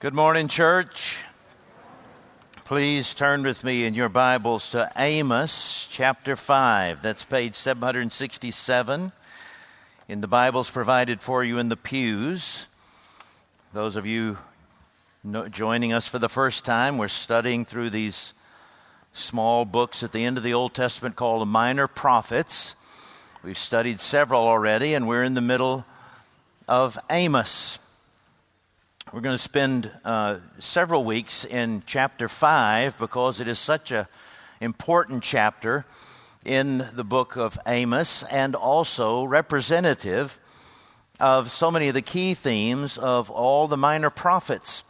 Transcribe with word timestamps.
Good 0.00 0.14
morning, 0.14 0.46
church. 0.46 1.16
Please 2.64 3.16
turn 3.16 3.42
with 3.42 3.64
me 3.64 3.84
in 3.84 3.94
your 3.94 4.08
Bibles 4.08 4.70
to 4.70 4.92
Amos 4.96 5.88
chapter 5.90 6.36
5. 6.36 7.02
That's 7.02 7.24
page 7.24 7.56
767 7.56 9.10
in 10.06 10.20
the 10.20 10.28
Bibles 10.28 10.70
provided 10.70 11.20
for 11.20 11.42
you 11.42 11.58
in 11.58 11.68
the 11.68 11.76
pews. 11.76 12.68
Those 13.72 13.96
of 13.96 14.06
you 14.06 14.38
joining 15.50 15.92
us 15.92 16.06
for 16.06 16.20
the 16.20 16.28
first 16.28 16.64
time, 16.64 16.96
we're 16.96 17.08
studying 17.08 17.64
through 17.64 17.90
these 17.90 18.34
small 19.12 19.64
books 19.64 20.04
at 20.04 20.12
the 20.12 20.24
end 20.24 20.38
of 20.38 20.44
the 20.44 20.54
Old 20.54 20.74
Testament 20.74 21.16
called 21.16 21.42
the 21.42 21.46
Minor 21.46 21.88
Prophets. 21.88 22.76
We've 23.42 23.58
studied 23.58 24.00
several 24.00 24.42
already, 24.42 24.94
and 24.94 25.08
we're 25.08 25.24
in 25.24 25.34
the 25.34 25.40
middle 25.40 25.84
of 26.68 26.96
Amos. 27.10 27.80
We're 29.10 29.22
going 29.22 29.36
to 29.36 29.42
spend 29.42 29.90
uh, 30.04 30.36
several 30.58 31.02
weeks 31.02 31.46
in 31.46 31.82
chapter 31.86 32.28
5 32.28 32.98
because 32.98 33.40
it 33.40 33.48
is 33.48 33.58
such 33.58 33.90
an 33.90 34.06
important 34.60 35.22
chapter 35.22 35.86
in 36.44 36.86
the 36.92 37.04
book 37.04 37.36
of 37.36 37.58
Amos 37.66 38.22
and 38.24 38.54
also 38.54 39.24
representative 39.24 40.38
of 41.18 41.50
so 41.50 41.70
many 41.70 41.88
of 41.88 41.94
the 41.94 42.02
key 42.02 42.34
themes 42.34 42.98
of 42.98 43.30
all 43.30 43.66
the 43.66 43.78
minor 43.78 44.10
prophets. 44.10 44.84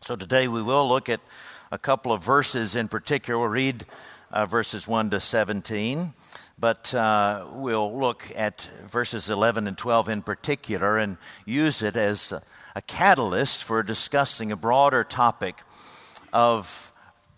So 0.00 0.16
today 0.16 0.48
we 0.48 0.62
will 0.62 0.88
look 0.88 1.10
at 1.10 1.20
a 1.70 1.78
couple 1.78 2.10
of 2.10 2.24
verses 2.24 2.74
in 2.74 2.88
particular. 2.88 3.38
We'll 3.38 3.50
read 3.50 3.84
uh, 4.32 4.46
verses 4.46 4.88
1 4.88 5.10
to 5.10 5.20
17, 5.20 6.14
but 6.58 6.94
uh, 6.94 7.48
we'll 7.52 8.00
look 8.00 8.32
at 8.34 8.70
verses 8.90 9.28
11 9.28 9.66
and 9.66 9.76
12 9.76 10.08
in 10.08 10.22
particular 10.22 10.96
and 10.96 11.18
use 11.44 11.82
it 11.82 11.98
as 11.98 12.32
a 12.74 12.82
catalyst 12.82 13.62
for 13.62 13.82
discussing 13.82 14.50
a 14.50 14.56
broader 14.56 15.04
topic 15.04 15.60
of 16.32 16.92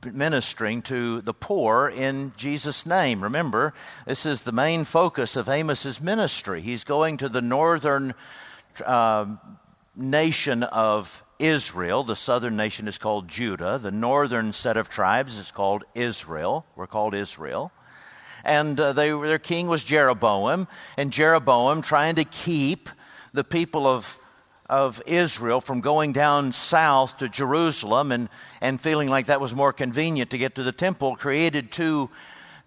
ministering 0.04 0.80
to 0.82 1.20
the 1.20 1.34
poor 1.34 1.88
in 1.88 2.32
Jesus' 2.36 2.86
name. 2.86 3.22
Remember, 3.22 3.74
this 4.06 4.24
is 4.24 4.42
the 4.42 4.52
main 4.52 4.84
focus 4.84 5.36
of 5.36 5.48
Amos's 5.48 6.00
ministry. 6.00 6.62
He's 6.62 6.84
going 6.84 7.18
to 7.18 7.28
the 7.28 7.42
northern 7.42 8.14
uh, 8.84 9.26
nation 9.94 10.62
of 10.62 11.22
Israel. 11.38 12.02
The 12.02 12.16
southern 12.16 12.56
nation 12.56 12.88
is 12.88 12.96
called 12.96 13.28
Judah. 13.28 13.78
The 13.78 13.90
northern 13.90 14.54
set 14.54 14.78
of 14.78 14.88
tribes 14.88 15.38
is 15.38 15.50
called 15.50 15.84
Israel. 15.94 16.64
We're 16.76 16.86
called 16.86 17.14
Israel. 17.14 17.72
And 18.42 18.78
uh, 18.80 18.92
they, 18.94 19.10
their 19.10 19.38
king 19.38 19.66
was 19.66 19.82
Jeroboam, 19.82 20.68
and 20.96 21.12
Jeroboam 21.12 21.82
trying 21.82 22.14
to 22.14 22.24
keep 22.24 22.88
the 23.32 23.44
people 23.44 23.86
of 23.86 24.18
of 24.68 25.02
Israel 25.06 25.60
from 25.60 25.80
going 25.80 26.12
down 26.12 26.52
south 26.52 27.18
to 27.18 27.28
Jerusalem 27.28 28.10
and, 28.12 28.28
and 28.60 28.80
feeling 28.80 29.08
like 29.08 29.26
that 29.26 29.40
was 29.40 29.54
more 29.54 29.72
convenient 29.72 30.30
to 30.30 30.38
get 30.38 30.54
to 30.56 30.62
the 30.62 30.72
temple, 30.72 31.16
created 31.16 31.70
two, 31.70 32.10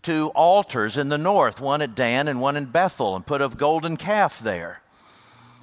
two 0.01 0.27
altars 0.29 0.97
in 0.97 1.09
the 1.09 1.17
north, 1.17 1.59
one 1.59 1.81
at 1.81 1.95
Dan 1.95 2.27
and 2.27 2.39
one 2.39 2.55
in 2.55 2.65
Bethel, 2.65 3.15
and 3.15 3.25
put 3.25 3.41
a 3.41 3.49
golden 3.49 3.97
calf 3.97 4.39
there. 4.39 4.81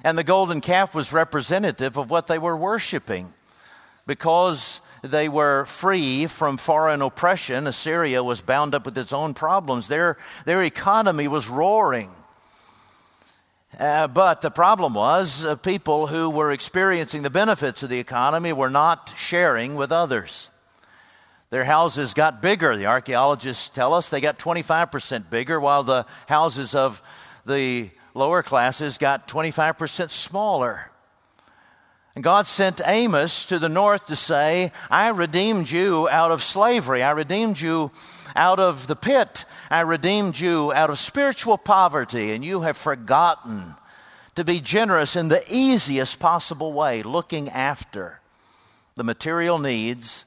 And 0.03 0.17
the 0.17 0.23
golden 0.23 0.61
calf 0.61 0.93
was 0.93 1.11
representative 1.11 1.97
of 1.97 2.09
what 2.09 2.27
they 2.27 2.37
were 2.37 2.55
worshiping. 2.55 3.33
Because 4.05 4.79
they 5.01 5.27
were 5.27 5.65
free 5.65 6.27
from 6.27 6.57
foreign 6.57 7.01
oppression, 7.01 7.67
Assyria 7.67 8.23
was 8.23 8.41
bound 8.41 8.73
up 8.73 8.85
with 8.85 8.97
its 8.97 9.11
own 9.11 9.33
problems. 9.33 9.87
Their, 9.87 10.17
their 10.45 10.63
economy 10.63 11.27
was 11.27 11.49
roaring. 11.49 12.11
Uh, 13.77 14.07
but 14.07 14.41
the 14.41 14.49
problem 14.49 14.93
was 14.93 15.43
uh, 15.43 15.55
people 15.55 16.07
who 16.07 16.29
were 16.29 16.51
experiencing 16.51 17.21
the 17.21 17.29
benefits 17.29 17.83
of 17.83 17.89
the 17.89 17.99
economy 17.99 18.53
were 18.53 18.69
not 18.69 19.13
sharing 19.17 19.75
with 19.75 19.91
others. 19.91 20.49
Their 21.49 21.65
houses 21.65 22.13
got 22.13 22.41
bigger. 22.41 22.75
The 22.75 22.87
archaeologists 22.87 23.69
tell 23.69 23.93
us 23.93 24.09
they 24.09 24.21
got 24.21 24.39
25% 24.39 25.29
bigger, 25.29 25.59
while 25.59 25.83
the 25.83 26.05
houses 26.27 26.75
of 26.75 27.01
the 27.45 27.89
lower 28.13 28.41
classes 28.41 28.97
got 28.97 29.27
25% 29.27 30.11
smaller. 30.11 30.89
And 32.15 32.23
God 32.23 32.47
sent 32.47 32.81
Amos 32.83 33.45
to 33.45 33.59
the 33.59 33.69
north 33.69 34.07
to 34.07 34.15
say, 34.15 34.71
I 34.89 35.09
redeemed 35.09 35.69
you 35.69 36.09
out 36.09 36.31
of 36.31 36.41
slavery. 36.41 37.03
I 37.03 37.11
redeemed 37.11 37.61
you 37.61 37.91
out 38.37 38.59
of 38.59 38.87
the 38.87 38.95
pit. 38.95 39.43
I 39.69 39.81
redeemed 39.81 40.39
you 40.39 40.71
out 40.71 40.89
of 40.89 40.99
spiritual 40.99 41.57
poverty, 41.57 42.31
and 42.31 42.45
you 42.45 42.61
have 42.61 42.77
forgotten 42.77 43.75
to 44.35 44.43
be 44.43 44.61
generous 44.61 45.15
in 45.15 45.27
the 45.27 45.43
easiest 45.53 46.19
possible 46.19 46.71
way, 46.71 47.03
looking 47.03 47.49
after 47.49 48.21
the 48.95 49.03
material 49.03 49.59
needs, 49.59 50.25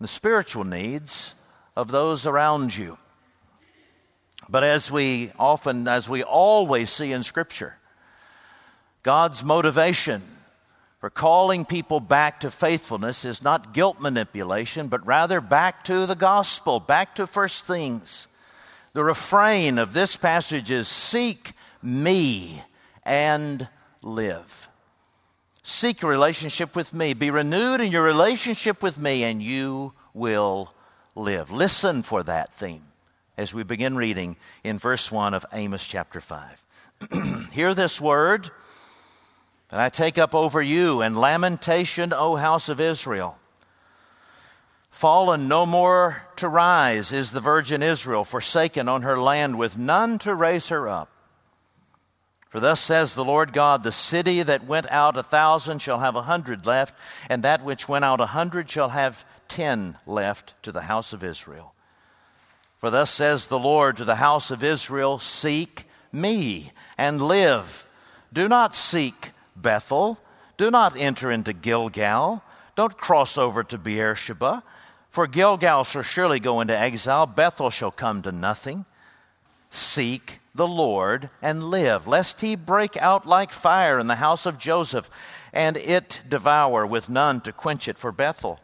the 0.00 0.08
spiritual 0.08 0.64
needs 0.64 1.34
of 1.76 1.90
those 1.90 2.26
around 2.26 2.76
you. 2.76 2.98
But 4.48 4.64
as 4.64 4.90
we 4.90 5.30
often, 5.38 5.86
as 5.86 6.08
we 6.08 6.22
always 6.22 6.90
see 6.90 7.12
in 7.12 7.22
Scripture, 7.22 7.76
God's 9.02 9.44
motivation 9.44 10.22
for 10.98 11.10
calling 11.10 11.64
people 11.64 12.00
back 12.00 12.40
to 12.40 12.50
faithfulness 12.50 13.24
is 13.24 13.42
not 13.42 13.72
guilt 13.72 14.00
manipulation, 14.00 14.88
but 14.88 15.06
rather 15.06 15.40
back 15.40 15.84
to 15.84 16.06
the 16.06 16.16
gospel, 16.16 16.80
back 16.80 17.14
to 17.14 17.26
first 17.26 17.64
things. 17.64 18.26
The 18.94 19.04
refrain 19.04 19.78
of 19.78 19.92
this 19.92 20.16
passage 20.16 20.70
is 20.70 20.88
Seek 20.88 21.52
me 21.82 22.62
and 23.04 23.68
live. 24.02 24.68
Seek 25.62 26.02
a 26.02 26.06
relationship 26.06 26.74
with 26.74 26.92
me. 26.92 27.12
Be 27.12 27.30
renewed 27.30 27.80
in 27.80 27.92
your 27.92 28.02
relationship 28.02 28.82
with 28.82 28.98
me, 28.98 29.22
and 29.22 29.40
you 29.40 29.92
will 30.14 30.74
live. 31.14 31.50
Listen 31.50 32.02
for 32.02 32.22
that 32.24 32.54
theme 32.54 32.84
as 33.36 33.54
we 33.54 33.62
begin 33.62 33.96
reading 33.96 34.36
in 34.64 34.78
verse 34.78 35.12
1 35.12 35.34
of 35.34 35.46
Amos 35.52 35.86
chapter 35.86 36.20
5. 36.20 36.64
Hear 37.52 37.74
this 37.74 38.00
word 38.00 38.50
that 39.70 39.80
I 39.80 39.88
take 39.88 40.18
up 40.18 40.34
over 40.34 40.62
you 40.62 41.02
and 41.02 41.16
lamentation, 41.16 42.12
O 42.12 42.36
house 42.36 42.68
of 42.68 42.80
Israel. 42.80 43.38
Fallen 44.90 45.46
no 45.46 45.64
more 45.64 46.22
to 46.36 46.48
rise 46.48 47.12
is 47.12 47.30
the 47.30 47.40
virgin 47.40 47.82
Israel, 47.82 48.24
forsaken 48.24 48.88
on 48.88 49.02
her 49.02 49.18
land 49.18 49.58
with 49.58 49.78
none 49.78 50.18
to 50.20 50.34
raise 50.34 50.68
her 50.68 50.88
up. 50.88 51.10
For 52.48 52.60
thus 52.60 52.80
says 52.80 53.14
the 53.14 53.24
Lord 53.24 53.52
God 53.52 53.82
The 53.82 53.92
city 53.92 54.42
that 54.42 54.66
went 54.66 54.90
out 54.90 55.16
a 55.16 55.22
thousand 55.22 55.80
shall 55.82 56.00
have 56.00 56.16
a 56.16 56.22
hundred 56.22 56.66
left, 56.66 56.94
and 57.28 57.42
that 57.42 57.62
which 57.62 57.88
went 57.88 58.04
out 58.04 58.20
a 58.20 58.26
hundred 58.26 58.70
shall 58.70 58.88
have 58.88 59.24
ten 59.48 59.98
left 60.06 60.60
to 60.62 60.72
the 60.72 60.82
house 60.82 61.12
of 61.12 61.22
Israel. 61.22 61.74
For 62.78 62.90
thus 62.90 63.10
says 63.10 63.46
the 63.46 63.58
Lord 63.58 63.96
to 63.98 64.04
the 64.04 64.16
house 64.16 64.50
of 64.50 64.64
Israel 64.64 65.18
Seek 65.18 65.84
me 66.10 66.72
and 66.96 67.20
live. 67.20 67.86
Do 68.32 68.48
not 68.48 68.74
seek 68.74 69.32
Bethel. 69.62 70.18
Do 70.56 70.70
not 70.70 70.96
enter 70.96 71.30
into 71.30 71.52
Gilgal. 71.52 72.42
Don't 72.74 72.96
cross 72.96 73.38
over 73.38 73.62
to 73.64 73.78
Beersheba. 73.78 74.62
For 75.10 75.26
Gilgal 75.26 75.84
shall 75.84 76.02
surely 76.02 76.40
go 76.40 76.60
into 76.60 76.76
exile. 76.76 77.26
Bethel 77.26 77.70
shall 77.70 77.90
come 77.90 78.22
to 78.22 78.32
nothing. 78.32 78.84
Seek 79.70 80.40
the 80.54 80.66
Lord 80.66 81.30
and 81.40 81.64
live, 81.64 82.06
lest 82.06 82.40
he 82.40 82.56
break 82.56 82.96
out 82.96 83.26
like 83.26 83.52
fire 83.52 83.98
in 83.98 84.06
the 84.06 84.16
house 84.16 84.46
of 84.46 84.58
Joseph, 84.58 85.08
and 85.52 85.76
it 85.76 86.22
devour 86.28 86.86
with 86.86 87.08
none 87.08 87.40
to 87.42 87.52
quench 87.52 87.88
it 87.88 87.98
for 87.98 88.12
Bethel. 88.12 88.60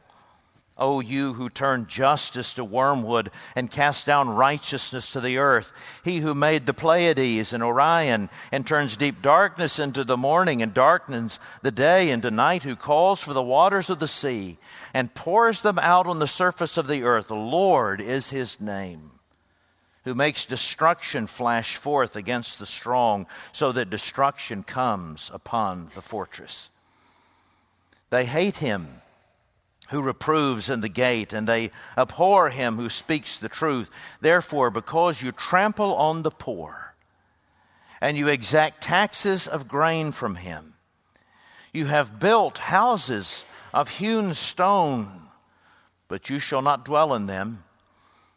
O 0.77 0.99
you 0.99 1.35
who 1.35 1.49
turn 1.49 1.87
justice 1.87 2.55
to 2.55 2.65
wormwood 2.65 3.31
and 3.55 3.71
cast 3.71 4.07
down 4.07 4.29
righteousness 4.29 5.13
to 5.13 5.21
the 5.21 5.39
earth, 5.39 5.73
he 6.03 6.19
who 6.19 6.35
made 6.35 6.67
the 6.67 6.75
Pleiades 6.75 7.53
and 7.53 7.63
Orion 7.63 8.29
and 8.51 8.67
turns 8.67 8.97
deep 8.97 9.23
darkness 9.23 9.79
into 9.79 10.03
the 10.03 10.17
morning 10.17 10.63
and 10.63 10.75
darkens 10.75 11.39
the 11.63 11.71
day 11.71 12.11
into 12.11 12.31
night, 12.31 12.65
who 12.65 12.75
calls 12.75 13.21
for 13.21 13.33
the 13.33 13.43
waters 13.43 13.89
of 13.89 14.01
the 14.01 14.09
sea 14.09 14.59
and 14.93 15.15
pours 15.15 15.61
them 15.61 15.79
out 15.79 16.09
on 16.09 16.19
the 16.19 16.27
surface 16.27 16.77
of 16.77 16.89
the 16.89 17.05
earth. 17.05 17.31
Lord 17.31 18.01
is 18.01 18.31
his 18.31 18.61
name, 18.61 19.13
who 20.03 20.15
makes 20.15 20.45
destruction 20.45 21.29
flash 21.29 21.77
forth 21.77 22.17
against 22.17 22.59
the 22.59 22.67
strong, 22.67 23.29
so 23.53 23.71
that 23.71 23.91
destruction 23.91 24.65
comes 24.65 25.31
upon 25.33 25.91
the 25.95 26.03
fortress. 26.03 26.69
They 28.11 28.25
hate 28.25 28.57
him 28.57 29.03
who 29.91 30.01
reproves 30.01 30.71
in 30.71 30.81
the 30.81 30.89
gate, 30.89 31.33
and 31.33 31.47
they 31.47 31.71
abhor 31.97 32.51
him 32.51 32.77
who 32.77 32.89
speaks 32.89 33.39
the 33.39 33.49
truth. 33.49 33.91
Therefore, 34.21 34.71
because 34.71 35.23
you 35.23 35.33
trample 35.33 35.95
on 35.95 36.23
the 36.23 36.31
poor, 36.31 36.95
and 38.01 38.17
you 38.17 38.29
exact 38.29 38.83
taxes 38.83 39.47
of 39.47 39.69
grain 39.69 40.13
from 40.13 40.37
him, 40.37 40.75
you 41.73 41.87
have 41.87 42.19
built 42.19 42.59
houses 42.59 43.45
of 43.73 43.91
hewn 43.91 44.33
stone, 44.35 45.29
but 46.09 46.31
you 46.31 46.39
shall 46.39 46.63
not 46.63 46.85
dwell 46.85 47.15
in 47.15 47.27
them. 47.27 47.65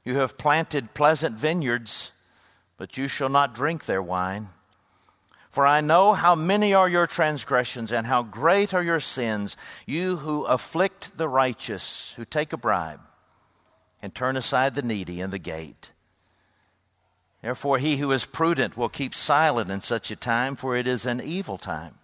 You 0.03 0.15
have 0.15 0.37
planted 0.37 0.93
pleasant 0.93 1.35
vineyards, 1.37 2.11
but 2.77 2.97
you 2.97 3.07
shall 3.07 3.29
not 3.29 3.53
drink 3.53 3.85
their 3.85 4.01
wine. 4.01 4.49
For 5.57 5.65
I 5.65 5.81
know 5.81 6.13
how 6.13 6.35
many 6.35 6.75
are 6.75 6.87
your 6.87 7.07
transgressions 7.07 7.91
and 7.91 8.05
how 8.05 8.21
great 8.21 8.75
are 8.75 8.83
your 8.83 8.99
sins, 8.99 9.57
you 9.87 10.17
who 10.17 10.45
afflict 10.45 11.17
the 11.17 11.27
righteous, 11.27 12.13
who 12.15 12.25
take 12.25 12.53
a 12.53 12.57
bribe, 12.57 12.99
and 13.99 14.13
turn 14.13 14.37
aside 14.37 14.75
the 14.75 14.83
needy 14.83 15.19
in 15.19 15.31
the 15.31 15.39
gate. 15.39 15.93
Therefore, 17.41 17.79
he 17.79 17.97
who 17.97 18.11
is 18.11 18.23
prudent 18.23 18.77
will 18.77 18.87
keep 18.87 19.15
silent 19.15 19.71
in 19.71 19.81
such 19.81 20.11
a 20.11 20.15
time, 20.15 20.55
for 20.55 20.75
it 20.75 20.87
is 20.87 21.07
an 21.07 21.21
evil 21.21 21.57
time. 21.57 21.95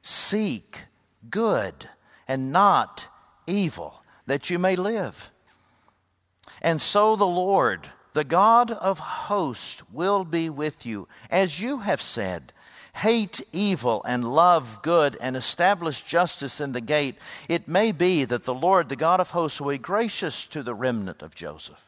Seek 0.00 0.84
good 1.28 1.90
and 2.26 2.50
not 2.50 3.08
evil, 3.46 4.02
that 4.24 4.48
you 4.48 4.58
may 4.58 4.74
live. 4.74 5.30
And 6.62 6.80
so 6.80 7.14
the 7.14 7.26
Lord 7.26 7.90
the 8.16 8.24
God 8.24 8.70
of 8.70 8.98
hosts 8.98 9.82
will 9.92 10.24
be 10.24 10.48
with 10.48 10.86
you, 10.86 11.06
as 11.30 11.60
you 11.60 11.80
have 11.80 12.00
said. 12.00 12.54
Hate 12.94 13.42
evil 13.52 14.02
and 14.06 14.32
love 14.32 14.80
good 14.80 15.18
and 15.20 15.36
establish 15.36 16.02
justice 16.02 16.58
in 16.58 16.72
the 16.72 16.80
gate. 16.80 17.16
It 17.46 17.68
may 17.68 17.92
be 17.92 18.24
that 18.24 18.44
the 18.44 18.54
Lord, 18.54 18.88
the 18.88 18.96
God 18.96 19.20
of 19.20 19.32
hosts, 19.32 19.60
will 19.60 19.72
be 19.72 19.76
gracious 19.76 20.46
to 20.46 20.62
the 20.62 20.72
remnant 20.72 21.20
of 21.20 21.34
Joseph. 21.34 21.86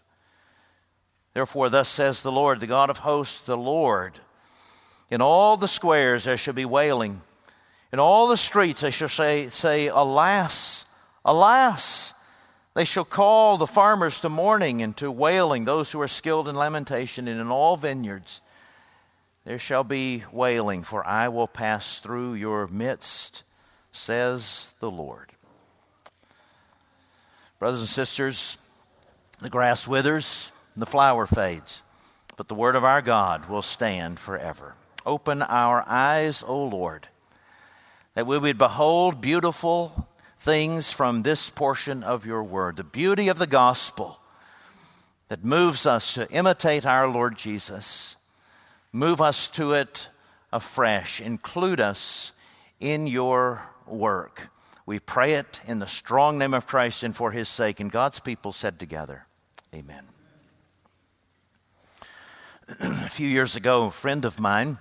Therefore, 1.33 1.71
thus 1.71 1.89
says 1.89 2.21
the 2.21 2.31
Lord, 2.31 2.61
the 2.61 2.67
God 2.67 2.91
of 2.91 2.99
hosts, 2.99 3.41
the 3.41 3.57
Lord. 3.57 4.21
In 5.11 5.23
all 5.23 5.57
the 5.57 5.67
squares 5.67 6.25
there 6.25 6.37
shall 6.37 6.53
be 6.53 6.67
wailing. 6.67 7.23
In 7.91 8.01
all 8.01 8.29
the 8.29 8.37
streets 8.37 8.83
they 8.83 8.91
shall 8.91 9.09
say, 9.09 9.49
say 9.49 9.87
Alas, 9.87 10.85
alas. 11.25 12.13
They 12.79 12.85
shall 12.85 13.05
call 13.05 13.59
the 13.59 13.67
farmers 13.67 14.21
to 14.21 14.29
mourning 14.29 14.83
and 14.83 14.97
to 14.99 15.11
wailing, 15.11 15.65
those 15.65 15.91
who 15.91 16.01
are 16.01 16.07
skilled 16.07 16.47
in 16.47 16.55
lamentation, 16.55 17.27
and 17.27 17.41
in 17.41 17.49
all 17.49 17.77
vineyards 17.77 18.41
there 19.45 19.59
shall 19.59 19.83
be 19.83 20.23
wailing, 20.31 20.85
for 20.85 21.05
I 21.05 21.27
will 21.27 21.49
pass 21.49 21.99
through 21.99 22.35
your 22.35 22.69
midst, 22.69 23.43
says 23.91 24.77
the 24.79 24.93
Lord. 24.93 25.33
Brothers 27.59 27.81
and 27.81 27.89
sisters, 27.89 28.59
the 29.41 29.51
grass 29.51 29.89
withers, 29.89 30.53
the 30.77 30.87
flower 30.87 31.27
fades, 31.27 31.83
but 32.37 32.47
the 32.47 32.55
word 32.55 32.77
of 32.77 32.85
our 32.85 33.03
God 33.03 33.49
will 33.49 33.63
stand 33.63 34.21
forever. 34.21 34.77
Open 35.05 35.43
our 35.43 35.83
eyes, 35.89 36.45
O 36.47 36.63
Lord, 36.63 37.09
that 38.15 38.29
we 38.29 38.39
would 38.39 38.57
behold 38.57 39.21
beautiful 39.21 40.07
things 40.39 40.93
from 40.93 41.23
this 41.23 41.51
portion 41.51 42.03
of 42.03 42.25
your 42.25 42.43
word. 42.43 42.77
The 42.77 42.85
beauty 42.85 43.29
of 43.29 43.39
the 43.39 43.47
gospel 43.47 44.21
that 45.29 45.45
moves 45.45 45.85
us 45.87 46.15
to 46.15 46.31
imitate 46.31 46.87
our 46.87 47.09
Lord 47.09 47.37
Jesus. 47.37 48.17
Move 48.93 49.21
us 49.21 49.49
to 49.49 49.73
it 49.73 50.09
afresh. 50.53 51.21
Include 51.21 51.81
us 51.81 52.33
in 52.81 53.07
your 53.07 53.63
work. 53.87 54.49
We 54.87 54.99
pray 54.99 55.35
it 55.35 55.61
in 55.67 55.81
the 55.81 55.87
strong 55.87 56.39
name 56.39 56.55
of 56.55 56.67
Christ 56.67 57.03
and 57.03 57.15
for 57.15 57.33
his 57.33 57.49
sake. 57.49 57.81
And 57.81 57.93
God's 57.93 58.21
people 58.21 58.53
said 58.53 58.79
together, 58.79 59.27
Amen. 59.75 60.05
a 62.81 63.09
few 63.11 63.29
years 63.29 63.55
ago, 63.55 63.87
a 63.87 63.91
friend 63.91 64.25
of 64.25 64.41
mine 64.41 64.79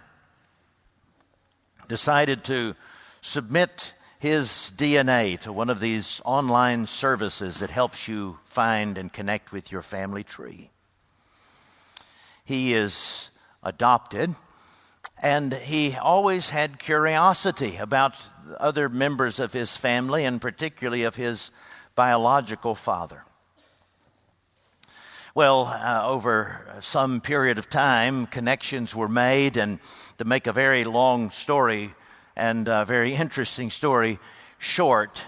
decided 1.89 2.43
to 2.45 2.75
submit 3.21 3.93
his 4.19 4.71
DNA 4.75 5.39
to 5.39 5.53
one 5.53 5.69
of 5.69 5.79
these 5.79 6.21
online 6.25 6.87
services 6.87 7.59
that 7.59 7.69
helps 7.69 8.07
you 8.07 8.39
find 8.45 8.97
and 8.97 9.13
connect 9.13 9.51
with 9.51 9.71
your 9.71 9.81
family 9.81 10.23
tree. 10.23 10.71
He 12.43 12.73
is 12.73 13.29
adopted, 13.61 14.35
and 15.21 15.53
he 15.53 15.95
always 15.95 16.49
had 16.49 16.79
curiosity 16.79 17.77
about 17.77 18.15
other 18.57 18.89
members 18.89 19.39
of 19.39 19.53
his 19.53 19.77
family, 19.77 20.25
and 20.25 20.41
particularly 20.41 21.03
of 21.03 21.15
his 21.15 21.51
biological 21.95 22.73
father. 22.73 23.23
Well, 25.35 25.65
uh, 25.65 26.07
over 26.07 26.79
some 26.79 27.21
period 27.21 27.59
of 27.59 27.69
time, 27.69 28.25
connections 28.25 28.95
were 28.95 29.07
made, 29.07 29.57
and 29.57 29.79
to 30.17 30.25
make 30.25 30.47
a 30.47 30.53
very 30.53 30.83
long 30.83 31.29
story 31.29 31.93
and 32.37 32.67
a 32.67 32.85
very 32.85 33.15
interesting 33.15 33.69
story 33.69 34.19
short, 34.59 35.25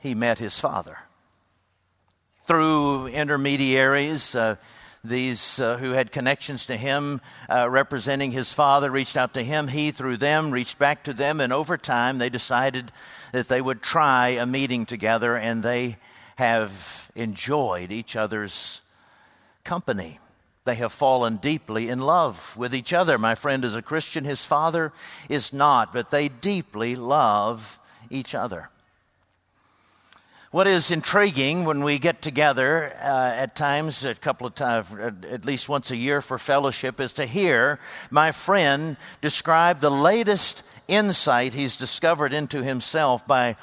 he 0.00 0.14
met 0.14 0.38
his 0.38 0.58
father. 0.58 0.98
Through 2.44 3.08
intermediaries, 3.08 4.34
uh, 4.34 4.56
these 5.04 5.60
uh, 5.60 5.76
who 5.76 5.92
had 5.92 6.10
connections 6.10 6.66
to 6.66 6.76
him, 6.76 7.20
uh, 7.50 7.68
representing 7.68 8.32
his 8.32 8.52
father, 8.52 8.90
reached 8.90 9.16
out 9.16 9.34
to 9.34 9.44
him. 9.44 9.68
He, 9.68 9.90
through 9.90 10.16
them, 10.16 10.50
reached 10.50 10.78
back 10.78 11.04
to 11.04 11.12
them. 11.12 11.40
And 11.40 11.52
over 11.52 11.76
time, 11.76 12.18
they 12.18 12.28
decided 12.28 12.92
that 13.32 13.48
they 13.48 13.60
would 13.60 13.82
try 13.82 14.28
a 14.30 14.46
meeting 14.46 14.86
together, 14.86 15.36
and 15.36 15.62
they 15.62 15.98
have 16.36 17.10
enjoyed 17.14 17.92
each 17.92 18.16
other's 18.16 18.80
company. 19.64 20.18
They 20.66 20.74
have 20.74 20.92
fallen 20.92 21.36
deeply 21.36 21.88
in 21.88 22.00
love 22.00 22.56
with 22.56 22.74
each 22.74 22.92
other. 22.92 23.18
My 23.18 23.36
friend 23.36 23.64
is 23.64 23.76
a 23.76 23.82
Christian, 23.82 24.24
his 24.24 24.44
father 24.44 24.92
is 25.28 25.52
not, 25.52 25.92
but 25.92 26.10
they 26.10 26.28
deeply 26.28 26.96
love 26.96 27.78
each 28.10 28.34
other. 28.34 28.68
What 30.50 30.66
is 30.66 30.90
intriguing 30.90 31.66
when 31.66 31.84
we 31.84 32.00
get 32.00 32.20
together 32.20 32.92
uh, 33.00 33.32
at 33.34 33.54
times, 33.54 34.04
a 34.04 34.14
couple 34.16 34.46
of 34.46 34.56
times, 34.56 34.88
at 35.30 35.44
least 35.44 35.68
once 35.68 35.92
a 35.92 35.96
year 35.96 36.20
for 36.20 36.36
fellowship, 36.36 37.00
is 37.00 37.12
to 37.12 37.26
hear 37.26 37.78
my 38.10 38.32
friend 38.32 38.96
describe 39.20 39.78
the 39.78 39.90
latest 39.90 40.64
insight 40.88 41.54
he's 41.54 41.76
discovered 41.76 42.32
into 42.32 42.64
himself 42.64 43.24
by 43.24 43.56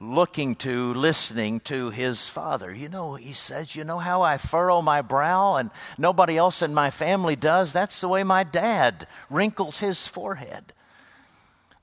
looking 0.00 0.54
to, 0.56 0.94
listening 0.94 1.60
to 1.60 1.90
his 1.90 2.26
father. 2.28 2.74
You 2.74 2.88
know, 2.88 3.14
he 3.14 3.34
says, 3.34 3.76
You 3.76 3.84
know 3.84 3.98
how 3.98 4.22
I 4.22 4.38
furrow 4.38 4.80
my 4.80 5.02
brow 5.02 5.56
and 5.56 5.70
nobody 5.98 6.38
else 6.38 6.62
in 6.62 6.72
my 6.72 6.90
family 6.90 7.36
does? 7.36 7.72
That's 7.72 8.00
the 8.00 8.08
way 8.08 8.24
my 8.24 8.42
dad 8.42 9.06
wrinkles 9.28 9.80
his 9.80 10.06
forehead. 10.06 10.72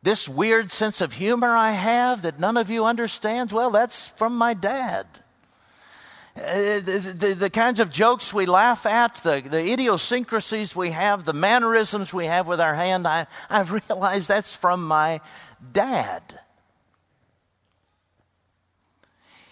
This 0.01 0.27
weird 0.27 0.71
sense 0.71 0.99
of 0.99 1.13
humor 1.13 1.55
I 1.55 1.71
have 1.71 2.23
that 2.23 2.39
none 2.39 2.57
of 2.57 2.69
you 2.69 2.85
understands, 2.85 3.53
well, 3.53 3.71
that's 3.71 4.07
from 4.09 4.35
my 4.35 4.53
dad. 4.53 5.05
Uh, 6.35 6.79
the, 6.79 7.15
the, 7.17 7.33
the, 7.33 7.49
kinds 7.49 7.79
of 7.79 7.89
jokes 7.89 8.31
we 8.31 8.45
laugh 8.45 8.85
at, 8.85 9.15
the, 9.17 9.41
the 9.41 9.71
idiosyncrasies 9.71 10.75
we 10.75 10.91
have, 10.91 11.23
the 11.23 11.33
mannerisms 11.33 12.13
we 12.13 12.27
have 12.27 12.47
with 12.47 12.61
our 12.61 12.75
hand, 12.75 13.07
I, 13.07 13.25
I've 13.49 13.71
realized 13.89 14.27
that's 14.27 14.53
from 14.53 14.87
my 14.87 15.19
dad. 15.71 16.39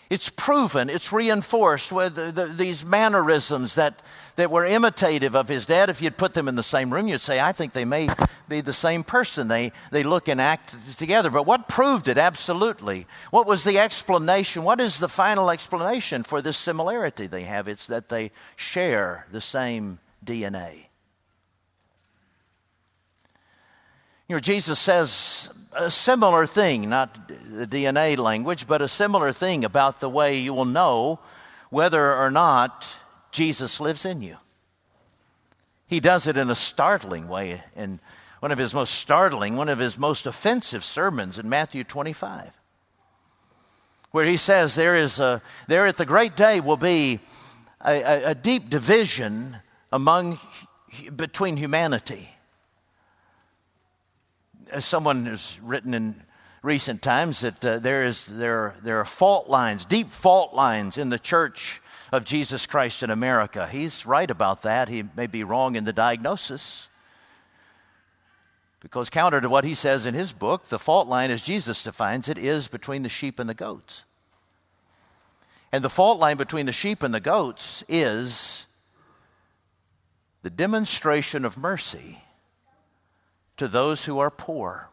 It's 0.09 0.29
proven, 0.29 0.89
it's 0.89 1.12
reinforced 1.12 1.91
with 1.91 2.15
the, 2.15 2.31
the, 2.31 2.45
these 2.45 2.85
mannerisms 2.85 3.74
that, 3.75 4.01
that 4.35 4.51
were 4.51 4.63
imitative 4.63 5.35
of 5.35 5.47
his 5.47 5.65
dad. 5.65 5.89
If 5.89 6.01
you'd 6.01 6.17
put 6.17 6.33
them 6.33 6.47
in 6.47 6.55
the 6.55 6.63
same 6.63 6.93
room, 6.93 7.07
you'd 7.07 7.21
say, 7.21 7.39
I 7.39 7.51
think 7.51 7.74
they 7.74 7.85
may 7.85 8.09
be 8.47 8.62
the 8.62 8.74
same 8.74 9.03
person. 9.03 9.47
They, 9.47 9.71
they 9.89 10.03
look 10.03 10.27
and 10.27 10.39
act 10.39 10.75
together. 10.97 11.31
But 11.31 11.47
what 11.47 11.67
proved 11.67 12.07
it? 12.07 12.19
Absolutely. 12.19 13.07
What 13.31 13.47
was 13.47 13.63
the 13.63 13.79
explanation? 13.79 14.63
What 14.63 14.79
is 14.79 15.00
the 15.00 15.09
final 15.09 15.50
explanation 15.50 16.21
for 16.21 16.41
this 16.41 16.57
similarity 16.57 17.25
they 17.25 17.43
have? 17.43 17.67
It's 17.67 17.88
that 17.88 18.09
they 18.09 18.31
share 18.55 19.25
the 19.31 19.41
same 19.41 20.00
DNA. 20.24 20.88
You 24.27 24.36
know, 24.36 24.39
Jesus 24.39 24.79
says 24.79 25.51
a 25.74 25.91
similar 25.91 26.48
thing, 26.48 26.89
not 26.89 27.27
the 27.27 27.67
DNA 27.67 28.17
language, 28.17 28.65
but 28.65 28.82
a 28.82 28.88
similar 28.88 29.32
thing 29.32 29.63
about 29.63 30.00
the 30.00 30.10
way 30.10 30.39
you 30.39 30.51
will 30.51 30.65
know 30.65 31.20
whether 31.70 32.15
or 32.15 32.32
not 32.32 32.98
Jesus 33.32 33.79
lives 33.79 34.03
in 34.03 34.24
you. 34.24 34.38
He 35.88 36.00
does 36.00 36.25
it 36.25 36.38
in 36.38 36.50
a 36.50 36.55
startling 36.55 37.27
way, 37.27 37.63
in 37.75 38.00
one 38.39 38.51
of 38.51 38.58
his 38.58 38.74
most 38.74 38.96
startling, 38.96 39.58
one 39.58 39.70
of 39.70 39.77
his 39.77 39.96
most 39.96 40.25
offensive 40.25 40.84
sermons 40.84 41.38
in 41.38 41.48
Matthew 41.48 41.84
25, 41.84 42.51
where 44.10 44.25
he 44.25 44.38
says, 44.38 44.74
There 44.74 44.96
is 44.96 45.20
a, 45.20 45.39
there 45.67 45.86
at 45.86 45.98
the 45.98 46.05
great 46.05 46.36
day 46.36 46.60
will 46.62 46.77
be 46.77 47.20
a, 47.86 48.01
a, 48.01 48.24
a 48.32 48.36
deep 48.36 48.72
division 48.72 49.58
among, 49.91 50.39
between 51.15 51.58
humanity 51.58 52.35
as 54.69 54.86
someone 54.86 55.25
has 55.25 55.60
written 55.62 55.93
in 55.93 56.22
recent 56.62 57.01
times 57.01 57.41
that 57.41 57.63
uh, 57.63 57.79
there 57.79 58.03
is 58.03 58.25
there 58.25 58.75
there 58.81 59.00
are 59.00 59.05
fault 59.05 59.48
lines, 59.48 59.86
deep 59.86 60.12
fault 60.12 60.53
lines 60.53 60.98
in 60.98 61.10
the 61.10 61.19
church 61.19 61.81
of 62.12 62.25
Jesus 62.25 62.65
Christ 62.65 63.03
in 63.03 63.10
America. 63.10 63.67
He's 63.67 64.05
right 64.05 64.29
about 64.29 64.63
that. 64.63 64.89
He 64.89 65.03
may 65.15 65.27
be 65.27 65.43
wrong 65.43 65.75
in 65.75 65.84
the 65.84 65.93
diagnosis. 65.93 66.88
Because 68.79 69.10
counter 69.10 69.41
to 69.41 69.50
what 69.50 69.63
he 69.63 69.74
says 69.74 70.05
in 70.05 70.13
his 70.13 70.31
book, 70.31 70.65
the 70.65 70.77
fault 70.77 71.07
line 71.07 71.31
as 71.31 71.43
Jesus 71.43 71.84
defines 71.84 72.29
it 72.29 72.38
is 72.38 72.67
between 72.67 73.03
the 73.03 73.10
sheep 73.10 73.39
and 73.39 73.50
the 73.50 73.55
goats. 73.55 74.03
And 75.72 75.84
the 75.84 75.89
fault 75.89 76.19
line 76.19 76.38
between 76.38 76.67
the 76.67 76.72
sheep 76.72 77.01
and 77.01 77.13
the 77.13 77.19
goats 77.19 77.84
is 77.89 78.67
the 80.43 80.50
demonstration 80.50 81.43
of 81.43 81.57
mercy 81.57 82.22
to 83.57 83.67
those 83.67 84.05
who 84.05 84.19
are 84.19 84.31
poor. 84.31 84.89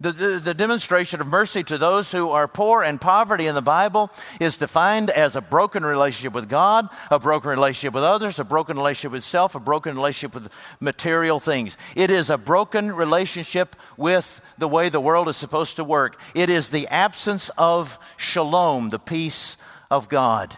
The, 0.00 0.12
the, 0.12 0.38
the, 0.38 0.54
demonstration 0.54 1.20
of 1.20 1.26
mercy 1.26 1.64
to 1.64 1.76
those 1.76 2.12
who 2.12 2.30
are 2.30 2.46
poor 2.46 2.84
and 2.84 3.00
poverty 3.00 3.48
in 3.48 3.56
the 3.56 3.62
Bible 3.62 4.12
is 4.38 4.56
defined 4.56 5.10
as 5.10 5.34
a 5.34 5.40
broken 5.40 5.84
relationship 5.84 6.34
with 6.34 6.48
God, 6.48 6.88
a 7.10 7.18
broken 7.18 7.50
relationship 7.50 7.94
with 7.94 8.04
others, 8.04 8.38
a 8.38 8.44
broken 8.44 8.76
relationship 8.76 9.10
with 9.10 9.24
self, 9.24 9.56
a 9.56 9.60
broken 9.60 9.96
relationship 9.96 10.34
with 10.34 10.52
material 10.78 11.40
things. 11.40 11.76
It 11.96 12.12
is 12.12 12.30
a 12.30 12.38
broken 12.38 12.92
relationship 12.92 13.74
with 13.96 14.40
the 14.56 14.68
way 14.68 14.88
the 14.88 15.00
world 15.00 15.28
is 15.28 15.36
supposed 15.36 15.74
to 15.76 15.84
work. 15.84 16.20
It 16.32 16.48
is 16.48 16.70
the 16.70 16.86
absence 16.86 17.50
of 17.58 17.98
shalom, 18.16 18.90
the 18.90 19.00
peace 19.00 19.56
of 19.90 20.08
God. 20.08 20.56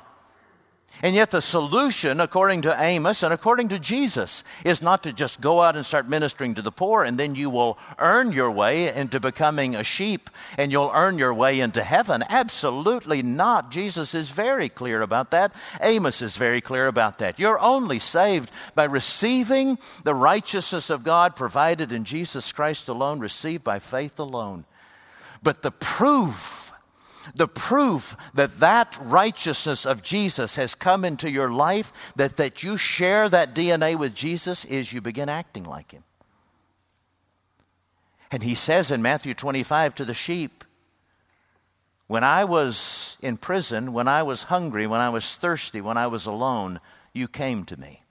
And 1.02 1.14
yet, 1.14 1.30
the 1.30 1.40
solution, 1.40 2.20
according 2.20 2.62
to 2.62 2.80
Amos 2.80 3.22
and 3.22 3.32
according 3.32 3.68
to 3.68 3.78
Jesus, 3.78 4.44
is 4.64 4.82
not 4.82 5.02
to 5.04 5.12
just 5.12 5.40
go 5.40 5.62
out 5.62 5.76
and 5.76 5.86
start 5.86 6.08
ministering 6.08 6.54
to 6.54 6.62
the 6.62 6.72
poor 6.72 7.02
and 7.02 7.18
then 7.18 7.34
you 7.34 7.48
will 7.48 7.78
earn 7.98 8.32
your 8.32 8.50
way 8.50 8.94
into 8.94 9.18
becoming 9.18 9.74
a 9.74 9.84
sheep 9.84 10.28
and 10.58 10.70
you'll 10.70 10.92
earn 10.94 11.18
your 11.18 11.32
way 11.32 11.60
into 11.60 11.82
heaven. 11.82 12.22
Absolutely 12.28 13.22
not. 13.22 13.70
Jesus 13.70 14.14
is 14.14 14.30
very 14.30 14.68
clear 14.68 15.00
about 15.00 15.30
that. 15.30 15.52
Amos 15.80 16.20
is 16.20 16.36
very 16.36 16.60
clear 16.60 16.86
about 16.86 17.18
that. 17.18 17.38
You're 17.38 17.60
only 17.60 17.98
saved 17.98 18.50
by 18.74 18.84
receiving 18.84 19.78
the 20.04 20.14
righteousness 20.14 20.90
of 20.90 21.04
God 21.04 21.34
provided 21.36 21.92
in 21.92 22.04
Jesus 22.04 22.52
Christ 22.52 22.88
alone, 22.88 23.20
received 23.20 23.64
by 23.64 23.78
faith 23.78 24.18
alone. 24.18 24.64
But 25.42 25.62
the 25.62 25.70
proof 25.70 26.69
the 27.34 27.48
proof 27.48 28.16
that 28.34 28.60
that 28.60 28.98
righteousness 29.00 29.86
of 29.86 30.02
Jesus 30.02 30.56
has 30.56 30.74
come 30.74 31.04
into 31.04 31.30
your 31.30 31.50
life, 31.50 32.12
that, 32.16 32.36
that 32.36 32.62
you 32.62 32.76
share 32.76 33.28
that 33.28 33.54
DNA 33.54 33.96
with 33.96 34.14
Jesus, 34.14 34.64
is 34.64 34.92
you 34.92 35.00
begin 35.00 35.28
acting 35.28 35.64
like 35.64 35.92
him. 35.92 36.04
And 38.30 38.42
he 38.42 38.54
says 38.54 38.90
in 38.90 39.02
Matthew 39.02 39.34
25 39.34 39.94
to 39.96 40.04
the 40.04 40.14
sheep, 40.14 40.64
When 42.06 42.22
I 42.22 42.44
was 42.44 43.16
in 43.20 43.36
prison, 43.36 43.92
when 43.92 44.08
I 44.08 44.22
was 44.22 44.44
hungry, 44.44 44.86
when 44.86 45.00
I 45.00 45.10
was 45.10 45.34
thirsty, 45.34 45.80
when 45.80 45.96
I 45.96 46.06
was 46.06 46.26
alone, 46.26 46.80
you 47.12 47.26
came 47.26 47.64
to 47.64 47.78
me. 47.78 48.02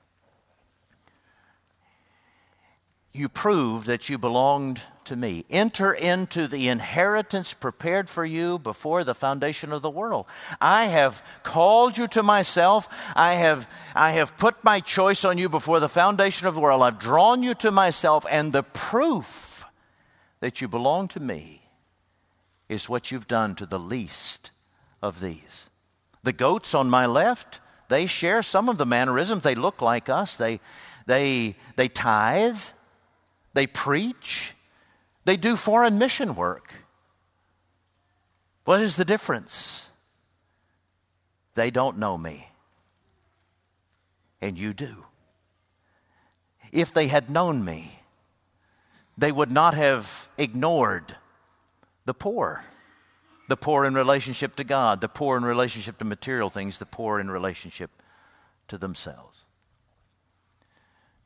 You 3.12 3.28
proved 3.28 3.88
that 3.88 4.08
you 4.08 4.18
belonged 4.18 4.82
to 5.06 5.16
me. 5.16 5.44
Enter 5.50 5.92
into 5.92 6.48
the 6.48 6.68
inheritance 6.68 7.54
prepared 7.54 8.08
for 8.08 8.24
you 8.24 8.60
before 8.60 9.04
the 9.04 9.16
foundation 9.16 9.74
of 9.74 9.82
the 9.82 9.90
world. 9.90 10.28
I 10.62 10.86
have 10.86 11.24
called 11.42 11.98
you 11.98 12.08
to 12.10 12.22
myself. 12.22 12.88
I 13.16 13.34
have, 13.34 13.68
I 13.96 14.12
have 14.12 14.38
put 14.38 14.64
my 14.64 14.80
choice 14.80 15.26
on 15.26 15.40
you 15.40 15.50
before 15.50 15.80
the 15.80 15.90
foundation 15.90 16.46
of 16.46 16.54
the 16.54 16.62
world. 16.62 16.84
I've 16.84 17.00
drawn 17.00 17.42
you 17.42 17.56
to 17.56 17.72
myself, 17.72 18.26
and 18.30 18.54
the 18.54 18.64
proof 18.64 19.66
that 20.40 20.62
you 20.62 20.68
belong 20.68 21.08
to 21.10 21.20
me 21.20 21.64
is 22.70 22.88
what 22.88 23.12
you've 23.12 23.28
done 23.28 23.56
to 23.56 23.66
the 23.66 23.80
least 23.80 24.52
of 25.02 25.20
these. 25.20 25.68
The 26.22 26.34
goats 26.34 26.76
on 26.76 26.90
my 26.90 27.08
left, 27.08 27.60
they 27.88 28.06
share 28.06 28.44
some 28.44 28.70
of 28.70 28.78
the 28.78 28.86
mannerisms. 28.86 29.44
They 29.44 29.56
look 29.56 29.82
like 29.82 30.10
us. 30.10 30.38
They, 30.38 30.60
they, 31.08 31.56
they 31.76 31.88
tithe. 31.88 32.62
They 33.54 33.68
preach. 33.68 34.54
They 35.26 35.38
do 35.38 35.56
foreign 35.56 35.98
mission 35.98 36.36
work. 36.36 36.74
What 38.66 38.82
is 38.82 38.96
the 38.96 39.06
difference? 39.06 39.90
They 41.56 41.72
don't 41.72 41.98
know 41.98 42.18
me, 42.18 42.50
and 44.42 44.58
you 44.58 44.74
do. 44.74 45.06
If 46.72 46.94
they 46.94 47.08
had 47.08 47.30
known 47.30 47.66
me, 47.66 48.00
they 49.18 49.32
would 49.32 49.52
not 49.52 49.74
have 49.74 50.30
ignored 50.38 51.18
the 52.06 52.14
poor. 52.14 52.64
The 53.50 53.58
poor 53.58 53.84
in 53.84 53.96
relationship 53.96 54.56
to 54.58 54.64
God, 54.64 55.02
the 55.02 55.10
poor 55.10 55.36
in 55.36 55.44
relationship 55.44 55.98
to 55.98 56.06
material 56.06 56.50
things, 56.50 56.78
the 56.78 56.86
poor 56.86 57.20
in 57.20 57.32
relationship 57.32 57.90
to 58.68 58.78
themselves. 58.78 59.39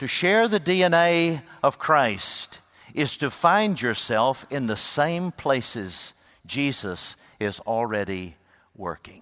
To 0.04 0.08
share 0.08 0.50
the 0.50 0.60
DNA 0.60 1.44
of 1.64 1.80
Christ 1.80 2.60
is 2.94 3.16
to 3.16 3.30
find 3.30 3.82
yourself 3.82 4.46
in 4.50 4.68
the 4.68 4.76
same 4.76 5.32
places 5.32 6.14
Jesus 6.46 7.16
is 7.40 7.62
already 7.62 8.36
working. 8.76 9.22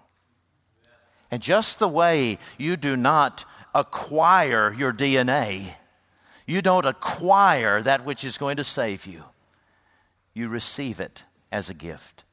And 1.30 1.40
just 1.40 1.78
the 1.78 1.88
way 1.88 2.40
you 2.58 2.78
do 2.78 2.98
not 2.98 3.46
acquire 3.76 4.74
your 4.74 4.92
DNA, 4.92 5.76
you 6.48 6.64
don't 6.64 6.88
acquire 6.88 7.84
that 7.84 8.04
which 8.04 8.24
is 8.24 8.40
going 8.40 8.58
to 8.58 8.64
save 8.64 9.06
you, 9.06 9.26
you 10.34 10.48
receive 10.48 11.00
it 11.00 11.26
as 11.52 11.70
a 11.70 11.76
gift. 11.76 12.24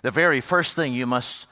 The 0.00 0.10
very 0.10 0.40
first 0.40 0.74
thing 0.74 0.94
you 0.94 1.06
must, 1.06 1.46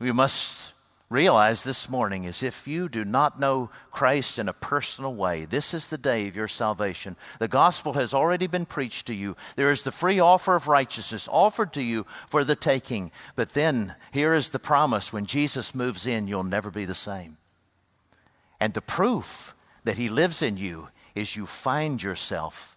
you 0.00 0.14
must 0.14 0.72
realize 1.12 1.62
this 1.62 1.88
morning 1.90 2.24
is 2.24 2.42
if 2.42 2.66
you 2.66 2.88
do 2.88 3.04
not 3.04 3.38
know 3.38 3.70
Christ 3.90 4.38
in 4.38 4.48
a 4.48 4.54
personal 4.54 5.14
way, 5.14 5.44
this 5.44 5.74
is 5.74 5.88
the 5.88 5.98
day 5.98 6.26
of 6.26 6.34
your 6.34 6.48
salvation. 6.48 7.16
The 7.38 7.48
gospel 7.48 7.92
has 7.92 8.14
already 8.14 8.46
been 8.46 8.64
preached 8.64 9.06
to 9.08 9.14
you. 9.14 9.36
There 9.54 9.70
is 9.70 9.82
the 9.82 9.92
free 9.92 10.18
offer 10.18 10.54
of 10.54 10.68
righteousness 10.68 11.28
offered 11.30 11.72
to 11.74 11.82
you 11.82 12.06
for 12.28 12.44
the 12.44 12.56
taking. 12.56 13.12
But 13.36 13.52
then 13.52 13.94
here 14.10 14.32
is 14.32 14.48
the 14.48 14.58
promise 14.58 15.12
when 15.12 15.26
Jesus 15.26 15.74
moves 15.74 16.06
in, 16.06 16.28
you'll 16.28 16.42
never 16.42 16.70
be 16.70 16.86
the 16.86 16.94
same. 16.94 17.36
And 18.58 18.72
the 18.72 18.80
proof 18.80 19.54
that 19.84 19.98
he 19.98 20.08
lives 20.08 20.40
in 20.40 20.56
you 20.56 20.88
is 21.14 21.36
you 21.36 21.44
find 21.46 22.02
yourself 22.02 22.71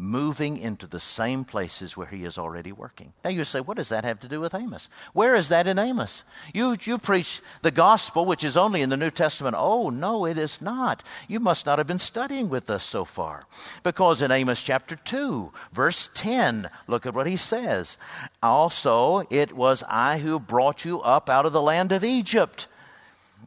moving 0.00 0.56
into 0.56 0.86
the 0.86 1.00
same 1.00 1.44
places 1.44 1.96
where 1.96 2.06
he 2.06 2.24
is 2.24 2.38
already 2.38 2.70
working. 2.70 3.12
Now 3.24 3.30
you 3.30 3.44
say, 3.44 3.60
what 3.60 3.76
does 3.76 3.88
that 3.88 4.04
have 4.04 4.20
to 4.20 4.28
do 4.28 4.40
with 4.40 4.54
Amos? 4.54 4.88
Where 5.12 5.34
is 5.34 5.48
that 5.48 5.66
in 5.66 5.76
Amos? 5.76 6.22
You, 6.54 6.76
you 6.80 6.98
preach 6.98 7.42
the 7.62 7.72
gospel, 7.72 8.24
which 8.24 8.44
is 8.44 8.56
only 8.56 8.80
in 8.80 8.90
the 8.90 8.96
New 8.96 9.10
Testament. 9.10 9.56
Oh, 9.58 9.90
no, 9.90 10.24
it 10.24 10.38
is 10.38 10.62
not. 10.62 11.02
You 11.26 11.40
must 11.40 11.66
not 11.66 11.78
have 11.78 11.88
been 11.88 11.98
studying 11.98 12.48
with 12.48 12.70
us 12.70 12.84
so 12.84 13.04
far. 13.04 13.42
Because 13.82 14.22
in 14.22 14.30
Amos 14.30 14.62
chapter 14.62 14.94
2, 14.94 15.52
verse 15.72 16.08
10, 16.14 16.70
look 16.86 17.04
at 17.04 17.14
what 17.14 17.26
he 17.26 17.36
says. 17.36 17.98
Also, 18.40 19.26
it 19.30 19.56
was 19.56 19.82
I 19.88 20.18
who 20.18 20.38
brought 20.38 20.84
you 20.84 21.00
up 21.00 21.28
out 21.28 21.44
of 21.44 21.52
the 21.52 21.60
land 21.60 21.90
of 21.90 22.04
Egypt 22.04 22.68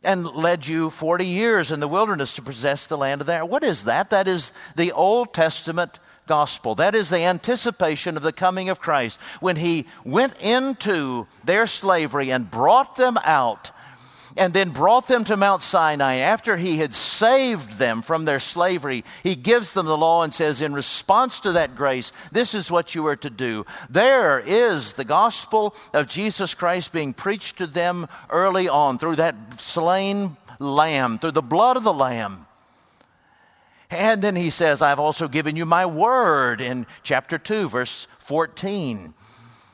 and 0.03 0.25
led 0.25 0.67
you 0.67 0.89
40 0.89 1.25
years 1.25 1.72
in 1.72 1.79
the 1.79 1.88
wilderness 1.88 2.34
to 2.36 2.41
possess 2.41 2.86
the 2.86 2.98
land 2.98 3.22
of 3.22 3.27
there. 3.27 3.46
What 3.46 3.63
is 3.63 3.86
that? 3.86 4.10
That 4.10 4.27
is 4.27 4.51
the 4.75 4.91
Old 4.91 5.34
Testament 5.34 6.00
gospel. 6.28 6.75
That 6.75 6.96
is 6.96 7.10
the 7.10 7.20
anticipation 7.20 8.18
of 8.18 8.24
the 8.24 8.34
coming 8.34 8.70
of 8.70 8.80
Christ 8.80 9.20
when 9.40 9.56
he 9.56 9.86
went 10.04 10.42
into 10.42 11.28
their 11.44 11.68
slavery 11.68 12.32
and 12.32 12.50
brought 12.50 12.96
them 12.96 13.18
out 13.24 13.72
and 14.38 14.54
then 14.54 14.70
brought 14.70 15.08
them 15.08 15.24
to 15.25 15.38
Mount 15.38 15.62
Sinai. 15.62 16.16
After 16.16 16.58
he 16.58 16.78
had 16.78 16.94
saved 16.94 17.78
them 17.78 18.01
from 18.01 18.25
their 18.25 18.40
slavery, 18.40 19.04
he 19.24 19.36
gives 19.36 19.74
them 19.74 19.86
the 19.86 19.98
law 19.98 20.24
and 20.24 20.34
says, 20.34 20.62
In 20.62 20.74
response 20.74 21.40
to 21.42 21.54
that 21.54 21.75
grace, 21.75 22.12
this 22.32 22.54
is 22.54 22.72
what 22.72 22.96
you 22.96 23.06
are 23.08 23.16
to 23.18 23.30
do. 23.30 23.66
There 23.90 24.40
is 24.40 24.94
the 24.94 25.06
gospel 25.06 25.75
of 25.94 26.08
Jesus 26.08 26.54
Christ 26.54 26.94
being 26.94 27.13
preached 27.13 27.58
to 27.58 27.68
them 27.68 28.08
early 28.30 28.70
on 28.70 28.98
through 28.98 29.18
that 29.18 29.36
slain 29.60 30.38
lamb, 30.60 31.20
through 31.20 31.32
the 31.32 31.42
blood 31.42 31.78
of 31.78 31.84
the 31.84 31.94
lamb. 31.94 32.46
And 33.91 34.21
then 34.21 34.38
he 34.38 34.50
says, 34.50 34.81
I've 34.81 35.00
also 35.00 35.27
given 35.27 35.57
you 35.57 35.65
my 35.65 35.86
word 35.86 36.62
in 36.62 36.88
chapter 37.03 37.38
2, 37.38 37.67
verse 37.67 38.07
14. 38.19 39.13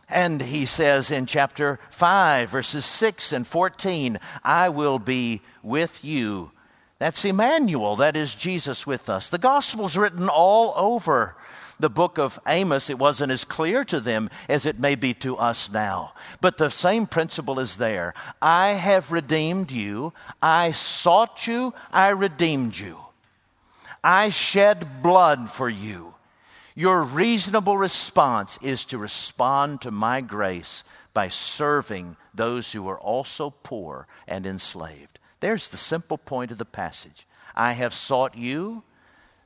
And 0.09 0.41
he 0.41 0.65
says 0.65 1.12
in 1.12 1.27
chapter 1.27 1.79
5, 1.91 2.50
verses 2.50 2.86
6 2.86 3.31
and 3.31 3.45
14, 3.45 4.19
I 4.43 4.69
will 4.69 4.97
be 4.97 5.41
with 5.62 6.03
you. 6.03 6.51
That's 6.97 7.25
Emmanuel, 7.25 7.95
that 7.97 8.15
is 8.15 8.33
Jesus 8.33 8.88
with 8.88 9.07
us. 9.07 9.29
The 9.29 9.38
gospel's 9.38 9.95
written 9.95 10.29
all 10.29 10.74
over 10.75 11.36
the 11.79 11.89
book 11.89 12.17
of 12.17 12.39
Amos. 12.47 12.89
It 12.89 12.97
wasn't 12.97 13.31
as 13.31 13.45
clear 13.45 13.86
to 13.86 14.00
them 14.00 14.31
as 14.50 14.65
it 14.65 14.79
may 14.79 14.95
be 14.95 15.13
to 15.15 15.38
us 15.38 15.69
now. 15.69 16.13
But 16.41 16.57
the 16.57 16.69
same 16.69 17.05
principle 17.05 17.59
is 17.59 17.75
there. 17.75 18.15
I 18.41 18.69
have 18.69 19.12
redeemed 19.12 19.69
you, 19.69 20.13
I 20.41 20.71
sought 20.71 21.45
you, 21.45 21.75
I 21.91 22.09
redeemed 22.09 22.79
you. 22.79 22.97
I 24.04 24.30
shed 24.30 25.01
blood 25.01 25.50
for 25.50 25.70
you. 25.70 26.16
Your 26.75 27.01
reasonable 27.01 27.77
response 27.77 28.60
is 28.62 28.86
to 28.86 28.98
respond 28.98 29.82
to 29.82 29.92
my 29.92 30.22
grace 30.22 30.84
by 31.13 31.30
serving 31.30 32.16
those 32.34 32.72
who 32.72 32.88
are 32.88 33.00
also 33.00 33.50
poor 33.50 34.08
and 34.27 34.46
enslaved. 34.46 35.18
There's 35.39 35.68
the 35.68 35.77
simple 35.77 36.18
point 36.20 36.51
of 36.51 36.60
the 36.60 36.66
passage. 36.66 37.25
I 37.56 37.74
have 37.74 37.94
sought 37.94 38.38
you, 38.38 38.84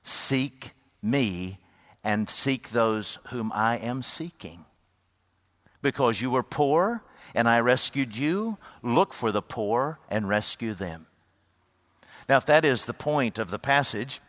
seek 0.04 0.72
me, 1.02 1.60
and 2.04 2.30
seek 2.30 2.70
those 2.70 3.20
whom 3.28 3.52
I 3.54 3.78
am 3.78 4.04
seeking. 4.04 4.66
Because 5.82 6.20
you 6.20 6.30
were 6.30 6.44
poor 6.44 7.04
and 7.34 7.48
I 7.48 7.60
rescued 7.62 8.16
you, 8.16 8.58
look 8.84 9.14
for 9.14 9.32
the 9.32 9.42
poor 9.42 10.00
and 10.10 10.28
rescue 10.28 10.74
them. 10.74 11.08
Now, 12.28 12.38
if 12.38 12.46
that 12.46 12.66
is 12.66 12.86
the 12.86 12.94
point 12.94 13.40
of 13.40 13.52
the 13.52 13.60
passage, 13.60 14.20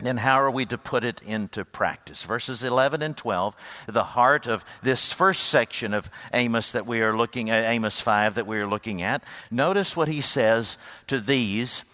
then 0.00 0.16
how 0.16 0.40
are 0.40 0.50
we 0.50 0.66
to 0.66 0.76
put 0.76 1.04
it 1.04 1.22
into 1.22 1.64
practice? 1.64 2.24
Verses 2.24 2.64
11 2.64 3.00
and 3.00 3.16
12, 3.16 3.56
the 3.86 4.04
heart 4.04 4.46
of 4.46 4.64
this 4.82 5.12
first 5.12 5.44
section 5.44 5.94
of 5.94 6.10
Amos 6.32 6.72
that 6.72 6.86
we 6.86 7.00
are 7.00 7.16
looking 7.16 7.48
at, 7.48 7.64
Amos 7.64 8.00
5 8.00 8.34
that 8.34 8.46
we 8.46 8.58
are 8.58 8.66
looking 8.66 9.02
at. 9.02 9.22
Notice 9.50 9.96
what 9.96 10.08
he 10.08 10.20
says 10.20 10.78
to 11.06 11.20
these 11.20 11.84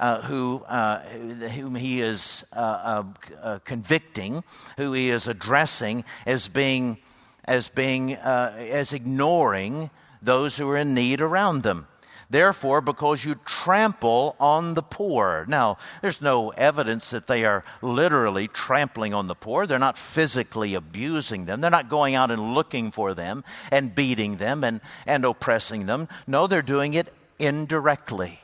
uh, 0.00 0.22
who, 0.22 0.62
uh, 0.68 1.00
whom 1.00 1.74
he 1.74 2.00
is 2.00 2.44
uh, 2.52 2.56
uh, 2.56 3.04
uh, 3.42 3.58
convicting, 3.64 4.44
who 4.76 4.92
he 4.92 5.10
is 5.10 5.26
addressing 5.26 6.04
as 6.26 6.46
being, 6.46 6.98
as 7.44 7.68
being, 7.68 8.14
uh, 8.14 8.54
as 8.56 8.92
ignoring 8.92 9.90
those 10.22 10.56
who 10.56 10.68
are 10.70 10.76
in 10.76 10.94
need 10.94 11.20
around 11.20 11.62
them. 11.62 11.88
Therefore, 12.30 12.82
because 12.82 13.24
you 13.24 13.36
trample 13.46 14.36
on 14.38 14.74
the 14.74 14.82
poor. 14.82 15.46
Now, 15.48 15.78
there's 16.02 16.20
no 16.20 16.50
evidence 16.50 17.08
that 17.10 17.26
they 17.26 17.46
are 17.46 17.64
literally 17.80 18.48
trampling 18.48 19.14
on 19.14 19.28
the 19.28 19.34
poor. 19.34 19.66
They're 19.66 19.78
not 19.78 19.96
physically 19.96 20.74
abusing 20.74 21.46
them. 21.46 21.62
They're 21.62 21.70
not 21.70 21.88
going 21.88 22.14
out 22.14 22.30
and 22.30 22.52
looking 22.52 22.90
for 22.90 23.14
them 23.14 23.44
and 23.72 23.94
beating 23.94 24.36
them 24.36 24.62
and, 24.62 24.82
and 25.06 25.24
oppressing 25.24 25.86
them. 25.86 26.06
No, 26.26 26.46
they're 26.46 26.60
doing 26.60 26.92
it 26.92 27.14
indirectly. 27.38 28.40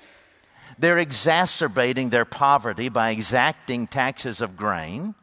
They're 0.78 0.98
exacerbating 0.98 2.08
their 2.08 2.24
poverty 2.24 2.88
by 2.88 3.10
exacting 3.10 3.86
taxes 3.86 4.40
of 4.40 4.56
grain. 4.56 5.14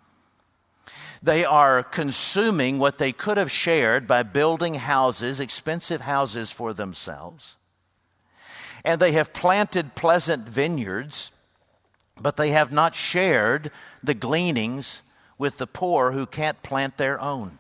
They 1.24 1.44
are 1.46 1.82
consuming 1.82 2.78
what 2.78 3.00
they 3.00 3.12
could 3.12 3.38
have 3.38 3.52
shared 3.52 4.08
by 4.08 4.22
building 4.22 4.76
houses, 4.76 5.40
expensive 5.40 6.02
houses 6.02 6.52
for 6.52 6.74
themselves 6.74 7.58
and 8.84 9.00
they 9.02 9.12
have 9.14 9.34
planted 9.34 9.96
pleasant 9.96 10.48
vineyards, 10.48 11.32
but 12.20 12.38
they 12.38 12.52
have 12.52 12.72
not 12.72 12.96
shared 12.96 13.72
the 14.04 14.14
gleanings 14.14 15.02
with 15.38 15.58
the 15.58 15.68
poor 15.68 16.12
who 16.12 16.26
can't 16.26 16.62
plant 16.64 16.98
their 16.98 17.20
own. 17.20 17.58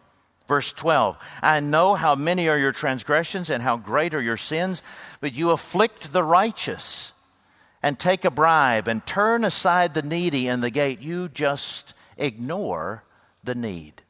Verse 0.47 0.73
12 0.73 1.17
I 1.41 1.59
know 1.59 1.95
how 1.95 2.15
many 2.15 2.49
are 2.49 2.57
your 2.57 2.71
transgressions 2.71 3.49
and 3.49 3.63
how 3.63 3.77
great 3.77 4.13
are 4.13 4.21
your 4.21 4.37
sins, 4.37 4.83
but 5.19 5.33
you 5.33 5.51
afflict 5.51 6.13
the 6.13 6.23
righteous 6.23 7.13
and 7.81 7.97
take 7.97 8.25
a 8.25 8.31
bribe 8.31 8.87
and 8.87 9.05
turn 9.05 9.43
aside 9.43 9.93
the 9.93 10.01
needy 10.01 10.47
in 10.47 10.61
the 10.61 10.69
gate. 10.69 11.01
You 11.01 11.29
just 11.29 11.93
ignore 12.17 13.03
the 13.43 13.55
need. 13.55 14.01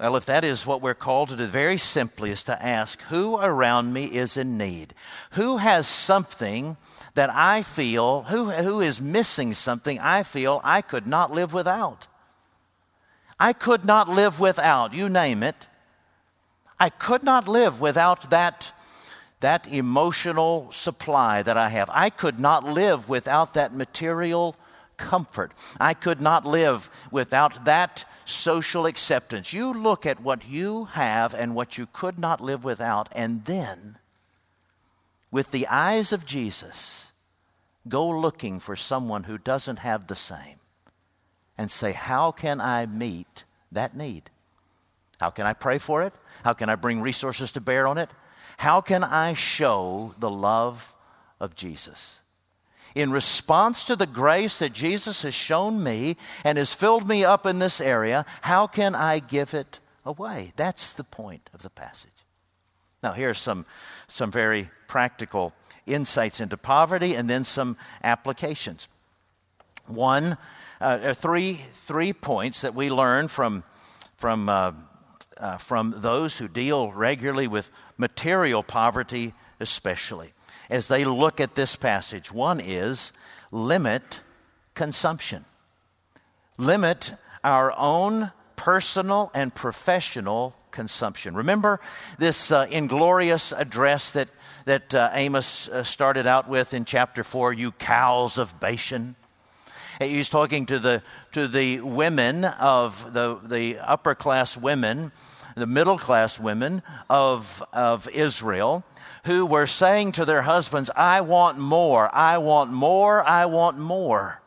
Well, 0.00 0.16
if 0.16 0.24
that 0.24 0.44
is 0.44 0.64
what 0.64 0.80
we're 0.80 0.94
called 0.94 1.28
to 1.28 1.36
do, 1.36 1.44
very 1.44 1.76
simply 1.76 2.30
is 2.30 2.42
to 2.44 2.64
ask 2.64 3.02
who 3.02 3.36
around 3.36 3.92
me 3.92 4.06
is 4.06 4.38
in 4.38 4.56
need? 4.56 4.94
Who 5.32 5.58
has 5.58 5.86
something 5.86 6.78
that 7.12 7.28
I 7.28 7.60
feel, 7.62 8.22
who, 8.22 8.50
who 8.50 8.80
is 8.80 8.98
missing 8.98 9.52
something 9.52 9.98
I 9.98 10.22
feel 10.22 10.62
I 10.64 10.80
could 10.80 11.06
not 11.06 11.32
live 11.32 11.52
without? 11.52 12.06
I 13.38 13.52
could 13.52 13.84
not 13.84 14.08
live 14.08 14.40
without, 14.40 14.94
you 14.94 15.10
name 15.10 15.42
it. 15.42 15.66
I 16.78 16.88
could 16.88 17.22
not 17.22 17.46
live 17.46 17.78
without 17.78 18.30
that, 18.30 18.72
that 19.40 19.68
emotional 19.68 20.72
supply 20.72 21.42
that 21.42 21.58
I 21.58 21.68
have. 21.68 21.90
I 21.92 22.08
could 22.08 22.40
not 22.40 22.64
live 22.64 23.06
without 23.06 23.52
that 23.52 23.74
material 23.74 24.56
comfort. 25.00 25.52
I 25.80 25.94
could 25.94 26.20
not 26.20 26.44
live 26.44 26.90
without 27.10 27.64
that 27.64 28.04
social 28.26 28.84
acceptance. 28.84 29.52
You 29.52 29.72
look 29.72 30.04
at 30.04 30.20
what 30.20 30.46
you 30.46 30.84
have 30.92 31.34
and 31.34 31.54
what 31.54 31.78
you 31.78 31.88
could 31.90 32.18
not 32.18 32.40
live 32.40 32.62
without, 32.64 33.08
and 33.12 33.46
then, 33.46 33.98
with 35.30 35.50
the 35.50 35.66
eyes 35.66 36.12
of 36.12 36.26
Jesus, 36.26 37.12
go 37.88 38.06
looking 38.06 38.60
for 38.60 38.76
someone 38.76 39.24
who 39.24 39.38
doesn't 39.38 39.78
have 39.78 40.06
the 40.06 40.14
same 40.14 40.60
and 41.56 41.70
say, 41.70 41.92
How 41.92 42.30
can 42.30 42.60
I 42.60 42.84
meet 42.84 43.44
that 43.72 43.96
need? 43.96 44.30
How 45.18 45.30
can 45.30 45.46
I 45.46 45.54
pray 45.54 45.78
for 45.78 46.02
it? 46.02 46.12
How 46.44 46.52
can 46.52 46.68
I 46.68 46.74
bring 46.74 47.00
resources 47.00 47.52
to 47.52 47.60
bear 47.60 47.86
on 47.86 47.98
it? 47.98 48.10
How 48.58 48.80
can 48.80 49.02
I 49.02 49.34
show 49.34 50.14
the 50.18 50.30
love 50.30 50.94
of 51.40 51.54
Jesus? 51.54 52.19
In 52.94 53.10
response 53.12 53.84
to 53.84 53.96
the 53.96 54.06
grace 54.06 54.58
that 54.58 54.72
Jesus 54.72 55.22
has 55.22 55.34
shown 55.34 55.82
me 55.82 56.16
and 56.44 56.58
has 56.58 56.74
filled 56.74 57.08
me 57.08 57.24
up 57.24 57.46
in 57.46 57.58
this 57.58 57.80
area, 57.80 58.24
how 58.42 58.66
can 58.66 58.94
I 58.94 59.18
give 59.18 59.54
it 59.54 59.80
away? 60.04 60.52
That's 60.56 60.92
the 60.92 61.04
point 61.04 61.50
of 61.54 61.62
the 61.62 61.70
passage. 61.70 62.10
Now, 63.02 63.12
here 63.12 63.30
are 63.30 63.34
some, 63.34 63.64
some 64.08 64.30
very 64.30 64.70
practical 64.86 65.54
insights 65.86 66.40
into 66.40 66.56
poverty 66.56 67.14
and 67.14 67.30
then 67.30 67.44
some 67.44 67.76
applications. 68.04 68.88
One, 69.86 70.36
uh, 70.80 71.14
three, 71.14 71.60
three 71.72 72.12
points 72.12 72.60
that 72.60 72.74
we 72.74 72.90
learn 72.90 73.28
from, 73.28 73.64
from, 74.16 74.48
uh, 74.48 74.72
uh, 75.36 75.56
from 75.56 75.94
those 75.98 76.36
who 76.36 76.48
deal 76.48 76.92
regularly 76.92 77.48
with 77.48 77.70
material 77.96 78.62
poverty, 78.62 79.32
especially 79.60 80.32
as 80.70 80.88
they 80.88 81.04
look 81.04 81.40
at 81.40 81.54
this 81.54 81.76
passage. 81.76 82.32
One 82.32 82.60
is 82.60 83.12
limit 83.50 84.22
consumption, 84.74 85.44
limit 86.56 87.12
our 87.44 87.76
own 87.76 88.30
personal 88.56 89.30
and 89.34 89.54
professional 89.54 90.54
consumption. 90.70 91.34
Remember 91.34 91.80
this 92.18 92.52
uh, 92.52 92.66
inglorious 92.70 93.52
address 93.52 94.12
that, 94.12 94.28
that 94.66 94.94
uh, 94.94 95.10
Amos 95.12 95.68
uh, 95.68 95.82
started 95.82 96.26
out 96.26 96.48
with 96.48 96.72
in 96.72 96.84
chapter 96.84 97.24
4 97.24 97.52
you 97.52 97.72
cows 97.72 98.38
of 98.38 98.58
Bashan? 98.60 99.16
He's 100.00 100.30
talking 100.30 100.64
to 100.66 100.78
the, 100.78 101.02
to 101.32 101.46
the 101.46 101.80
women 101.80 102.44
of 102.44 103.12
the, 103.12 103.38
the 103.44 103.78
upper 103.78 104.14
class 104.14 104.56
women, 104.56 105.12
the 105.56 105.66
middle 105.66 105.98
class 105.98 106.38
women 106.38 106.82
of, 107.08 107.62
of 107.72 108.08
Israel 108.08 108.84
who 109.24 109.44
were 109.44 109.66
saying 109.66 110.12
to 110.12 110.24
their 110.24 110.42
husbands, 110.42 110.90
I 110.96 111.20
want 111.20 111.58
more, 111.58 112.14
I 112.14 112.38
want 112.38 112.72
more, 112.72 113.22
I 113.22 113.46
want 113.46 113.78
more. 113.78 114.40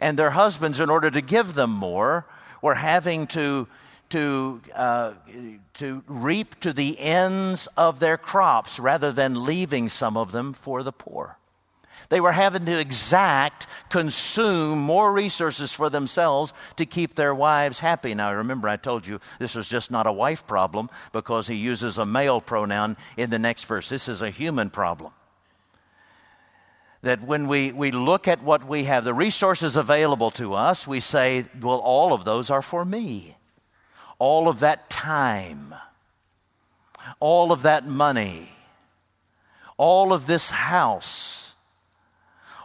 And 0.00 0.18
their 0.18 0.30
husbands, 0.30 0.80
in 0.80 0.90
order 0.90 1.10
to 1.10 1.20
give 1.20 1.54
them 1.54 1.70
more, 1.70 2.24
were 2.62 2.76
having 2.76 3.26
to, 3.28 3.68
to, 4.10 4.60
uh, 4.74 5.12
to 5.74 6.02
reap 6.06 6.60
to 6.60 6.72
the 6.72 6.98
ends 6.98 7.66
of 7.76 8.00
their 8.00 8.16
crops 8.16 8.78
rather 8.78 9.12
than 9.12 9.44
leaving 9.44 9.88
some 9.88 10.16
of 10.16 10.32
them 10.32 10.52
for 10.52 10.82
the 10.82 10.92
poor. 10.92 11.37
They 12.10 12.20
were 12.20 12.32
having 12.32 12.64
to 12.64 12.78
exact, 12.78 13.66
consume 13.90 14.78
more 14.78 15.12
resources 15.12 15.72
for 15.72 15.90
themselves 15.90 16.54
to 16.76 16.86
keep 16.86 17.14
their 17.14 17.34
wives 17.34 17.80
happy. 17.80 18.14
Now, 18.14 18.32
remember, 18.32 18.68
I 18.68 18.76
told 18.76 19.06
you 19.06 19.20
this 19.38 19.54
was 19.54 19.68
just 19.68 19.90
not 19.90 20.06
a 20.06 20.12
wife 20.12 20.46
problem 20.46 20.88
because 21.12 21.48
he 21.48 21.56
uses 21.56 21.98
a 21.98 22.06
male 22.06 22.40
pronoun 22.40 22.96
in 23.18 23.28
the 23.28 23.38
next 23.38 23.64
verse. 23.64 23.90
This 23.90 24.08
is 24.08 24.22
a 24.22 24.30
human 24.30 24.70
problem. 24.70 25.12
That 27.02 27.22
when 27.22 27.46
we, 27.46 27.72
we 27.72 27.90
look 27.90 28.26
at 28.26 28.42
what 28.42 28.66
we 28.66 28.84
have, 28.84 29.04
the 29.04 29.14
resources 29.14 29.76
available 29.76 30.30
to 30.32 30.54
us, 30.54 30.88
we 30.88 31.00
say, 31.00 31.44
well, 31.60 31.78
all 31.78 32.14
of 32.14 32.24
those 32.24 32.48
are 32.48 32.62
for 32.62 32.84
me. 32.86 33.36
All 34.18 34.48
of 34.48 34.60
that 34.60 34.88
time, 34.90 35.74
all 37.20 37.52
of 37.52 37.62
that 37.62 37.86
money, 37.86 38.48
all 39.76 40.12
of 40.12 40.26
this 40.26 40.50
house 40.50 41.37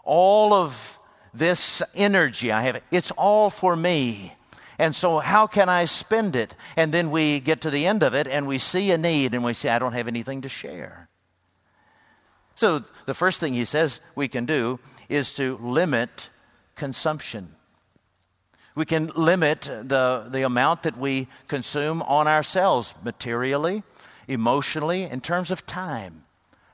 all 0.03 0.53
of 0.53 0.99
this 1.33 1.81
energy 1.95 2.51
I 2.51 2.63
have, 2.63 2.81
it's 2.91 3.11
all 3.11 3.49
for 3.49 3.75
me. 3.75 4.35
And 4.77 4.95
so, 4.95 5.19
how 5.19 5.47
can 5.47 5.69
I 5.69 5.85
spend 5.85 6.35
it? 6.35 6.55
And 6.75 6.93
then 6.93 7.11
we 7.11 7.39
get 7.39 7.61
to 7.61 7.69
the 7.69 7.85
end 7.85 8.03
of 8.03 8.13
it 8.13 8.27
and 8.27 8.47
we 8.47 8.57
see 8.57 8.91
a 8.91 8.97
need 8.97 9.33
and 9.33 9.43
we 9.43 9.53
say, 9.53 9.69
I 9.69 9.79
don't 9.79 9.93
have 9.93 10.07
anything 10.07 10.41
to 10.41 10.49
share. 10.49 11.09
So, 12.55 12.83
the 13.05 13.13
first 13.13 13.39
thing 13.39 13.53
he 13.53 13.65
says 13.65 14.01
we 14.15 14.27
can 14.27 14.45
do 14.45 14.79
is 15.09 15.33
to 15.35 15.57
limit 15.57 16.29
consumption. 16.75 17.55
We 18.75 18.85
can 18.85 19.11
limit 19.15 19.61
the, 19.61 20.27
the 20.29 20.41
amount 20.41 20.83
that 20.83 20.97
we 20.97 21.27
consume 21.47 22.01
on 22.01 22.27
ourselves 22.27 22.95
materially, 23.03 23.83
emotionally, 24.27 25.03
in 25.03 25.21
terms 25.21 25.51
of 25.51 25.67
time 25.67 26.23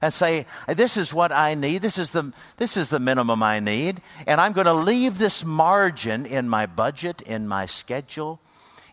and 0.02 0.14
say, 0.14 0.46
This 0.68 0.98
is 0.98 1.14
what 1.14 1.32
I 1.32 1.54
need. 1.54 1.82
This 1.82 1.98
is 1.98 2.12
the, 2.12 2.32
this 2.58 2.78
is 2.78 2.90
the 2.90 3.00
minimum 3.00 3.44
I 3.44 3.60
need. 3.60 4.02
And 4.26 4.40
I'm 4.40 4.54
going 4.54 4.66
to 4.66 4.74
leave 4.74 5.18
this 5.18 5.44
margin 5.44 6.26
in 6.26 6.48
my 6.48 6.66
budget, 6.66 7.22
in 7.22 7.48
my 7.48 7.66
schedule, 7.66 8.40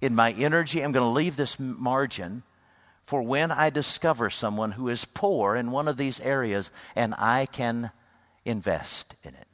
in 0.01 0.15
my 0.15 0.33
energy. 0.33 0.83
I'm 0.83 0.93
going 0.93 1.07
to 1.07 1.11
leave 1.11 1.37
this 1.37 1.59
margin 1.59 2.43
for 3.07 3.23
when 3.23 3.53
I 3.53 3.71
discover 3.71 4.31
someone 4.31 4.73
who 4.73 4.89
is 4.89 5.05
poor 5.05 5.55
in 5.55 5.71
one 5.71 5.87
of 5.87 5.97
these 5.97 6.21
areas 6.21 6.71
and 6.97 7.15
I 7.17 7.47
can 7.47 7.93
invest 8.45 9.15
in 9.23 9.35
it. 9.35 9.47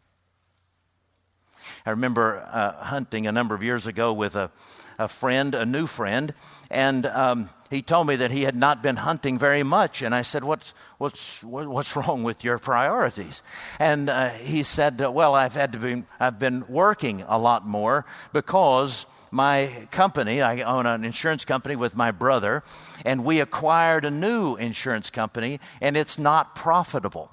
I 1.84 1.90
remember 1.90 2.40
uh, 2.50 2.84
hunting 2.84 3.26
a 3.26 3.32
number 3.32 3.54
of 3.54 3.62
years 3.62 3.86
ago 3.86 4.12
with 4.12 4.36
a, 4.36 4.50
a 4.98 5.08
friend, 5.08 5.54
a 5.54 5.66
new 5.66 5.86
friend, 5.86 6.34
and 6.70 7.06
um, 7.06 7.50
he 7.70 7.82
told 7.82 8.06
me 8.06 8.16
that 8.16 8.30
he 8.30 8.42
had 8.42 8.54
not 8.54 8.82
been 8.82 8.96
hunting 8.96 9.38
very 9.38 9.62
much. 9.62 10.02
And 10.02 10.14
I 10.14 10.22
said, 10.22 10.44
What's, 10.44 10.74
what's, 10.98 11.42
what's 11.42 11.96
wrong 11.96 12.22
with 12.22 12.44
your 12.44 12.58
priorities? 12.58 13.42
And 13.78 14.10
uh, 14.10 14.30
he 14.30 14.62
said, 14.62 15.00
Well, 15.00 15.34
I've, 15.34 15.54
had 15.54 15.72
to 15.72 15.78
be, 15.78 16.04
I've 16.20 16.38
been 16.38 16.64
working 16.68 17.24
a 17.26 17.38
lot 17.38 17.66
more 17.66 18.04
because 18.32 19.06
my 19.30 19.88
company, 19.90 20.42
I 20.42 20.62
own 20.62 20.86
an 20.86 21.04
insurance 21.04 21.44
company 21.44 21.76
with 21.76 21.96
my 21.96 22.10
brother, 22.10 22.62
and 23.04 23.24
we 23.24 23.40
acquired 23.40 24.04
a 24.04 24.10
new 24.10 24.56
insurance 24.56 25.10
company, 25.10 25.58
and 25.80 25.96
it's 25.96 26.18
not 26.18 26.54
profitable. 26.54 27.30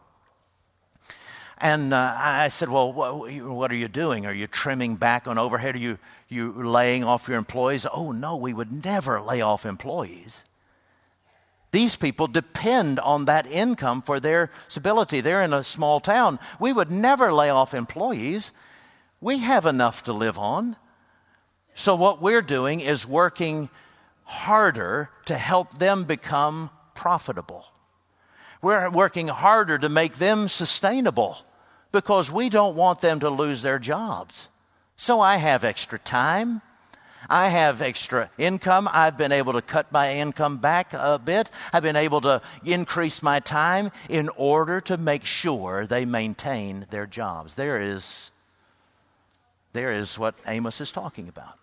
And 1.61 1.93
uh, 1.93 2.15
I 2.17 2.47
said, 2.47 2.69
Well, 2.69 2.93
what, 2.93 3.71
are 3.71 3.75
you 3.75 3.87
doing? 3.89 4.25
Are 4.25 4.33
you 4.33 4.47
trimming 4.47 4.95
back 4.95 5.27
on 5.27 5.37
overhead? 5.37 5.75
Are 5.75 5.79
you, 5.79 5.97
you 6.29 6.51
laying 6.53 7.03
off 7.03 7.27
your 7.27 7.37
employees? 7.37 7.85
Oh, 7.91 8.11
no, 8.11 8.37
we 8.37 8.53
would 8.53 8.83
never 8.83 9.21
lay 9.21 9.41
off 9.41 9.65
employees. 9.65 10.43
These 11.71 11.97
people 11.97 12.27
depend 12.27 12.99
on 12.99 13.25
that 13.25 13.45
income 13.45 14.01
for 14.01 14.19
their 14.19 14.49
stability. 14.67 15.21
They're 15.21 15.43
in 15.43 15.53
a 15.53 15.63
small 15.63 15.99
town. 15.99 16.39
We 16.59 16.73
would 16.73 16.89
never 16.89 17.31
lay 17.31 17.49
off 17.49 17.73
employees. 17.73 18.51
We 19.21 19.39
have 19.39 19.65
enough 19.65 20.03
to 20.03 20.13
live 20.13 20.39
on. 20.39 20.77
So, 21.75 21.93
what 21.93 22.21
we're 22.21 22.41
doing 22.41 22.79
is 22.79 23.05
working 23.05 23.69
harder 24.23 25.09
to 25.25 25.37
help 25.37 25.77
them 25.77 26.05
become 26.05 26.69
profitable. 26.95 27.65
We're 28.61 28.89
working 28.89 29.27
harder 29.27 29.77
to 29.77 29.89
make 29.89 30.15
them 30.15 30.47
sustainable 30.47 31.37
because 31.91 32.31
we 32.31 32.49
don't 32.49 32.75
want 32.75 33.01
them 33.01 33.19
to 33.19 33.29
lose 33.29 33.61
their 33.61 33.79
jobs. 33.79 34.49
So 34.95 35.21
I 35.21 35.37
have 35.37 35.63
extra 35.63 35.97
time. 35.99 36.61
I 37.29 37.49
have 37.49 37.81
extra 37.81 38.29
income. 38.37 38.89
I've 38.91 39.17
been 39.17 39.31
able 39.31 39.53
to 39.53 39.61
cut 39.61 39.91
my 39.91 40.15
income 40.15 40.57
back 40.57 40.93
a 40.93 41.19
bit. 41.19 41.51
I've 41.73 41.83
been 41.83 41.95
able 41.95 42.21
to 42.21 42.41
increase 42.63 43.21
my 43.21 43.39
time 43.39 43.91
in 44.07 44.29
order 44.35 44.81
to 44.81 44.97
make 44.97 45.25
sure 45.25 45.85
they 45.85 46.05
maintain 46.05 46.85
their 46.91 47.05
jobs. 47.05 47.55
There 47.55 47.81
is, 47.81 48.31
there 49.73 49.91
is 49.91 50.17
what 50.17 50.35
Amos 50.47 50.79
is 50.79 50.91
talking 50.91 51.27
about. 51.27 51.57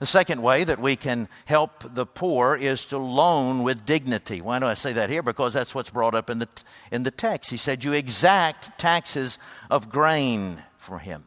The 0.00 0.06
second 0.06 0.42
way 0.42 0.64
that 0.64 0.80
we 0.80 0.96
can 0.96 1.28
help 1.44 1.84
the 1.94 2.06
poor 2.06 2.56
is 2.56 2.86
to 2.86 2.96
loan 2.96 3.62
with 3.62 3.84
dignity. 3.84 4.40
Why 4.40 4.58
do 4.58 4.64
I 4.64 4.72
say 4.72 4.94
that 4.94 5.10
here? 5.10 5.22
Because 5.22 5.52
that's 5.52 5.74
what's 5.74 5.90
brought 5.90 6.14
up 6.14 6.30
in 6.30 6.38
the, 6.38 6.48
in 6.90 7.02
the 7.02 7.10
text. 7.10 7.50
He 7.50 7.58
said, 7.58 7.84
You 7.84 7.92
exact 7.92 8.78
taxes 8.78 9.38
of 9.70 9.90
grain 9.90 10.62
for 10.78 11.00
him. 11.00 11.24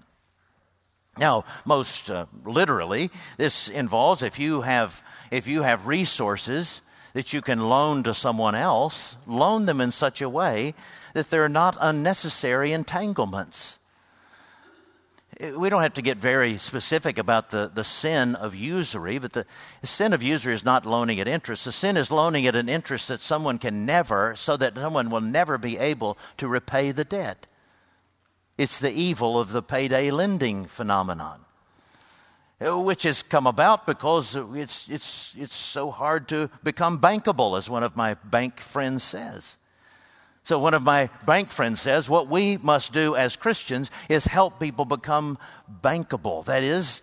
Now, 1.19 1.45
most 1.65 2.09
uh, 2.09 2.25
literally, 2.43 3.11
this 3.37 3.69
involves 3.69 4.23
if 4.23 4.39
you 4.39 4.61
have 4.61 5.03
if 5.29 5.45
you 5.45 5.61
have 5.61 5.85
resources 5.85 6.81
that 7.13 7.31
you 7.31 7.41
can 7.43 7.69
loan 7.69 8.01
to 8.03 8.15
someone 8.15 8.55
else, 8.55 9.17
loan 9.27 9.67
them 9.67 9.79
in 9.81 9.91
such 9.91 10.19
a 10.19 10.29
way 10.29 10.73
that 11.13 11.29
they're 11.29 11.47
not 11.47 11.77
unnecessary 11.79 12.71
entanglements 12.71 13.77
we 15.39 15.69
don't 15.69 15.81
have 15.81 15.93
to 15.95 16.01
get 16.01 16.17
very 16.17 16.57
specific 16.57 17.17
about 17.17 17.49
the, 17.49 17.71
the 17.73 17.83
sin 17.83 18.35
of 18.35 18.53
usury, 18.53 19.17
but 19.17 19.33
the, 19.33 19.45
the 19.81 19.87
sin 19.87 20.13
of 20.13 20.21
usury 20.21 20.53
is 20.53 20.65
not 20.65 20.85
loaning 20.85 21.19
at 21.19 21.27
interest. 21.27 21.65
The 21.65 21.71
sin 21.71 21.97
is 21.97 22.11
loaning 22.11 22.45
at 22.47 22.55
an 22.55 22.69
interest 22.69 23.07
that 23.07 23.21
someone 23.21 23.57
can 23.57 23.85
never, 23.85 24.35
so 24.35 24.57
that 24.57 24.75
someone 24.75 25.09
will 25.09 25.21
never 25.21 25.57
be 25.57 25.77
able 25.77 26.17
to 26.37 26.47
repay 26.47 26.91
the 26.91 27.03
debt. 27.03 27.47
It's 28.57 28.79
the 28.79 28.91
evil 28.91 29.39
of 29.39 29.51
the 29.51 29.63
payday 29.63 30.11
lending 30.11 30.65
phenomenon, 30.65 31.45
which 32.59 33.03
has 33.03 33.23
come 33.23 33.47
about 33.47 33.87
because 33.87 34.35
it's, 34.35 34.87
it's, 34.89 35.33
it's 35.37 35.55
so 35.55 35.89
hard 35.89 36.27
to 36.29 36.49
become 36.63 36.99
bankable, 36.99 37.57
as 37.57 37.69
one 37.69 37.83
of 37.83 37.95
my 37.95 38.13
bank 38.13 38.59
friends 38.59 39.03
says. 39.03 39.57
So, 40.45 40.59
one 40.59 40.73
of 40.73 40.83
my 40.83 41.09
bank 41.25 41.51
friends 41.51 41.79
says, 41.79 42.09
What 42.09 42.27
we 42.27 42.57
must 42.57 42.91
do 42.91 43.15
as 43.15 43.37
Christians 43.37 43.89
is 44.09 44.25
help 44.25 44.59
people 44.59 44.83
become 44.83 45.37
bankable. 45.81 46.43
That 46.43 46.63
is, 46.63 47.01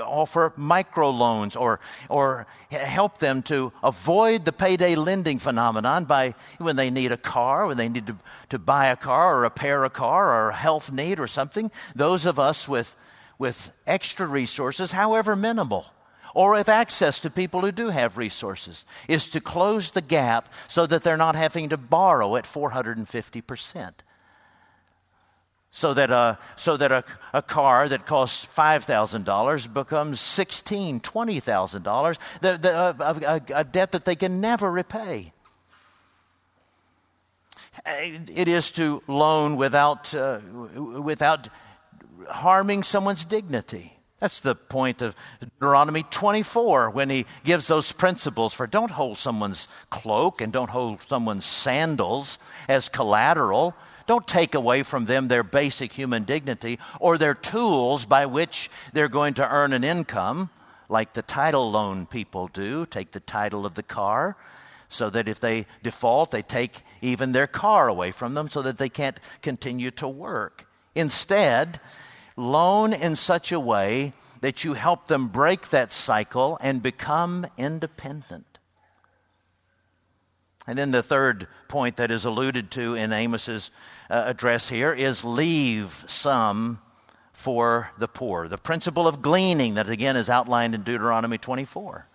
offer 0.00 0.52
microloans 0.56 1.60
or, 1.60 1.80
or 2.08 2.46
help 2.70 3.18
them 3.18 3.42
to 3.42 3.72
avoid 3.82 4.44
the 4.44 4.52
payday 4.52 4.94
lending 4.94 5.40
phenomenon 5.40 6.04
by 6.04 6.36
when 6.58 6.76
they 6.76 6.90
need 6.90 7.10
a 7.10 7.16
car, 7.16 7.66
when 7.66 7.76
they 7.76 7.88
need 7.88 8.06
to, 8.06 8.16
to 8.50 8.58
buy 8.58 8.86
a 8.86 8.96
car 8.96 9.36
or 9.36 9.40
repair 9.40 9.84
a 9.84 9.90
car 9.90 10.28
or 10.32 10.50
a 10.50 10.54
health 10.54 10.92
need 10.92 11.18
or 11.18 11.26
something. 11.26 11.72
Those 11.96 12.24
of 12.24 12.38
us 12.38 12.68
with, 12.68 12.94
with 13.36 13.72
extra 13.84 14.28
resources, 14.28 14.92
however 14.92 15.34
minimal, 15.34 15.86
or 16.36 16.52
with 16.52 16.68
access 16.68 17.18
to 17.18 17.30
people 17.30 17.62
who 17.62 17.72
do 17.72 17.88
have 17.88 18.18
resources, 18.18 18.84
is 19.08 19.30
to 19.30 19.40
close 19.40 19.92
the 19.92 20.02
gap 20.02 20.52
so 20.68 20.84
that 20.84 21.02
they're 21.02 21.16
not 21.16 21.34
having 21.34 21.70
to 21.70 21.78
borrow 21.78 22.36
at 22.36 22.44
450%. 22.44 23.92
So 25.70 25.94
that, 25.94 26.10
a, 26.10 26.38
so 26.56 26.76
that 26.76 26.92
a, 26.92 27.04
a 27.32 27.40
car 27.40 27.88
that 27.88 28.04
costs 28.04 28.44
$5,000 28.44 29.72
becomes 29.72 30.20
$16,000, 30.20 31.00
$20,000, 31.00 32.18
the, 32.42 32.58
the, 32.58 32.76
a, 32.76 33.56
a, 33.56 33.60
a 33.60 33.64
debt 33.64 33.92
that 33.92 34.04
they 34.04 34.14
can 34.14 34.38
never 34.38 34.70
repay. 34.70 35.32
It 37.86 38.46
is 38.46 38.70
to 38.72 39.02
loan 39.06 39.56
without, 39.56 40.14
uh, 40.14 40.40
without 41.00 41.48
harming 42.28 42.82
someone's 42.82 43.24
dignity. 43.24 43.95
That's 44.18 44.40
the 44.40 44.54
point 44.54 45.02
of 45.02 45.14
Deuteronomy 45.40 46.02
24 46.04 46.90
when 46.90 47.10
he 47.10 47.26
gives 47.44 47.66
those 47.66 47.92
principles 47.92 48.54
for 48.54 48.66
don't 48.66 48.92
hold 48.92 49.18
someone's 49.18 49.68
cloak 49.90 50.40
and 50.40 50.52
don't 50.52 50.70
hold 50.70 51.02
someone's 51.02 51.44
sandals 51.44 52.38
as 52.66 52.88
collateral. 52.88 53.74
Don't 54.06 54.26
take 54.26 54.54
away 54.54 54.82
from 54.82 55.04
them 55.04 55.28
their 55.28 55.42
basic 55.42 55.92
human 55.92 56.24
dignity 56.24 56.78
or 56.98 57.18
their 57.18 57.34
tools 57.34 58.06
by 58.06 58.24
which 58.24 58.70
they're 58.94 59.08
going 59.08 59.34
to 59.34 59.48
earn 59.48 59.74
an 59.74 59.84
income, 59.84 60.48
like 60.88 61.12
the 61.12 61.22
title 61.22 61.70
loan 61.70 62.06
people 62.06 62.48
do. 62.48 62.86
Take 62.86 63.12
the 63.12 63.20
title 63.20 63.66
of 63.66 63.74
the 63.74 63.82
car 63.82 64.36
so 64.88 65.10
that 65.10 65.28
if 65.28 65.40
they 65.40 65.66
default, 65.82 66.30
they 66.30 66.42
take 66.42 66.80
even 67.02 67.32
their 67.32 67.46
car 67.46 67.88
away 67.88 68.12
from 68.12 68.32
them 68.34 68.48
so 68.48 68.62
that 68.62 68.78
they 68.78 68.88
can't 68.88 69.20
continue 69.42 69.90
to 69.90 70.08
work. 70.08 70.66
Instead, 70.94 71.80
loan 72.36 72.92
in 72.92 73.16
such 73.16 73.50
a 73.50 73.60
way 73.60 74.12
that 74.40 74.62
you 74.62 74.74
help 74.74 75.08
them 75.08 75.28
break 75.28 75.70
that 75.70 75.92
cycle 75.92 76.58
and 76.60 76.82
become 76.82 77.46
independent. 77.56 78.58
And 80.66 80.78
then 80.78 80.90
the 80.90 81.02
third 81.02 81.46
point 81.68 81.96
that 81.96 82.10
is 82.10 82.24
alluded 82.24 82.70
to 82.72 82.94
in 82.94 83.12
Amos's 83.12 83.70
uh, 84.10 84.24
address 84.26 84.68
here 84.68 84.92
is 84.92 85.24
leave 85.24 86.04
some 86.08 86.80
for 87.32 87.90
the 87.98 88.08
poor. 88.08 88.48
The 88.48 88.58
principle 88.58 89.06
of 89.06 89.22
gleaning 89.22 89.74
that 89.74 89.88
again 89.88 90.16
is 90.16 90.28
outlined 90.28 90.74
in 90.74 90.82
Deuteronomy 90.82 91.38
24. 91.38 92.06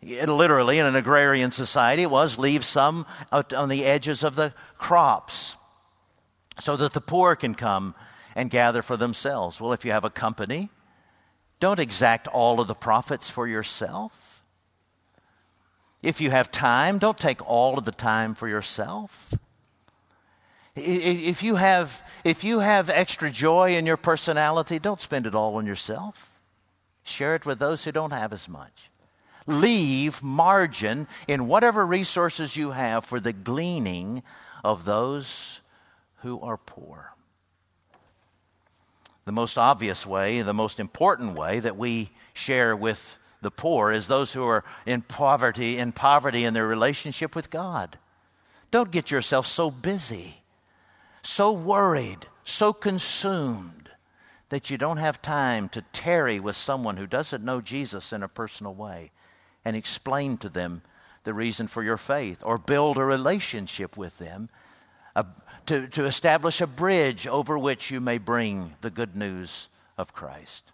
It 0.00 0.28
literally, 0.28 0.78
in 0.78 0.86
an 0.86 0.94
agrarian 0.94 1.50
society, 1.50 2.02
it 2.02 2.10
was 2.10 2.38
leave 2.38 2.64
some 2.64 3.04
out 3.32 3.52
on 3.52 3.68
the 3.68 3.84
edges 3.84 4.22
of 4.22 4.36
the 4.36 4.54
crops 4.76 5.56
so 6.60 6.76
that 6.76 6.92
the 6.92 7.00
poor 7.00 7.34
can 7.34 7.54
come 7.54 7.96
and 8.38 8.50
gather 8.50 8.82
for 8.82 8.96
themselves. 8.96 9.60
Well, 9.60 9.72
if 9.72 9.84
you 9.84 9.90
have 9.90 10.04
a 10.04 10.10
company, 10.10 10.70
don't 11.58 11.80
exact 11.80 12.28
all 12.28 12.60
of 12.60 12.68
the 12.68 12.74
profits 12.74 13.28
for 13.28 13.48
yourself. 13.48 14.44
If 16.04 16.20
you 16.20 16.30
have 16.30 16.52
time, 16.52 17.00
don't 17.00 17.18
take 17.18 17.44
all 17.44 17.76
of 17.76 17.84
the 17.84 17.90
time 17.90 18.36
for 18.36 18.46
yourself. 18.46 19.34
If 20.76 21.42
you 21.42 21.56
have, 21.56 22.00
if 22.22 22.44
you 22.44 22.60
have 22.60 22.88
extra 22.88 23.28
joy 23.28 23.76
in 23.76 23.86
your 23.86 23.96
personality, 23.96 24.78
don't 24.78 25.00
spend 25.00 25.26
it 25.26 25.34
all 25.34 25.56
on 25.56 25.66
yourself. 25.66 26.38
Share 27.02 27.34
it 27.34 27.44
with 27.44 27.58
those 27.58 27.82
who 27.82 27.90
don't 27.90 28.12
have 28.12 28.32
as 28.32 28.48
much. 28.48 28.90
Leave 29.48 30.22
margin 30.22 31.08
in 31.26 31.48
whatever 31.48 31.84
resources 31.84 32.56
you 32.56 32.70
have 32.70 33.04
for 33.04 33.18
the 33.18 33.32
gleaning 33.32 34.22
of 34.62 34.84
those 34.84 35.60
who 36.18 36.40
are 36.40 36.56
poor 36.56 37.14
the 39.28 39.32
most 39.32 39.58
obvious 39.58 40.06
way, 40.06 40.40
the 40.40 40.54
most 40.54 40.80
important 40.80 41.34
way 41.34 41.60
that 41.60 41.76
we 41.76 42.08
share 42.32 42.74
with 42.74 43.18
the 43.42 43.50
poor 43.50 43.92
is 43.92 44.06
those 44.06 44.32
who 44.32 44.42
are 44.42 44.64
in 44.86 45.02
poverty, 45.02 45.76
in 45.76 45.92
poverty 45.92 46.44
in 46.44 46.54
their 46.54 46.66
relationship 46.66 47.36
with 47.36 47.50
God. 47.50 47.98
Don't 48.70 48.90
get 48.90 49.10
yourself 49.10 49.46
so 49.46 49.70
busy, 49.70 50.40
so 51.20 51.52
worried, 51.52 52.24
so 52.42 52.72
consumed 52.72 53.90
that 54.48 54.70
you 54.70 54.78
don't 54.78 54.96
have 54.96 55.20
time 55.20 55.68
to 55.68 55.82
tarry 55.92 56.40
with 56.40 56.56
someone 56.56 56.96
who 56.96 57.06
doesn't 57.06 57.44
know 57.44 57.60
Jesus 57.60 58.14
in 58.14 58.22
a 58.22 58.28
personal 58.28 58.74
way 58.74 59.10
and 59.62 59.76
explain 59.76 60.38
to 60.38 60.48
them 60.48 60.80
the 61.24 61.34
reason 61.34 61.66
for 61.66 61.82
your 61.82 61.98
faith 61.98 62.42
or 62.42 62.56
build 62.56 62.96
a 62.96 63.04
relationship 63.04 63.94
with 63.94 64.16
them 64.16 64.48
to, 65.68 65.86
to 65.88 66.04
establish 66.04 66.60
a 66.60 66.66
bridge 66.66 67.26
over 67.26 67.58
which 67.58 67.90
you 67.90 68.00
may 68.00 68.18
bring 68.18 68.74
the 68.80 68.90
good 68.90 69.14
news 69.14 69.68
of 69.96 70.12
Christ. 70.12 70.64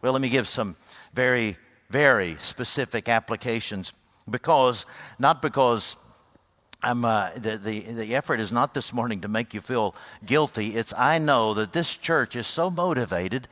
Well, 0.00 0.12
let 0.12 0.22
me 0.22 0.28
give 0.28 0.46
some 0.46 0.76
very, 1.14 1.56
very 1.90 2.36
specific 2.40 3.08
applications 3.08 3.92
because, 4.30 4.86
not 5.18 5.42
because 5.42 5.96
I'm, 6.82 7.04
uh, 7.04 7.30
the, 7.36 7.56
the, 7.56 7.80
the 7.80 8.14
effort 8.14 8.38
is 8.38 8.52
not 8.52 8.72
this 8.72 8.92
morning 8.92 9.22
to 9.22 9.28
make 9.28 9.52
you 9.52 9.60
feel 9.60 9.96
guilty. 10.24 10.76
It's 10.76 10.94
I 10.94 11.18
know 11.18 11.54
that 11.54 11.72
this 11.72 11.96
church 11.96 12.36
is 12.36 12.46
so 12.46 12.70
motivated 12.70 13.48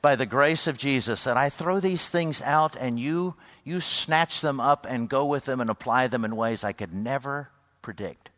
by 0.00 0.16
the 0.16 0.26
grace 0.26 0.66
of 0.66 0.78
Jesus 0.78 1.24
that 1.24 1.36
I 1.36 1.50
throw 1.50 1.78
these 1.78 2.08
things 2.08 2.40
out 2.40 2.74
and 2.76 2.98
you, 2.98 3.34
you 3.64 3.80
snatch 3.80 4.40
them 4.40 4.60
up 4.60 4.86
and 4.88 5.10
go 5.10 5.26
with 5.26 5.44
them 5.44 5.60
and 5.60 5.68
apply 5.68 6.06
them 6.06 6.24
in 6.24 6.36
ways 6.36 6.64
I 6.64 6.72
could 6.72 6.94
never 6.94 7.50
predict. 7.82 8.30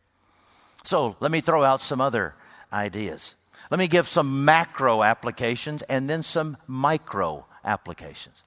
So 0.85 1.17
let 1.21 1.31
me 1.31 1.41
throw 1.41 1.63
out 1.63 1.83
some 1.83 2.01
other 2.01 2.35
ideas. 2.73 3.35
Let 3.71 3.79
me 3.79 3.89
give 3.89 4.09
some 4.09 4.45
macro 4.45 5.03
applications 5.03 5.83
and 5.83 6.09
then 6.09 6.23
some 6.23 6.57
micro 6.67 7.47
applications. 7.65 8.43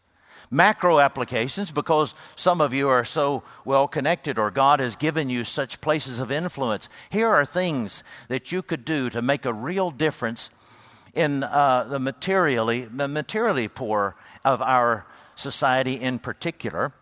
Macro 0.52 1.00
applications, 1.00 1.72
because 1.72 2.14
some 2.36 2.62
of 2.62 2.74
you 2.74 2.88
are 2.90 3.06
so 3.06 3.44
well 3.66 3.88
connected 3.88 4.38
or 4.38 4.52
God 4.52 4.80
has 4.80 4.96
given 4.96 5.30
you 5.30 5.44
such 5.44 5.82
places 5.82 6.20
of 6.20 6.32
influence. 6.32 6.90
Here 7.10 7.30
are 7.30 7.46
things 7.46 8.04
that 8.28 8.52
you 8.52 8.62
could 8.62 8.86
do 8.86 9.10
to 9.10 9.22
make 9.22 9.46
a 9.46 9.54
real 9.54 9.90
difference 9.90 10.50
in 11.14 11.44
uh, 11.44 11.86
the 11.86 12.00
materially, 12.00 12.86
the 12.86 13.08
materially 13.08 13.68
poor 13.68 14.16
of 14.44 14.62
our 14.62 15.06
society 15.36 15.94
in 15.94 16.20
particular 16.20 16.94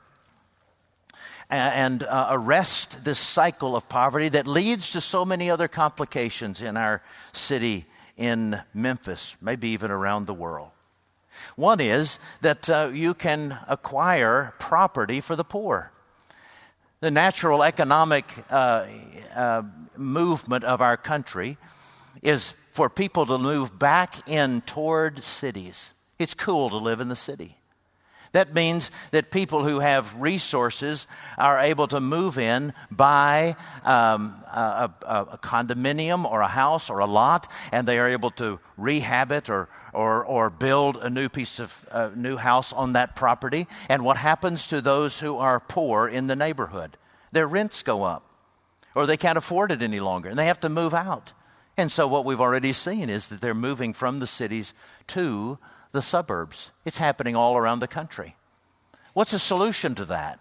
and 1.51 2.03
uh, 2.03 2.27
arrest 2.31 3.03
this 3.03 3.19
cycle 3.19 3.75
of 3.75 3.89
poverty 3.89 4.29
that 4.29 4.47
leads 4.47 4.91
to 4.91 5.01
so 5.01 5.25
many 5.25 5.49
other 5.49 5.67
complications 5.67 6.61
in 6.61 6.77
our 6.77 7.01
city 7.33 7.85
in 8.17 8.61
Memphis, 8.73 9.35
maybe 9.41 9.69
even 9.69 9.91
around 9.91 10.27
the 10.27 10.33
world. 10.33 10.69
One 11.55 11.79
is 11.79 12.19
that 12.41 12.69
uh, 12.69 12.91
you 12.93 13.13
can 13.13 13.57
acquire 13.67 14.53
property 14.59 15.21
for 15.21 15.35
the 15.35 15.43
poor. 15.43 15.91
The 16.99 17.11
natural 17.11 17.63
economic 17.63 18.31
uh, 18.49 18.85
uh, 19.35 19.63
movement 19.97 20.63
of 20.63 20.81
our 20.81 20.97
country 20.97 21.57
is 22.21 22.53
for 22.71 22.89
people 22.89 23.25
to 23.25 23.37
move 23.37 23.77
back 23.77 24.29
in 24.29 24.61
toward 24.61 25.23
cities. 25.23 25.93
It's 26.19 26.33
cool 26.33 26.69
to 26.69 26.77
live 26.77 27.01
in 27.01 27.09
the 27.09 27.15
city. 27.15 27.57
That 28.31 28.53
means 28.53 28.91
that 29.11 29.29
people 29.29 29.65
who 29.65 29.79
have 29.79 30.21
resources 30.21 31.05
are 31.37 31.59
able 31.59 31.87
to 31.89 31.99
move 31.99 32.37
in, 32.37 32.73
buy 32.89 33.57
um, 33.83 34.41
a, 34.47 34.89
a, 35.01 35.15
a, 35.33 35.37
condominium 35.37 36.29
or 36.29 36.39
a 36.39 36.47
house 36.47 36.89
or 36.89 36.99
a 36.99 37.05
lot, 37.05 37.51
and 37.73 37.85
they 37.85 37.99
are 37.99 38.07
able 38.07 38.31
to 38.31 38.59
rehab 38.77 39.33
it 39.33 39.49
or, 39.49 39.67
or, 39.93 40.23
or 40.23 40.49
build 40.49 40.95
a 40.97 41.09
new 41.09 41.27
piece 41.27 41.59
of 41.59 41.85
uh, 41.91 42.09
new 42.15 42.37
house 42.37 42.71
on 42.71 42.93
that 42.93 43.17
property. 43.17 43.67
And 43.89 44.05
what 44.05 44.15
happens 44.15 44.67
to 44.67 44.79
those 44.79 45.19
who 45.19 45.37
are 45.37 45.59
poor 45.59 46.07
in 46.07 46.27
the 46.27 46.35
neighborhood? 46.35 46.97
Their 47.33 47.47
rents 47.47 47.83
go 47.83 48.03
up, 48.03 48.23
or 48.95 49.05
they 49.05 49.17
can't 49.17 49.37
afford 49.37 49.71
it 49.73 49.81
any 49.81 49.99
longer, 49.99 50.29
and 50.29 50.39
they 50.39 50.45
have 50.45 50.59
to 50.61 50.69
move 50.69 50.93
out. 50.93 51.33
And 51.75 51.91
so, 51.91 52.07
what 52.07 52.25
we've 52.25 52.41
already 52.41 52.73
seen 52.73 53.09
is 53.09 53.27
that 53.27 53.41
they're 53.41 53.53
moving 53.53 53.93
from 53.93 54.19
the 54.19 54.27
cities 54.27 54.73
to 55.07 55.57
the 55.91 56.01
suburbs. 56.01 56.71
It's 56.85 56.97
happening 56.97 57.35
all 57.35 57.57
around 57.57 57.79
the 57.79 57.87
country. 57.87 58.35
What's 59.13 59.33
a 59.33 59.39
solution 59.39 59.95
to 59.95 60.05
that? 60.05 60.39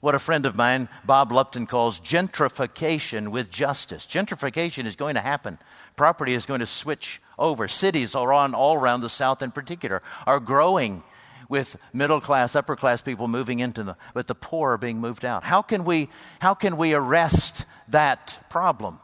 What 0.00 0.14
a 0.14 0.18
friend 0.18 0.46
of 0.46 0.56
mine, 0.56 0.88
Bob 1.04 1.30
Lupton, 1.30 1.66
calls 1.66 2.00
gentrification 2.00 3.28
with 3.28 3.50
justice. 3.50 4.06
Gentrification 4.06 4.86
is 4.86 4.96
going 4.96 5.14
to 5.14 5.20
happen. 5.20 5.58
Property 5.94 6.32
is 6.32 6.46
going 6.46 6.60
to 6.60 6.66
switch 6.66 7.20
over. 7.38 7.68
Cities 7.68 8.14
around, 8.14 8.54
all 8.54 8.76
around 8.76 9.02
the 9.02 9.10
South, 9.10 9.42
in 9.42 9.50
particular, 9.50 10.02
are 10.26 10.40
growing 10.40 11.02
with 11.50 11.76
middle 11.92 12.20
class, 12.20 12.56
upper 12.56 12.76
class 12.76 13.02
people 13.02 13.28
moving 13.28 13.58
into 13.58 13.82
them, 13.82 13.96
but 14.14 14.26
the 14.26 14.34
poor 14.34 14.72
are 14.72 14.78
being 14.78 15.00
moved 15.00 15.24
out. 15.24 15.42
How 15.42 15.60
can 15.60 15.84
we, 15.84 16.08
how 16.38 16.54
can 16.54 16.76
we 16.76 16.94
arrest 16.94 17.66
that 17.88 18.38
problem? 18.48 19.00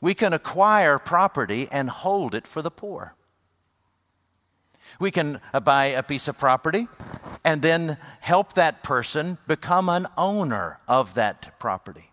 We 0.00 0.14
can 0.14 0.32
acquire 0.32 0.98
property 0.98 1.68
and 1.72 1.88
hold 1.88 2.34
it 2.34 2.46
for 2.46 2.60
the 2.60 2.70
poor. 2.70 3.14
We 4.98 5.10
can 5.10 5.40
uh, 5.52 5.60
buy 5.60 5.86
a 5.86 6.02
piece 6.02 6.28
of 6.28 6.38
property 6.38 6.88
and 7.44 7.62
then 7.62 7.96
help 8.20 8.54
that 8.54 8.82
person 8.82 9.38
become 9.46 9.88
an 9.88 10.06
owner 10.16 10.78
of 10.88 11.14
that 11.14 11.58
property. 11.58 12.10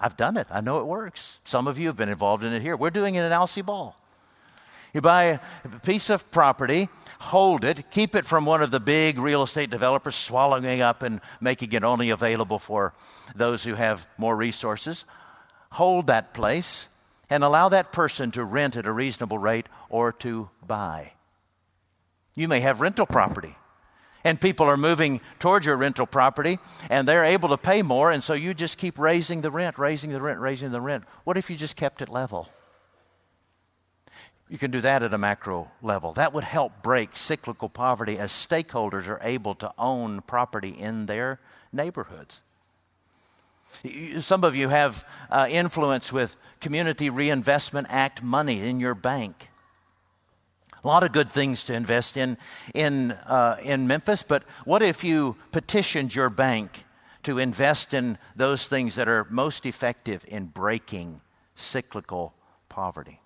I've 0.00 0.16
done 0.16 0.36
it. 0.36 0.48
I 0.50 0.60
know 0.60 0.80
it 0.80 0.86
works. 0.86 1.38
Some 1.44 1.68
of 1.68 1.78
you 1.78 1.86
have 1.86 1.96
been 1.96 2.08
involved 2.08 2.42
in 2.42 2.52
it 2.52 2.60
here. 2.60 2.76
We're 2.76 2.90
doing 2.90 3.14
it 3.14 3.22
in 3.22 3.32
Alcee 3.32 3.62
Ball. 3.62 3.96
You 4.92 5.00
buy 5.00 5.40
a 5.64 5.68
piece 5.84 6.10
of 6.10 6.30
property, 6.30 6.90
hold 7.18 7.64
it, 7.64 7.90
keep 7.90 8.14
it 8.14 8.26
from 8.26 8.44
one 8.44 8.62
of 8.62 8.70
the 8.70 8.80
big 8.80 9.18
real 9.18 9.42
estate 9.42 9.70
developers 9.70 10.16
swallowing 10.16 10.82
up 10.82 11.02
and 11.02 11.22
making 11.40 11.72
it 11.72 11.82
only 11.82 12.10
available 12.10 12.58
for 12.58 12.92
those 13.34 13.64
who 13.64 13.74
have 13.74 14.06
more 14.18 14.36
resources. 14.36 15.06
Hold 15.72 16.08
that 16.08 16.34
place 16.34 16.88
and 17.30 17.42
allow 17.42 17.70
that 17.70 17.92
person 17.92 18.30
to 18.32 18.44
rent 18.44 18.76
at 18.76 18.86
a 18.86 18.92
reasonable 18.92 19.38
rate 19.38 19.66
or 19.88 20.12
to 20.12 20.50
buy. 20.66 21.12
You 22.34 22.48
may 22.48 22.60
have 22.60 22.80
rental 22.80 23.06
property. 23.06 23.56
And 24.24 24.40
people 24.40 24.66
are 24.66 24.76
moving 24.76 25.20
towards 25.40 25.66
your 25.66 25.76
rental 25.76 26.06
property 26.06 26.58
and 26.88 27.08
they're 27.08 27.24
able 27.24 27.48
to 27.48 27.56
pay 27.56 27.82
more, 27.82 28.12
and 28.12 28.22
so 28.22 28.34
you 28.34 28.54
just 28.54 28.78
keep 28.78 28.98
raising 28.98 29.40
the 29.40 29.50
rent, 29.50 29.78
raising 29.78 30.10
the 30.10 30.22
rent, 30.22 30.38
raising 30.38 30.70
the 30.70 30.80
rent. 30.80 31.04
What 31.24 31.36
if 31.36 31.50
you 31.50 31.56
just 31.56 31.74
kept 31.74 32.00
it 32.02 32.08
level? 32.08 32.48
You 34.48 34.58
can 34.58 34.70
do 34.70 34.80
that 34.82 35.02
at 35.02 35.14
a 35.14 35.18
macro 35.18 35.70
level. 35.80 36.12
That 36.12 36.34
would 36.34 36.44
help 36.44 36.82
break 36.82 37.16
cyclical 37.16 37.68
poverty 37.68 38.18
as 38.18 38.30
stakeholders 38.32 39.08
are 39.08 39.18
able 39.22 39.54
to 39.56 39.72
own 39.78 40.20
property 40.20 40.68
in 40.68 41.06
their 41.06 41.40
neighborhoods. 41.72 42.42
Some 44.20 44.44
of 44.44 44.54
you 44.54 44.68
have 44.68 45.08
uh, 45.30 45.46
influence 45.50 46.12
with 46.12 46.36
Community 46.60 47.08
Reinvestment 47.08 47.86
Act 47.90 48.22
money 48.22 48.68
in 48.68 48.78
your 48.78 48.94
bank. 48.94 49.48
A 50.84 50.88
lot 50.88 51.04
of 51.04 51.12
good 51.12 51.30
things 51.30 51.64
to 51.64 51.74
invest 51.74 52.16
in 52.16 52.36
in, 52.74 53.12
uh, 53.12 53.56
in 53.62 53.86
Memphis, 53.86 54.22
but 54.22 54.42
what 54.64 54.82
if 54.82 55.04
you 55.04 55.36
petitioned 55.52 56.14
your 56.14 56.28
bank 56.28 56.84
to 57.22 57.38
invest 57.38 57.94
in 57.94 58.18
those 58.34 58.66
things 58.66 58.96
that 58.96 59.08
are 59.08 59.24
most 59.30 59.64
effective 59.64 60.24
in 60.26 60.46
breaking 60.46 61.20
cyclical 61.54 62.34
poverty? 62.68 63.20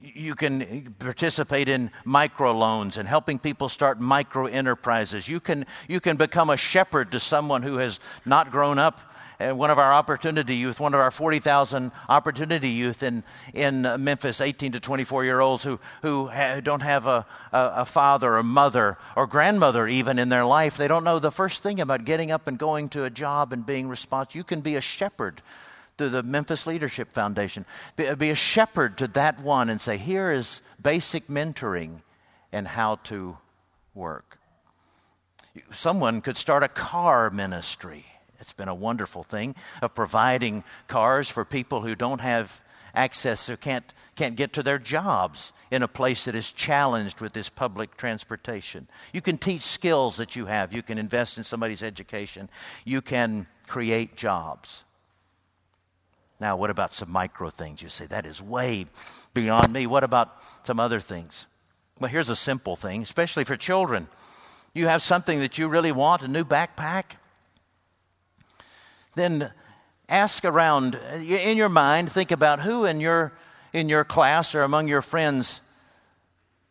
You 0.00 0.34
can 0.34 0.94
participate 0.98 1.68
in 1.68 1.90
microloans 2.04 2.96
and 2.96 3.06
helping 3.06 3.38
people 3.38 3.68
start 3.68 4.00
micro 4.00 4.46
enterprises. 4.46 5.28
You 5.28 5.38
can, 5.38 5.64
you 5.88 6.00
can 6.00 6.16
become 6.16 6.50
a 6.50 6.56
shepherd 6.56 7.12
to 7.12 7.20
someone 7.20 7.62
who 7.62 7.76
has 7.76 8.00
not 8.24 8.50
grown 8.50 8.78
up 8.80 9.00
one 9.38 9.70
of 9.70 9.78
our 9.78 9.92
opportunity 9.92 10.56
youth, 10.56 10.80
one 10.80 10.94
of 10.94 11.00
our 11.00 11.10
40,000 11.10 11.92
opportunity 12.08 12.68
youth 12.68 13.02
in, 13.02 13.24
in 13.54 13.82
Memphis, 13.82 14.40
18 14.40 14.72
to 14.72 14.80
24 14.80 15.24
year 15.24 15.40
olds 15.40 15.64
who, 15.64 15.80
who 16.02 16.28
ha- 16.28 16.60
don't 16.60 16.80
have 16.80 17.06
a, 17.06 17.26
a, 17.52 17.72
a 17.76 17.84
father 17.84 18.36
or 18.36 18.42
mother 18.42 18.98
or 19.16 19.26
grandmother 19.26 19.88
even 19.88 20.18
in 20.18 20.28
their 20.28 20.44
life. 20.44 20.76
They 20.76 20.88
don't 20.88 21.04
know 21.04 21.18
the 21.18 21.32
first 21.32 21.62
thing 21.62 21.80
about 21.80 22.04
getting 22.04 22.30
up 22.30 22.46
and 22.46 22.58
going 22.58 22.88
to 22.90 23.04
a 23.04 23.10
job 23.10 23.52
and 23.52 23.64
being 23.64 23.88
responsible. 23.88 24.38
You 24.38 24.44
can 24.44 24.60
be 24.60 24.76
a 24.76 24.80
shepherd 24.80 25.42
through 25.98 26.10
the 26.10 26.22
Memphis 26.22 26.66
Leadership 26.66 27.12
Foundation. 27.12 27.64
Be, 27.96 28.12
be, 28.14 28.30
a 28.30 28.34
shepherd 28.34 28.98
to 28.98 29.08
that 29.08 29.40
one 29.40 29.68
and 29.68 29.80
say, 29.80 29.98
here 29.98 30.30
is 30.30 30.62
basic 30.80 31.28
mentoring 31.28 32.02
and 32.52 32.68
how 32.68 32.96
to 33.04 33.38
work. 33.94 34.38
Someone 35.70 36.22
could 36.22 36.36
start 36.36 36.62
a 36.62 36.68
car 36.68 37.28
ministry 37.28 38.06
it's 38.42 38.52
been 38.52 38.68
a 38.68 38.74
wonderful 38.74 39.22
thing 39.22 39.54
of 39.80 39.94
providing 39.94 40.64
cars 40.88 41.30
for 41.30 41.44
people 41.44 41.80
who 41.80 41.94
don't 41.94 42.20
have 42.20 42.62
access 42.94 43.48
or 43.48 43.56
can't, 43.56 43.94
can't 44.16 44.36
get 44.36 44.52
to 44.52 44.62
their 44.62 44.78
jobs 44.78 45.52
in 45.70 45.82
a 45.82 45.88
place 45.88 46.26
that 46.26 46.34
is 46.34 46.52
challenged 46.52 47.20
with 47.20 47.32
this 47.32 47.48
public 47.48 47.96
transportation. 47.96 48.88
You 49.12 49.22
can 49.22 49.38
teach 49.38 49.62
skills 49.62 50.16
that 50.16 50.36
you 50.36 50.46
have, 50.46 50.74
you 50.74 50.82
can 50.82 50.98
invest 50.98 51.38
in 51.38 51.44
somebody's 51.44 51.82
education, 51.82 52.50
you 52.84 53.00
can 53.00 53.46
create 53.66 54.16
jobs. 54.16 54.82
Now, 56.40 56.56
what 56.56 56.70
about 56.70 56.92
some 56.92 57.10
micro 57.10 57.48
things? 57.48 57.80
You 57.80 57.88
say, 57.88 58.06
that 58.06 58.26
is 58.26 58.42
way 58.42 58.86
beyond 59.32 59.72
me. 59.72 59.86
What 59.86 60.02
about 60.02 60.42
some 60.64 60.80
other 60.80 60.98
things? 60.98 61.46
Well, 62.00 62.10
here's 62.10 62.28
a 62.28 62.36
simple 62.36 62.74
thing, 62.74 63.02
especially 63.02 63.44
for 63.44 63.56
children. 63.56 64.08
You 64.74 64.88
have 64.88 65.02
something 65.02 65.38
that 65.38 65.56
you 65.56 65.68
really 65.68 65.92
want, 65.92 66.22
a 66.22 66.28
new 66.28 66.44
backpack 66.44 67.04
then 69.14 69.52
ask 70.08 70.44
around 70.44 70.96
uh, 70.96 71.16
in 71.16 71.56
your 71.56 71.68
mind, 71.68 72.10
think 72.10 72.30
about 72.30 72.60
who 72.60 72.84
in 72.84 73.00
your, 73.00 73.32
in 73.72 73.88
your 73.88 74.04
class 74.04 74.54
or 74.54 74.62
among 74.62 74.88
your 74.88 75.02
friends 75.02 75.60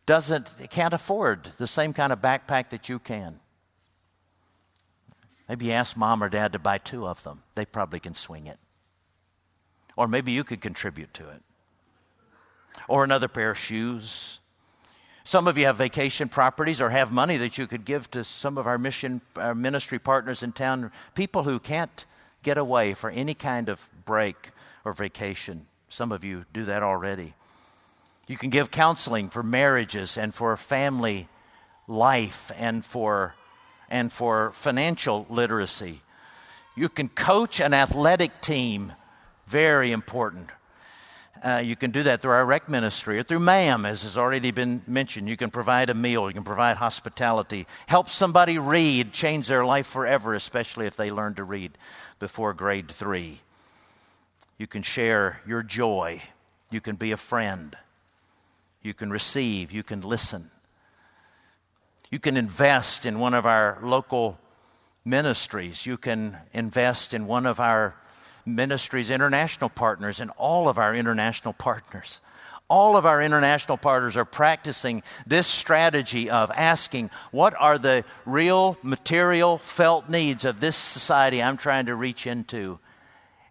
doesn't, 0.06 0.48
can't 0.70 0.94
afford 0.94 1.52
the 1.58 1.66
same 1.66 1.92
kind 1.92 2.12
of 2.12 2.20
backpack 2.20 2.70
that 2.70 2.88
you 2.88 2.98
can. 2.98 3.40
Maybe 5.48 5.72
ask 5.72 5.96
mom 5.96 6.22
or 6.22 6.28
dad 6.28 6.52
to 6.54 6.58
buy 6.58 6.78
two 6.78 7.06
of 7.06 7.22
them. 7.24 7.42
They 7.54 7.66
probably 7.66 8.00
can 8.00 8.14
swing 8.14 8.46
it. 8.46 8.58
Or 9.96 10.08
maybe 10.08 10.32
you 10.32 10.44
could 10.44 10.60
contribute 10.60 11.12
to 11.14 11.28
it. 11.28 11.42
Or 12.88 13.04
another 13.04 13.28
pair 13.28 13.50
of 13.50 13.58
shoes. 13.58 14.40
Some 15.24 15.46
of 15.46 15.58
you 15.58 15.66
have 15.66 15.76
vacation 15.76 16.28
properties 16.28 16.80
or 16.80 16.90
have 16.90 17.12
money 17.12 17.36
that 17.36 17.58
you 17.58 17.66
could 17.66 17.84
give 17.84 18.10
to 18.12 18.24
some 18.24 18.56
of 18.56 18.66
our 18.66 18.78
mission 18.78 19.20
our 19.36 19.54
ministry 19.54 19.98
partners 19.98 20.42
in 20.42 20.52
town, 20.52 20.90
people 21.14 21.44
who 21.44 21.60
can't 21.60 22.06
get 22.42 22.58
away 22.58 22.94
for 22.94 23.10
any 23.10 23.34
kind 23.34 23.68
of 23.68 23.88
break 24.04 24.50
or 24.84 24.92
vacation. 24.92 25.66
Some 25.88 26.12
of 26.12 26.24
you 26.24 26.44
do 26.52 26.64
that 26.64 26.82
already. 26.82 27.34
You 28.28 28.36
can 28.36 28.50
give 28.50 28.70
counseling 28.70 29.28
for 29.28 29.42
marriages 29.42 30.16
and 30.16 30.34
for 30.34 30.56
family 30.56 31.28
life 31.86 32.50
and 32.56 32.84
for 32.84 33.34
and 33.88 34.10
for 34.10 34.52
financial 34.52 35.26
literacy. 35.28 36.00
You 36.74 36.88
can 36.88 37.10
coach 37.10 37.60
an 37.60 37.74
athletic 37.74 38.40
team, 38.40 38.92
very 39.46 39.92
important. 39.92 40.48
Uh, 41.42 41.58
you 41.58 41.74
can 41.74 41.90
do 41.90 42.04
that 42.04 42.22
through 42.22 42.30
our 42.30 42.44
rec 42.44 42.68
ministry 42.68 43.18
or 43.18 43.22
through 43.24 43.40
MAM, 43.40 43.84
as 43.84 44.02
has 44.02 44.16
already 44.16 44.52
been 44.52 44.82
mentioned. 44.86 45.28
You 45.28 45.36
can 45.36 45.50
provide 45.50 45.90
a 45.90 45.94
meal, 45.94 46.28
you 46.28 46.34
can 46.34 46.44
provide 46.44 46.76
hospitality, 46.76 47.66
help 47.86 48.08
somebody 48.08 48.58
read, 48.58 49.12
change 49.12 49.48
their 49.48 49.64
life 49.64 49.86
forever, 49.86 50.34
especially 50.34 50.86
if 50.86 50.94
they 50.94 51.10
learn 51.10 51.34
to 51.34 51.44
read 51.44 51.72
before 52.20 52.54
grade 52.54 52.88
three. 52.88 53.40
You 54.56 54.68
can 54.68 54.82
share 54.82 55.40
your 55.44 55.64
joy, 55.64 56.22
you 56.70 56.80
can 56.80 56.94
be 56.94 57.10
a 57.10 57.16
friend, 57.16 57.76
you 58.80 58.94
can 58.94 59.10
receive, 59.10 59.72
you 59.72 59.82
can 59.82 60.00
listen. 60.00 60.50
You 62.12 62.18
can 62.18 62.36
invest 62.36 63.06
in 63.06 63.18
one 63.18 63.32
of 63.32 63.46
our 63.46 63.78
local 63.82 64.38
ministries. 65.02 65.86
You 65.86 65.96
can 65.96 66.36
invest 66.52 67.14
in 67.14 67.26
one 67.26 67.46
of 67.46 67.58
our 67.58 67.94
ministries' 68.44 69.10
international 69.10 69.70
partners 69.70 70.20
and 70.20 70.30
all 70.36 70.68
of 70.68 70.78
our 70.78 70.94
international 70.94 71.52
partners. 71.52 72.20
All 72.68 72.96
of 72.96 73.04
our 73.04 73.20
international 73.20 73.76
partners 73.76 74.16
are 74.16 74.24
practicing 74.24 75.02
this 75.26 75.46
strategy 75.46 76.30
of 76.30 76.50
asking, 76.52 77.10
what 77.30 77.54
are 77.58 77.76
the 77.76 78.04
real 78.24 78.78
material 78.82 79.58
felt 79.58 80.08
needs 80.08 80.44
of 80.44 80.60
this 80.60 80.76
society 80.76 81.42
I'm 81.42 81.58
trying 81.58 81.86
to 81.86 81.94
reach 81.94 82.26
into? 82.26 82.78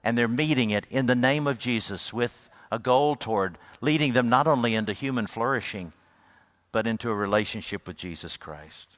And 0.04 0.18
they're 0.18 0.28
meeting 0.28 0.72
it 0.72 0.88
in 0.90 1.06
the 1.06 1.16
name 1.16 1.46
of 1.46 1.60
Jesus 1.60 2.12
with 2.12 2.50
a 2.72 2.80
goal 2.80 3.16
toward 3.16 3.58
leading 3.80 4.14
them 4.14 4.30
not 4.30 4.48
only 4.48 4.74
into 4.74 4.94
human 4.94 5.28
flourishing, 5.28 5.94
but 6.72 6.88
into 6.88 7.10
a 7.10 7.16
relationship 7.16 7.88
with 7.88 7.98
Jesus 7.98 8.38
Christ. 8.38 8.98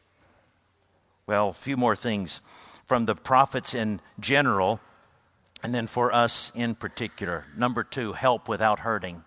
Well, 1.26 1.50
a 1.50 1.54
few 1.54 1.76
more 1.76 1.96
things 1.96 2.40
from 2.86 3.06
the 3.06 3.16
prophets 3.16 3.74
in 3.74 4.00
general, 4.20 4.80
and 5.63 5.73
then 5.73 5.88
for 5.88 6.13
us 6.13 6.52
in 6.54 6.76
particular. 6.76 7.45
Number 7.56 7.84
two, 7.84 8.13
help 8.13 8.49
without 8.49 8.80
hurting. 8.80 9.23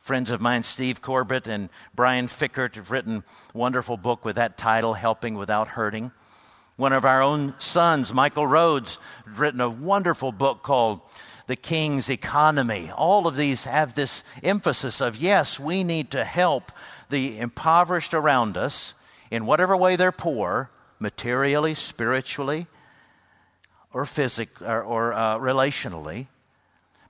Friends 0.00 0.30
of 0.30 0.40
mine, 0.40 0.62
Steve 0.62 1.02
Corbett 1.02 1.46
and 1.46 1.68
Brian 1.94 2.26
Fikkert, 2.26 2.74
have 2.76 2.90
written 2.90 3.22
a 3.54 3.58
wonderful 3.58 3.96
book 3.96 4.24
with 4.24 4.36
that 4.36 4.58
title, 4.58 4.94
Helping 4.94 5.34
Without 5.34 5.68
Hurting. 5.68 6.12
One 6.76 6.92
of 6.92 7.04
our 7.04 7.22
own 7.22 7.54
sons, 7.58 8.14
Michael 8.14 8.46
Rhodes, 8.46 8.98
has 9.26 9.38
written 9.38 9.60
a 9.60 9.68
wonderful 9.68 10.32
book 10.32 10.62
called 10.62 11.02
The 11.46 11.56
King's 11.56 12.08
Economy. 12.08 12.90
All 12.90 13.26
of 13.26 13.36
these 13.36 13.64
have 13.66 13.94
this 13.94 14.24
emphasis 14.42 15.00
of 15.00 15.16
yes, 15.16 15.60
we 15.60 15.84
need 15.84 16.10
to 16.12 16.24
help 16.24 16.72
the 17.10 17.38
impoverished 17.38 18.14
around 18.14 18.56
us 18.56 18.94
in 19.30 19.44
whatever 19.44 19.76
way 19.76 19.96
they're 19.96 20.10
poor, 20.10 20.70
materially, 20.98 21.74
spiritually, 21.74 22.66
or 23.92 24.04
physically, 24.04 24.66
or, 24.66 24.82
or 24.82 25.12
uh, 25.12 25.38
relationally. 25.38 26.26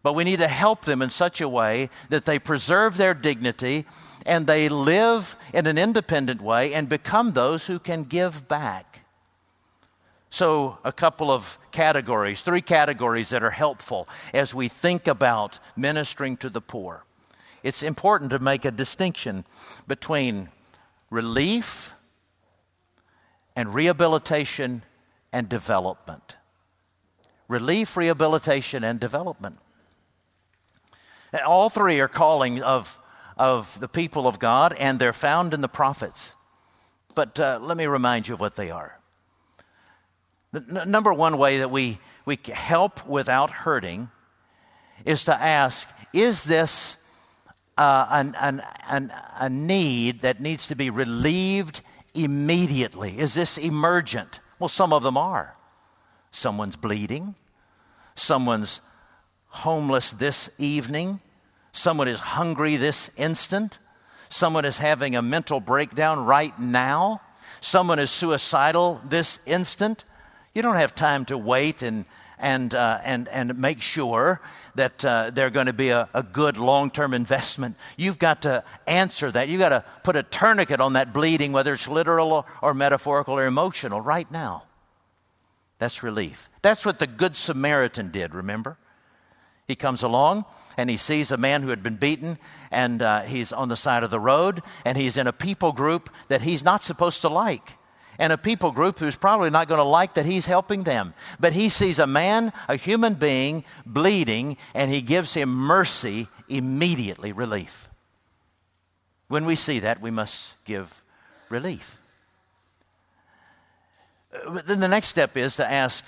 But 0.03 0.15
we 0.15 0.25
need 0.25 0.39
to 0.39 0.49
help 0.49 0.83
them 0.85 1.03
in 1.03 1.11
such 1.11 1.41
a 1.41 1.49
way 1.49 1.91
that 2.09 2.25
they 2.25 2.39
preserve 2.39 2.97
their 2.97 3.15
dignity 3.15 3.85
and 4.25 4.47
they 4.47 4.69
live 4.69 5.37
in 5.53 5.67
an 5.67 5.79
independent 5.79 6.41
way 6.41 6.73
and 6.73 6.89
become 6.89 7.33
those 7.33 7.67
who 7.67 7.79
can 7.79 8.05
give 8.05 8.47
back. 8.49 9.05
So, 10.31 10.79
a 10.85 10.93
couple 10.93 11.31
of 11.31 11.59
categories, 11.73 12.43
three 12.43 12.61
categories 12.61 13.31
that 13.31 13.43
are 13.43 13.51
helpful 13.51 14.07
as 14.35 14.55
we 14.55 14.69
think 14.69 15.07
about 15.07 15.59
ministering 15.75 16.37
to 16.39 16.51
the 16.51 16.61
poor 16.61 17.05
it's 17.63 17.83
important 17.83 18.31
to 18.31 18.39
make 18.39 18.65
a 18.65 18.71
distinction 18.71 19.45
between 19.87 20.49
relief 21.11 21.95
and 23.55 23.75
rehabilitation 23.75 24.83
and 25.35 25.51
development. 25.51 26.38
Relief, 27.49 27.97
rehabilitation, 27.97 28.85
and 28.85 29.01
development. 29.01 29.59
All 31.47 31.69
three 31.71 31.99
are 32.01 32.09
calling 32.09 32.63
of, 32.63 32.99
of 33.37 33.81
the 33.81 33.89
people 33.89 34.27
of 34.27 34.39
God, 34.39 34.75
and 34.79 34.99
they're 34.99 35.13
found 35.13 35.55
in 35.55 35.61
the 35.61 35.69
prophets. 35.69 36.35
But 37.15 37.41
uh, 37.41 37.59
let 37.61 37.77
me 37.77 37.87
remind 37.87 38.29
you 38.29 38.35
of 38.35 38.41
what 38.41 38.57
they 38.57 38.71
are. 38.71 38.99
The 40.53 40.83
n- 40.83 40.91
number 40.91 41.13
one 41.13 41.37
way 41.39 41.59
that 41.59 41.71
we, 41.71 41.99
we 42.25 42.39
help 42.53 43.07
without 43.07 43.51
hurting 43.51 44.11
is 45.05 45.25
to 45.25 45.35
ask 45.35 45.91
Is 46.13 46.45
this 46.45 46.97
uh, 47.77 48.07
an, 48.11 48.35
an, 48.41 48.63
an, 48.89 49.13
a 49.39 49.49
need 49.49 50.21
that 50.21 50.41
needs 50.41 50.69
to 50.69 50.75
be 50.75 50.91
relieved 50.91 51.81
immediately? 52.15 53.19
Is 53.19 53.35
this 53.35 53.59
emergent? 53.59 54.41
Well, 54.59 54.69
some 54.69 54.93
of 54.93 55.03
them 55.03 55.17
are. 55.17 55.55
Someone's 56.31 56.77
bleeding, 56.77 57.35
someone's 58.15 58.81
homeless 59.49 60.11
this 60.13 60.51
evening, 60.59 61.21
someone 61.73 62.09
is 62.09 62.21
hungry 62.21 62.77
this 62.77 63.11
instant, 63.17 63.79
someone 64.29 64.65
is 64.65 64.79
having 64.79 65.17
a 65.17 65.23
mental 65.23 65.61
breakdown 65.61 66.25
right 66.25 66.59
now, 66.59 67.21
someone 67.61 67.99
is 67.99 68.11
suicidal 68.11 69.01
this 69.05 69.41
instant. 69.47 70.05
You 70.55 70.63
don't 70.63 70.77
have 70.77 70.95
time 70.95 71.25
to 71.27 71.39
wait 71.39 71.83
and 71.83 72.05
and, 72.39 72.75
uh, 72.75 73.01
and, 73.03 73.29
and 73.29 73.59
make 73.59 73.83
sure 73.83 74.41
that 74.75 75.05
uh, 75.05 75.31
they're 75.31 75.51
going 75.51 75.67
to 75.67 75.73
be 75.73 75.91
a, 75.91 76.09
a 76.15 76.23
good 76.23 76.57
long 76.57 76.91
term 76.91 77.15
investment. 77.15 77.77
You've 77.97 78.19
got 78.19 78.43
to 78.43 78.63
answer 78.87 79.31
that. 79.33 79.49
You've 79.49 79.61
got 79.61 79.71
to 79.71 79.85
put 80.03 80.17
a 80.17 80.23
tourniquet 80.23 80.81
on 80.81 80.93
that 80.95 81.13
bleeding, 81.13 81.53
whether 81.53 81.73
it's 81.75 81.89
literal 81.89 82.33
or, 82.33 82.45
or 82.63 82.75
metaphorical 82.75 83.35
or 83.35 83.47
emotional, 83.47 84.01
right 84.01 84.31
now. 84.31 84.65
That's 85.79 86.03
relief. 86.03 86.49
That's 86.63 86.85
what 86.85 86.99
the 86.99 87.07
Good 87.07 87.37
Samaritan 87.37 88.11
did, 88.11 88.35
remember? 88.35 88.79
He 89.67 89.75
comes 89.75 90.03
along 90.03 90.45
and 90.77 90.89
he 90.89 90.97
sees 90.97 91.31
a 91.31 91.37
man 91.37 91.63
who 91.63 91.69
had 91.69 91.83
been 91.83 91.97
beaten, 91.97 92.39
and 92.71 93.03
uh, 93.03 93.23
he's 93.23 93.53
on 93.53 93.69
the 93.69 93.77
side 93.77 94.03
of 94.03 94.11
the 94.11 94.21
road, 94.21 94.63
and 94.85 94.97
he's 94.97 95.17
in 95.17 95.27
a 95.27 95.33
people 95.33 95.73
group 95.73 96.09
that 96.29 96.43
he's 96.43 96.63
not 96.63 96.83
supposed 96.83 97.21
to 97.23 97.29
like 97.29 97.79
and 98.19 98.33
a 98.33 98.39
people 98.39 98.73
group 98.73 98.99
who's 98.99 99.17
probably 99.17 99.51
not 99.51 99.69
going 99.69 99.79
to 99.79 99.85
like 99.85 100.15
that 100.15 100.27
he's 100.27 100.47
helping 100.47 100.83
them. 100.83 101.15
But 101.39 101.53
he 101.53 101.69
sees 101.69 101.99
a 101.99 102.07
man, 102.07 102.53
a 102.67 102.77
human 102.77 103.15
being, 103.15 103.65
bleeding, 103.87 104.57
and 104.75 104.91
he 104.91 105.01
gives 105.01 105.35
him 105.35 105.49
mercy, 105.49 106.29
immediately 106.49 107.33
relief. 107.33 107.89
When 109.29 109.47
we 109.47 109.55
see 109.55 109.79
that, 109.81 110.01
we 110.01 110.11
must 110.11 110.55
give 110.65 111.05
relief. 111.49 112.01
Uh, 114.33 114.51
but 114.51 114.67
then 114.67 114.81
the 114.81 114.89
next 114.89 115.09
step 115.09 115.37
is 115.37 115.57
to 115.57 115.71
ask 115.71 116.05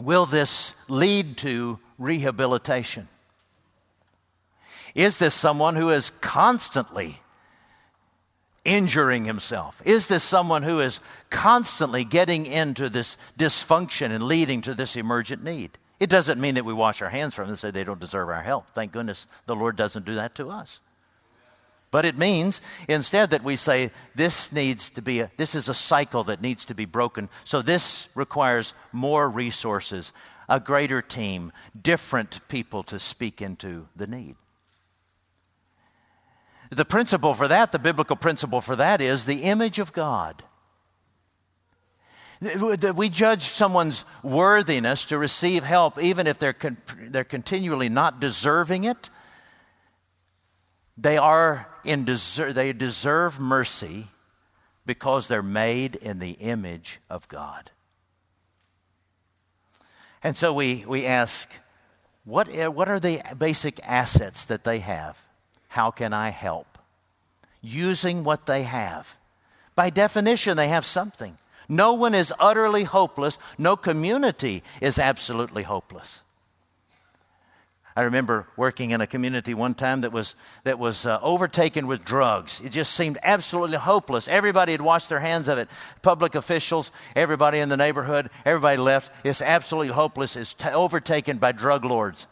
Will 0.00 0.24
this 0.24 0.74
lead 0.88 1.36
to 1.38 1.78
rehabilitation? 1.98 3.08
Is 4.94 5.18
this 5.18 5.34
someone 5.34 5.76
who 5.76 5.90
is 5.90 6.10
constantly 6.20 7.20
injuring 8.64 9.24
himself? 9.24 9.82
Is 9.84 10.08
this 10.08 10.22
someone 10.22 10.62
who 10.62 10.80
is 10.80 11.00
constantly 11.30 12.04
getting 12.04 12.46
into 12.46 12.88
this 12.88 13.16
dysfunction 13.38 14.10
and 14.12 14.24
leading 14.24 14.62
to 14.62 14.74
this 14.74 14.96
emergent 14.96 15.42
need? 15.42 15.78
It 16.00 16.10
doesn't 16.10 16.40
mean 16.40 16.56
that 16.56 16.64
we 16.64 16.72
wash 16.72 17.00
our 17.00 17.10
hands 17.10 17.34
from 17.34 17.44
them 17.44 17.50
and 17.50 17.58
say 17.58 17.70
they 17.70 17.84
don't 17.84 18.00
deserve 18.00 18.28
our 18.28 18.42
help. 18.42 18.68
Thank 18.74 18.92
goodness 18.92 19.26
the 19.46 19.54
Lord 19.54 19.76
doesn't 19.76 20.04
do 20.04 20.14
that 20.16 20.34
to 20.36 20.50
us. 20.50 20.80
But 21.92 22.06
it 22.06 22.16
means 22.16 22.62
instead 22.88 23.30
that 23.30 23.44
we 23.44 23.54
say 23.54 23.90
this 24.14 24.50
needs 24.50 24.88
to 24.90 25.02
be 25.02 25.20
a, 25.20 25.30
this 25.36 25.54
is 25.54 25.68
a 25.68 25.74
cycle 25.74 26.24
that 26.24 26.40
needs 26.40 26.64
to 26.64 26.74
be 26.74 26.86
broken. 26.86 27.28
So 27.44 27.60
this 27.60 28.08
requires 28.14 28.72
more 28.92 29.28
resources, 29.28 30.10
a 30.48 30.58
greater 30.58 31.02
team, 31.02 31.52
different 31.80 32.40
people 32.48 32.82
to 32.84 32.98
speak 32.98 33.42
into 33.42 33.88
the 33.94 34.06
need. 34.06 34.36
The 36.70 36.86
principle 36.86 37.34
for 37.34 37.46
that, 37.46 37.72
the 37.72 37.78
biblical 37.78 38.16
principle 38.16 38.62
for 38.62 38.74
that 38.76 39.02
is 39.02 39.26
the 39.26 39.42
image 39.42 39.78
of 39.78 39.92
God. 39.92 40.42
We 42.40 43.10
judge 43.10 43.42
someone's 43.42 44.06
worthiness 44.22 45.04
to 45.04 45.18
receive 45.18 45.62
help 45.62 46.02
even 46.02 46.26
if 46.26 46.38
they're, 46.38 46.54
con- 46.54 46.78
they're 46.98 47.22
continually 47.22 47.90
not 47.90 48.18
deserving 48.18 48.84
it. 48.84 49.10
They, 50.96 51.16
are 51.16 51.68
in 51.84 52.04
deser- 52.04 52.54
they 52.54 52.72
deserve 52.72 53.40
mercy 53.40 54.08
because 54.84 55.28
they're 55.28 55.42
made 55.42 55.96
in 55.96 56.18
the 56.18 56.32
image 56.32 57.00
of 57.08 57.28
God. 57.28 57.70
And 60.22 60.36
so 60.36 60.52
we, 60.52 60.84
we 60.86 61.06
ask, 61.06 61.50
What, 62.24 62.48
eh, 62.48 62.66
what 62.66 62.88
are 62.88 63.00
the 63.00 63.22
basic 63.38 63.80
assets 63.84 64.44
that 64.44 64.64
they 64.64 64.80
have? 64.80 65.22
How 65.68 65.90
can 65.90 66.12
I 66.12 66.30
help? 66.30 66.78
Using 67.60 68.24
what 68.24 68.46
they 68.46 68.64
have. 68.64 69.16
By 69.74 69.90
definition, 69.90 70.56
they 70.56 70.68
have 70.68 70.84
something. 70.84 71.38
No 71.68 71.94
one 71.94 72.14
is 72.14 72.34
utterly 72.38 72.84
hopeless. 72.84 73.38
No 73.56 73.76
community 73.76 74.62
is 74.80 74.98
absolutely 74.98 75.62
hopeless. 75.62 76.20
I 77.94 78.02
remember 78.02 78.46
working 78.56 78.90
in 78.90 79.00
a 79.00 79.06
community 79.06 79.54
one 79.54 79.74
time 79.74 80.00
that 80.00 80.12
was, 80.12 80.34
that 80.64 80.78
was 80.78 81.04
uh, 81.04 81.18
overtaken 81.20 81.86
with 81.86 82.04
drugs. 82.04 82.60
It 82.64 82.70
just 82.70 82.92
seemed 82.94 83.18
absolutely 83.22 83.76
hopeless. 83.76 84.28
Everybody 84.28 84.72
had 84.72 84.80
washed 84.80 85.08
their 85.08 85.20
hands 85.20 85.48
of 85.48 85.58
it. 85.58 85.68
Public 86.00 86.34
officials, 86.34 86.90
everybody 87.14 87.58
in 87.58 87.68
the 87.68 87.76
neighborhood, 87.76 88.30
everybody 88.44 88.78
left. 88.78 89.12
It's 89.24 89.42
absolutely 89.42 89.92
hopeless. 89.92 90.36
It's 90.36 90.54
t- 90.54 90.68
overtaken 90.68 91.38
by 91.38 91.52
drug 91.52 91.84
lords. 91.84 92.26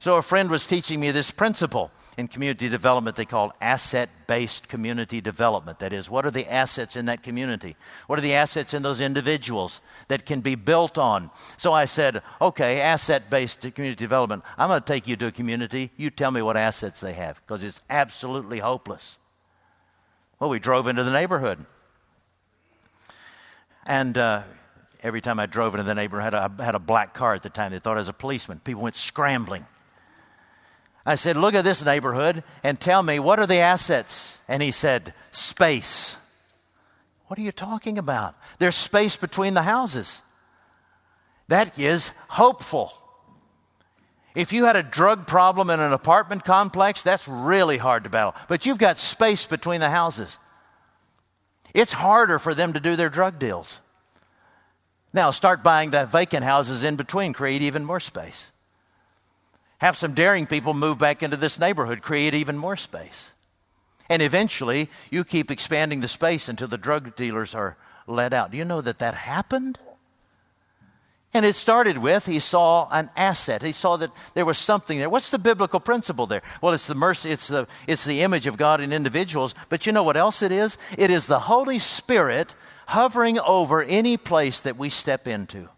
So 0.00 0.16
a 0.16 0.22
friend 0.22 0.50
was 0.50 0.66
teaching 0.66 0.98
me 0.98 1.10
this 1.10 1.30
principle 1.30 1.90
in 2.16 2.26
community 2.26 2.70
development 2.70 3.16
they 3.16 3.26
call 3.26 3.52
asset 3.60 4.08
based 4.26 4.66
community 4.66 5.20
development. 5.20 5.78
That 5.80 5.92
is, 5.92 6.08
what 6.08 6.24
are 6.24 6.30
the 6.30 6.50
assets 6.50 6.96
in 6.96 7.04
that 7.04 7.22
community? 7.22 7.76
What 8.06 8.18
are 8.18 8.22
the 8.22 8.32
assets 8.32 8.72
in 8.72 8.82
those 8.82 9.02
individuals 9.02 9.82
that 10.08 10.24
can 10.24 10.40
be 10.40 10.54
built 10.54 10.96
on? 10.96 11.30
So 11.58 11.74
I 11.74 11.84
said, 11.84 12.22
okay, 12.40 12.80
asset 12.80 13.28
based 13.28 13.60
community 13.60 14.02
development. 14.02 14.42
I'm 14.56 14.68
going 14.68 14.80
to 14.80 14.86
take 14.86 15.06
you 15.06 15.16
to 15.16 15.26
a 15.26 15.32
community. 15.32 15.90
You 15.98 16.08
tell 16.08 16.30
me 16.30 16.40
what 16.40 16.56
assets 16.56 17.00
they 17.00 17.12
have 17.12 17.38
because 17.42 17.62
it's 17.62 17.82
absolutely 17.90 18.60
hopeless. 18.60 19.18
Well, 20.38 20.48
we 20.48 20.60
drove 20.60 20.88
into 20.88 21.04
the 21.04 21.10
neighborhood. 21.10 21.66
And 23.84 24.16
uh, 24.16 24.44
every 25.02 25.20
time 25.20 25.38
I 25.38 25.44
drove 25.44 25.74
into 25.74 25.84
the 25.84 25.94
neighborhood, 25.94 26.32
I 26.32 26.48
had 26.64 26.74
a 26.74 26.78
black 26.78 27.12
car 27.12 27.34
at 27.34 27.42
the 27.42 27.50
time. 27.50 27.72
They 27.72 27.80
thought 27.80 27.98
I 27.98 28.00
was 28.00 28.08
a 28.08 28.14
policeman. 28.14 28.60
People 28.60 28.80
went 28.80 28.96
scrambling. 28.96 29.66
I 31.10 31.16
said, 31.16 31.36
Look 31.36 31.54
at 31.54 31.64
this 31.64 31.84
neighborhood 31.84 32.44
and 32.62 32.78
tell 32.78 33.02
me 33.02 33.18
what 33.18 33.40
are 33.40 33.46
the 33.46 33.56
assets? 33.56 34.40
And 34.46 34.62
he 34.62 34.70
said, 34.70 35.12
Space. 35.32 36.16
What 37.26 37.36
are 37.36 37.42
you 37.42 37.50
talking 37.50 37.98
about? 37.98 38.36
There's 38.60 38.76
space 38.76 39.16
between 39.16 39.54
the 39.54 39.62
houses. 39.62 40.22
That 41.48 41.76
is 41.80 42.12
hopeful. 42.28 42.92
If 44.36 44.52
you 44.52 44.66
had 44.66 44.76
a 44.76 44.84
drug 44.84 45.26
problem 45.26 45.68
in 45.68 45.80
an 45.80 45.92
apartment 45.92 46.44
complex, 46.44 47.02
that's 47.02 47.26
really 47.26 47.78
hard 47.78 48.04
to 48.04 48.10
battle. 48.10 48.36
But 48.46 48.64
you've 48.64 48.78
got 48.78 48.96
space 48.96 49.44
between 49.46 49.80
the 49.80 49.90
houses. 49.90 50.38
It's 51.74 51.92
harder 51.92 52.38
for 52.38 52.54
them 52.54 52.74
to 52.74 52.78
do 52.78 52.94
their 52.94 53.10
drug 53.10 53.40
deals. 53.40 53.80
Now, 55.12 55.32
start 55.32 55.64
buying 55.64 55.90
the 55.90 56.06
vacant 56.06 56.44
houses 56.44 56.84
in 56.84 56.94
between, 56.94 57.32
create 57.32 57.62
even 57.62 57.84
more 57.84 57.98
space. 57.98 58.52
Have 59.80 59.96
some 59.96 60.12
daring 60.12 60.46
people 60.46 60.74
move 60.74 60.98
back 60.98 61.22
into 61.22 61.36
this 61.36 61.58
neighborhood, 61.58 62.02
create 62.02 62.34
even 62.34 62.58
more 62.58 62.76
space. 62.76 63.30
And 64.10 64.20
eventually, 64.20 64.90
you 65.10 65.24
keep 65.24 65.50
expanding 65.50 66.00
the 66.00 66.08
space 66.08 66.48
until 66.48 66.68
the 66.68 66.76
drug 66.76 67.16
dealers 67.16 67.54
are 67.54 67.76
let 68.06 68.32
out. 68.34 68.50
Do 68.50 68.58
you 68.58 68.64
know 68.64 68.80
that 68.82 68.98
that 68.98 69.14
happened? 69.14 69.78
And 71.32 71.46
it 71.46 71.54
started 71.54 71.98
with 71.98 72.26
he 72.26 72.40
saw 72.40 72.88
an 72.90 73.08
asset. 73.16 73.62
He 73.62 73.72
saw 73.72 73.96
that 73.96 74.10
there 74.34 74.44
was 74.44 74.58
something 74.58 74.98
there. 74.98 75.08
What's 75.08 75.30
the 75.30 75.38
biblical 75.38 75.80
principle 75.80 76.26
there? 76.26 76.42
Well, 76.60 76.74
it's 76.74 76.88
the 76.88 76.94
mercy, 76.94 77.30
it's 77.30 77.46
the, 77.46 77.68
it's 77.86 78.04
the 78.04 78.22
image 78.22 78.48
of 78.48 78.56
God 78.56 78.80
in 78.80 78.92
individuals. 78.92 79.54
But 79.68 79.86
you 79.86 79.92
know 79.92 80.02
what 80.02 80.16
else 80.16 80.42
it 80.42 80.52
is? 80.52 80.76
It 80.98 81.10
is 81.10 81.26
the 81.26 81.40
Holy 81.40 81.78
Spirit 81.78 82.54
hovering 82.88 83.38
over 83.38 83.82
any 83.82 84.16
place 84.16 84.60
that 84.60 84.76
we 84.76 84.90
step 84.90 85.28
into 85.28 85.68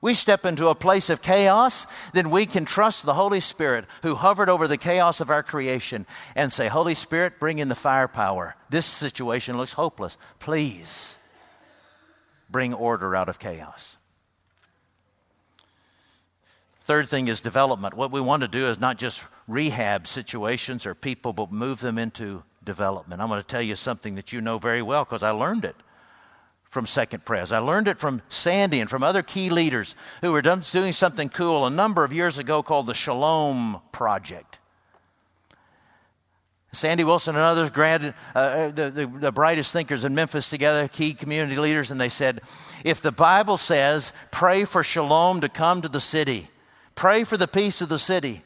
we 0.00 0.14
step 0.14 0.46
into 0.46 0.68
a 0.68 0.74
place 0.74 1.10
of 1.10 1.22
chaos, 1.22 1.86
then 2.12 2.30
we 2.30 2.46
can 2.46 2.64
trust 2.64 3.04
the 3.04 3.14
Holy 3.14 3.40
Spirit 3.40 3.84
who 4.02 4.14
hovered 4.14 4.48
over 4.48 4.68
the 4.68 4.76
chaos 4.76 5.20
of 5.20 5.30
our 5.30 5.42
creation 5.42 6.06
and 6.36 6.52
say, 6.52 6.68
Holy 6.68 6.94
Spirit, 6.94 7.40
bring 7.40 7.58
in 7.58 7.68
the 7.68 7.74
firepower. 7.74 8.54
This 8.70 8.86
situation 8.86 9.56
looks 9.56 9.72
hopeless. 9.72 10.16
Please 10.38 11.18
bring 12.48 12.72
order 12.72 13.16
out 13.16 13.28
of 13.28 13.40
chaos. 13.40 13.96
Third 16.82 17.08
thing 17.08 17.28
is 17.28 17.40
development. 17.40 17.94
What 17.94 18.12
we 18.12 18.20
want 18.20 18.42
to 18.42 18.48
do 18.48 18.68
is 18.68 18.78
not 18.78 18.98
just 18.98 19.22
rehab 19.46 20.06
situations 20.06 20.86
or 20.86 20.94
people, 20.94 21.32
but 21.32 21.52
move 21.52 21.80
them 21.80 21.98
into 21.98 22.44
development. 22.64 23.20
I'm 23.20 23.28
going 23.28 23.42
to 23.42 23.46
tell 23.46 23.60
you 23.60 23.76
something 23.76 24.14
that 24.14 24.32
you 24.32 24.40
know 24.40 24.58
very 24.58 24.80
well 24.80 25.04
because 25.04 25.22
I 25.22 25.30
learned 25.30 25.64
it 25.64 25.76
from 26.68 26.86
Second 26.86 27.24
Pres. 27.24 27.50
I 27.50 27.58
learned 27.58 27.88
it 27.88 27.98
from 27.98 28.22
Sandy 28.28 28.80
and 28.80 28.90
from 28.90 29.02
other 29.02 29.22
key 29.22 29.48
leaders 29.48 29.94
who 30.20 30.32
were 30.32 30.42
doing 30.42 30.92
something 30.92 31.28
cool 31.28 31.66
a 31.66 31.70
number 31.70 32.04
of 32.04 32.12
years 32.12 32.38
ago 32.38 32.62
called 32.62 32.86
the 32.86 32.94
Shalom 32.94 33.80
Project. 33.92 34.58
Sandy 36.72 37.02
Willson 37.02 37.28
and 37.30 37.38
others 37.38 37.70
grabbed 37.70 38.12
uh, 38.34 38.68
the, 38.68 38.90
the, 38.90 39.06
the 39.06 39.32
brightest 39.32 39.72
thinkers 39.72 40.04
in 40.04 40.14
Memphis 40.14 40.50
together, 40.50 40.86
key 40.86 41.14
community 41.14 41.56
leaders, 41.56 41.90
and 41.90 41.98
they 41.98 42.10
said, 42.10 42.42
if 42.84 43.00
the 43.00 43.10
Bible 43.10 43.56
says, 43.56 44.12
pray 44.30 44.64
for 44.64 44.84
shalom 44.84 45.40
to 45.40 45.48
come 45.48 45.80
to 45.80 45.88
the 45.88 46.00
city, 46.00 46.48
pray 46.94 47.24
for 47.24 47.38
the 47.38 47.48
peace 47.48 47.80
of 47.80 47.88
the 47.88 47.98
city. 47.98 48.42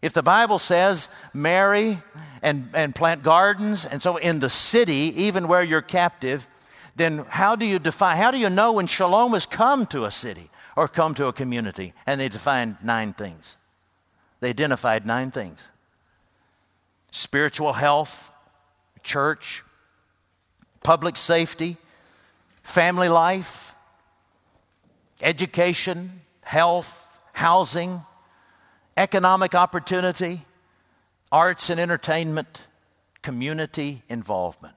If 0.00 0.12
the 0.12 0.22
Bible 0.22 0.60
says, 0.60 1.08
marry 1.34 1.98
and, 2.40 2.70
and 2.72 2.94
plant 2.94 3.24
gardens, 3.24 3.84
and 3.84 4.00
so 4.00 4.16
in 4.16 4.38
the 4.38 4.50
city, 4.50 5.12
even 5.16 5.48
where 5.48 5.62
you're 5.62 5.82
captive, 5.82 6.46
then 6.96 7.24
how 7.28 7.56
do 7.56 7.64
you 7.64 7.78
define, 7.78 8.16
how 8.16 8.30
do 8.30 8.38
you 8.38 8.50
know 8.50 8.72
when 8.72 8.86
shalom 8.86 9.32
has 9.32 9.46
come 9.46 9.86
to 9.86 10.04
a 10.04 10.10
city 10.10 10.50
or 10.76 10.88
come 10.88 11.14
to 11.14 11.26
a 11.26 11.32
community? 11.32 11.94
And 12.06 12.20
they 12.20 12.28
defined 12.28 12.76
nine 12.82 13.12
things. 13.14 13.56
They 14.40 14.50
identified 14.50 15.06
nine 15.06 15.30
things 15.30 15.68
spiritual 17.12 17.74
health, 17.74 18.32
church, 19.02 19.62
public 20.82 21.16
safety, 21.16 21.76
family 22.62 23.08
life, 23.08 23.74
education, 25.20 26.20
health, 26.42 27.20
housing, 27.34 28.02
economic 28.96 29.54
opportunity, 29.54 30.42
arts 31.30 31.70
and 31.70 31.80
entertainment, 31.80 32.62
community 33.22 34.02
involvement. 34.08 34.74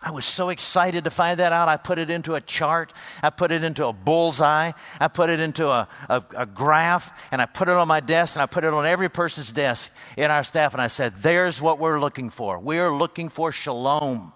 I 0.00 0.12
was 0.12 0.24
so 0.24 0.50
excited 0.50 1.04
to 1.04 1.10
find 1.10 1.40
that 1.40 1.52
out. 1.52 1.68
I 1.68 1.76
put 1.76 1.98
it 1.98 2.08
into 2.08 2.36
a 2.36 2.40
chart. 2.40 2.92
I 3.20 3.30
put 3.30 3.50
it 3.50 3.64
into 3.64 3.84
a 3.86 3.92
bullseye. 3.92 4.70
I 5.00 5.08
put 5.08 5.28
it 5.28 5.40
into 5.40 5.68
a, 5.68 5.88
a, 6.08 6.22
a, 6.36 6.46
graph, 6.46 7.12
and 7.32 7.42
I 7.42 7.46
put 7.46 7.68
it 7.68 7.74
on 7.74 7.88
my 7.88 7.98
desk, 7.98 8.36
and 8.36 8.42
I 8.42 8.46
put 8.46 8.62
it 8.62 8.72
on 8.72 8.86
every 8.86 9.08
person's 9.08 9.50
desk 9.50 9.92
in 10.16 10.30
our 10.30 10.44
staff. 10.44 10.72
And 10.72 10.80
I 10.80 10.86
said, 10.86 11.16
There's 11.16 11.60
what 11.60 11.80
we're 11.80 11.98
looking 11.98 12.30
for. 12.30 12.60
We 12.60 12.78
are 12.78 12.94
looking 12.94 13.28
for 13.28 13.50
shalom. 13.50 14.32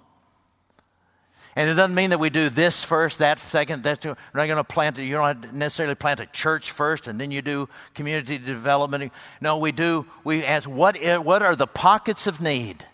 And 1.55 1.71
it 1.71 1.75
doesn't 1.75 1.95
mean 1.95 2.11
that 2.11 2.19
we 2.19 2.31
do 2.31 2.49
this 2.49 2.83
first, 2.83 3.19
that 3.19 3.39
second, 3.39 3.83
that 3.85 4.05
we're 4.05 4.17
not 4.35 4.47
going 4.47 4.57
to 4.57 4.65
plant. 4.65 4.99
It, 4.99 5.05
you 5.05 5.15
don't 5.15 5.53
necessarily 5.53 5.95
plant 5.95 6.19
a 6.19 6.27
church 6.27 6.73
first, 6.73 7.07
and 7.07 7.21
then 7.21 7.31
you 7.31 7.41
do 7.41 7.69
community 7.95 8.37
development. 8.37 9.13
No, 9.41 9.59
we 9.59 9.71
do. 9.71 10.07
We 10.25 10.45
ask 10.45 10.69
what 10.69 10.97
what 11.23 11.43
are 11.43 11.55
the 11.55 11.69
pockets 11.69 12.27
of 12.27 12.41
need 12.41 12.87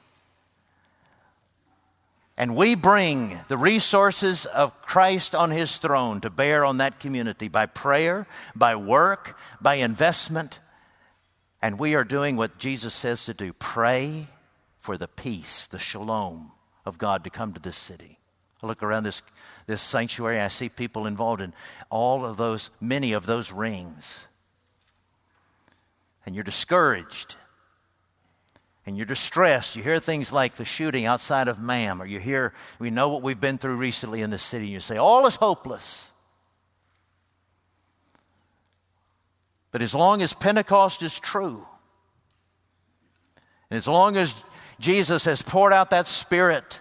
and 2.39 2.55
we 2.55 2.77
bring 2.77 3.41
the 3.49 3.59
resources 3.59 4.47
of 4.47 4.81
Christ 4.81 5.35
on 5.35 5.51
his 5.51 5.77
throne 5.79 6.21
to 6.21 6.31
bear 6.31 6.65
on 6.65 6.77
that 6.77 7.01
community 7.01 7.49
by 7.49 7.67
prayer, 7.67 8.29
by 8.55 8.77
work, 8.77 9.37
by 9.61 9.75
investment. 9.75 10.61
And 11.61 11.81
we 11.81 11.97
are 11.97 12.05
doing 12.05 12.37
what 12.37 12.57
Jesus 12.57 12.95
says 12.95 13.25
to 13.25 13.35
do 13.35 13.53
pray 13.53 14.29
for 14.79 14.97
the 14.97 15.09
peace, 15.09 15.67
the 15.67 15.81
shalom 15.81 16.53
of 16.87 16.97
God 16.97 17.25
to 17.25 17.31
come 17.31 17.53
to 17.55 17.61
this 17.61 17.77
city. 17.77 18.21
I 18.63 18.69
look 18.69 18.85
around 18.85 19.03
this, 19.03 19.21
this 19.67 19.83
sanctuary, 19.83 20.41
I 20.41 20.47
see 20.47 20.69
people 20.69 21.07
involved 21.07 21.41
in 21.43 21.53
all 21.91 22.25
of 22.25 22.37
those, 22.37 22.71
many 22.81 23.13
of 23.13 23.27
those 23.27 23.51
rings. 23.51 24.29
And 26.25 26.37
you're 26.37 26.45
discouraged 26.45 27.35
and 28.89 28.97
you're 28.97 29.07
distressed, 29.07 29.77
you 29.77 29.83
hear 29.83 30.01
things 30.01 30.33
like 30.33 30.57
the 30.57 30.65
shooting 30.65 31.05
outside 31.05 31.47
of 31.47 31.61
Mam, 31.61 32.01
or 32.01 32.07
you 32.07 32.19
hear, 32.19 32.55
we 32.79 32.91
know 32.91 33.11
what 33.11 33.23
we've 33.23 33.39
been 33.39 33.59
through 33.59 33.77
recently 33.77 34.23
in 34.23 34.31
the 34.31 34.39
city, 34.39 34.65
and 34.65 34.73
you 34.73 34.81
say, 34.81 34.97
all 34.97 35.27
is 35.27 35.37
hopeless. 35.37 36.11
But 39.71 39.83
as 39.83 39.95
long 39.95 40.23
as 40.23 40.33
Pentecost 40.33 41.03
is 41.03 41.21
true, 41.21 41.67
and 43.71 43.77
as 43.77 43.87
long 43.87 44.17
as 44.17 44.43
Jesus 44.81 45.27
has 45.27 45.43
poured 45.43 45.75
out 45.75 45.91
that 45.91 46.07
Spirit 46.07 46.81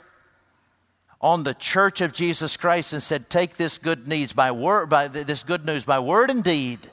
on 1.19 1.43
the 1.43 1.53
church 1.53 1.99
of 1.99 2.13
Jesus 2.13 2.55
Christ 2.55 2.93
and 2.93 3.03
said, 3.03 3.29
Take 3.29 3.57
this 3.57 3.77
good 3.77 4.07
news 4.07 4.31
by 4.31 4.51
word, 4.51 4.89
by 4.89 5.09
this 5.09 5.43
good 5.43 5.65
news 5.65 5.83
by 5.83 5.99
word 5.99 6.29
and 6.29 6.41
deed 6.41 6.89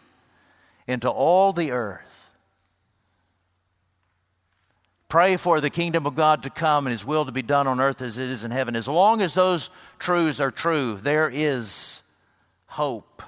into 0.88 1.08
all 1.08 1.52
the 1.52 1.70
earth 1.70 2.23
Pray 5.14 5.36
for 5.36 5.60
the 5.60 5.70
kingdom 5.70 6.08
of 6.08 6.16
God 6.16 6.42
to 6.42 6.50
come 6.50 6.88
and 6.88 6.90
His 6.90 7.06
will 7.06 7.24
to 7.24 7.30
be 7.30 7.40
done 7.40 7.68
on 7.68 7.78
earth 7.78 8.02
as 8.02 8.18
it 8.18 8.28
is 8.28 8.42
in 8.42 8.50
heaven. 8.50 8.74
As 8.74 8.88
long 8.88 9.22
as 9.22 9.34
those 9.34 9.70
truths 10.00 10.40
are 10.40 10.50
true, 10.50 10.98
there 11.00 11.30
is 11.32 12.02
hope 12.66 13.22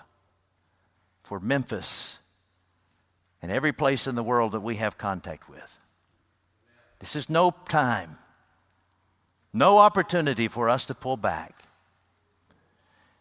for 1.22 1.39
Memphis 1.39 2.18
and 3.41 3.53
every 3.53 3.72
place 3.72 4.09
in 4.09 4.16
the 4.16 4.24
world 4.24 4.51
that 4.51 4.64
we 4.64 4.74
have 4.74 4.99
contact 4.99 5.49
with. 5.49 5.78
This 6.99 7.14
is 7.14 7.30
no 7.30 7.55
time, 7.68 8.18
no 9.53 9.78
opportunity 9.78 10.49
for 10.49 10.68
us 10.68 10.87
to 10.87 10.95
pull 10.97 11.16
back. 11.16 11.55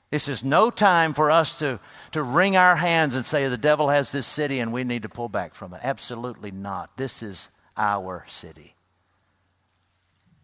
This 0.10 0.28
is 0.28 0.44
no 0.44 0.72
time 0.72 1.14
for 1.14 1.30
us 1.30 1.60
to, 1.60 1.80
to 2.14 2.24
wring 2.24 2.58
our 2.58 2.78
hands 2.78 3.14
and 3.14 3.28
say 3.28 3.48
the 3.48 3.60
devil 3.60 3.90
has 3.90 4.12
this 4.12 4.26
city 4.26 4.58
and 4.58 4.74
we 4.74 4.84
need 4.84 5.04
to 5.04 5.10
pull 5.10 5.30
back 5.30 5.54
from 5.54 5.72
it. 5.76 5.82
Absolutely 5.84 6.50
not. 6.50 6.98
This 6.98 7.22
is 7.22 7.52
our 7.78 8.26
city. 8.28 8.76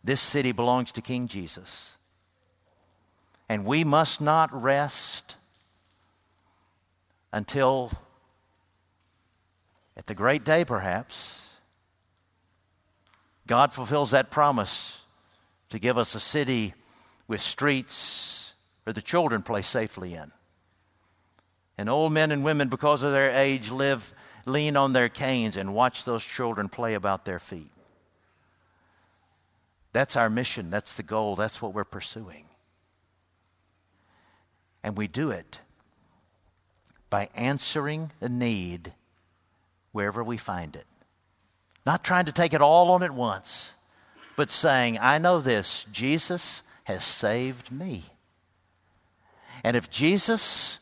This 0.04 0.22
city 0.22 0.52
belongs 0.52 0.92
to 0.94 1.02
King 1.02 1.28
Jesus. 1.28 1.98
And 3.48 3.66
we 3.66 3.84
must 3.84 4.22
not 4.22 4.50
rest 4.54 5.36
until 7.34 7.92
at 9.98 10.08
the 10.08 10.16
great 10.16 10.44
day, 10.44 10.66
perhaps, 10.66 11.50
God 13.46 13.74
fulfills 13.74 14.12
that 14.12 14.32
promise 14.32 15.02
to 15.70 15.80
give 15.80 15.98
us 15.98 16.16
a 16.16 16.20
city 16.20 16.74
with 17.28 17.42
streets 17.42 18.54
where 18.84 18.94
the 18.94 19.02
children 19.02 19.44
play 19.44 19.62
safely 19.62 20.14
in. 20.14 20.32
And 21.78 21.90
old 21.90 22.14
men 22.14 22.32
and 22.32 22.44
women, 22.44 22.70
because 22.70 23.04
of 23.04 23.12
their 23.12 23.32
age, 23.32 23.70
live, 23.70 24.14
lean 24.46 24.76
on 24.76 24.94
their 24.94 25.10
canes 25.10 25.58
and 25.58 25.74
watch 25.74 26.04
those 26.04 26.24
children 26.24 26.70
play 26.70 26.94
about 26.94 27.26
their 27.26 27.40
feet. 27.40 27.72
That's 29.94 30.16
our 30.16 30.30
mission. 30.30 30.70
That's 30.70 30.96
the 30.96 31.04
goal. 31.04 31.36
That's 31.36 31.62
what 31.62 31.74
we're 31.74 31.84
pursuing. 31.84 32.46
And 34.84 34.98
we 34.98 35.08
do 35.08 35.32
it 35.32 35.60
by 37.10 37.30
answering 37.36 38.12
the 38.20 38.30
need 38.30 38.94
wherever 39.92 40.24
we 40.24 40.38
find 40.38 40.76
it. 40.76 40.86
Not 41.86 42.04
trying 42.04 42.26
to 42.26 42.32
take 42.32 42.54
it 42.54 42.62
all 42.62 42.92
on 42.92 43.04
at 43.04 43.12
once, 43.12 43.74
but 44.36 44.50
saying, 44.50 44.98
I 45.00 45.18
know 45.18 45.40
this 45.40 45.86
Jesus 45.92 46.64
has 46.86 47.04
saved 47.04 47.72
me. 47.72 48.04
And 49.64 49.76
if 49.76 49.90
Jesus 49.90 50.80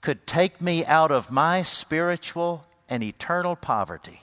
could 0.00 0.26
take 0.26 0.60
me 0.60 0.84
out 0.84 1.10
of 1.10 1.30
my 1.30 1.62
spiritual 1.62 2.64
and 2.88 3.02
eternal 3.02 3.56
poverty, 3.56 4.22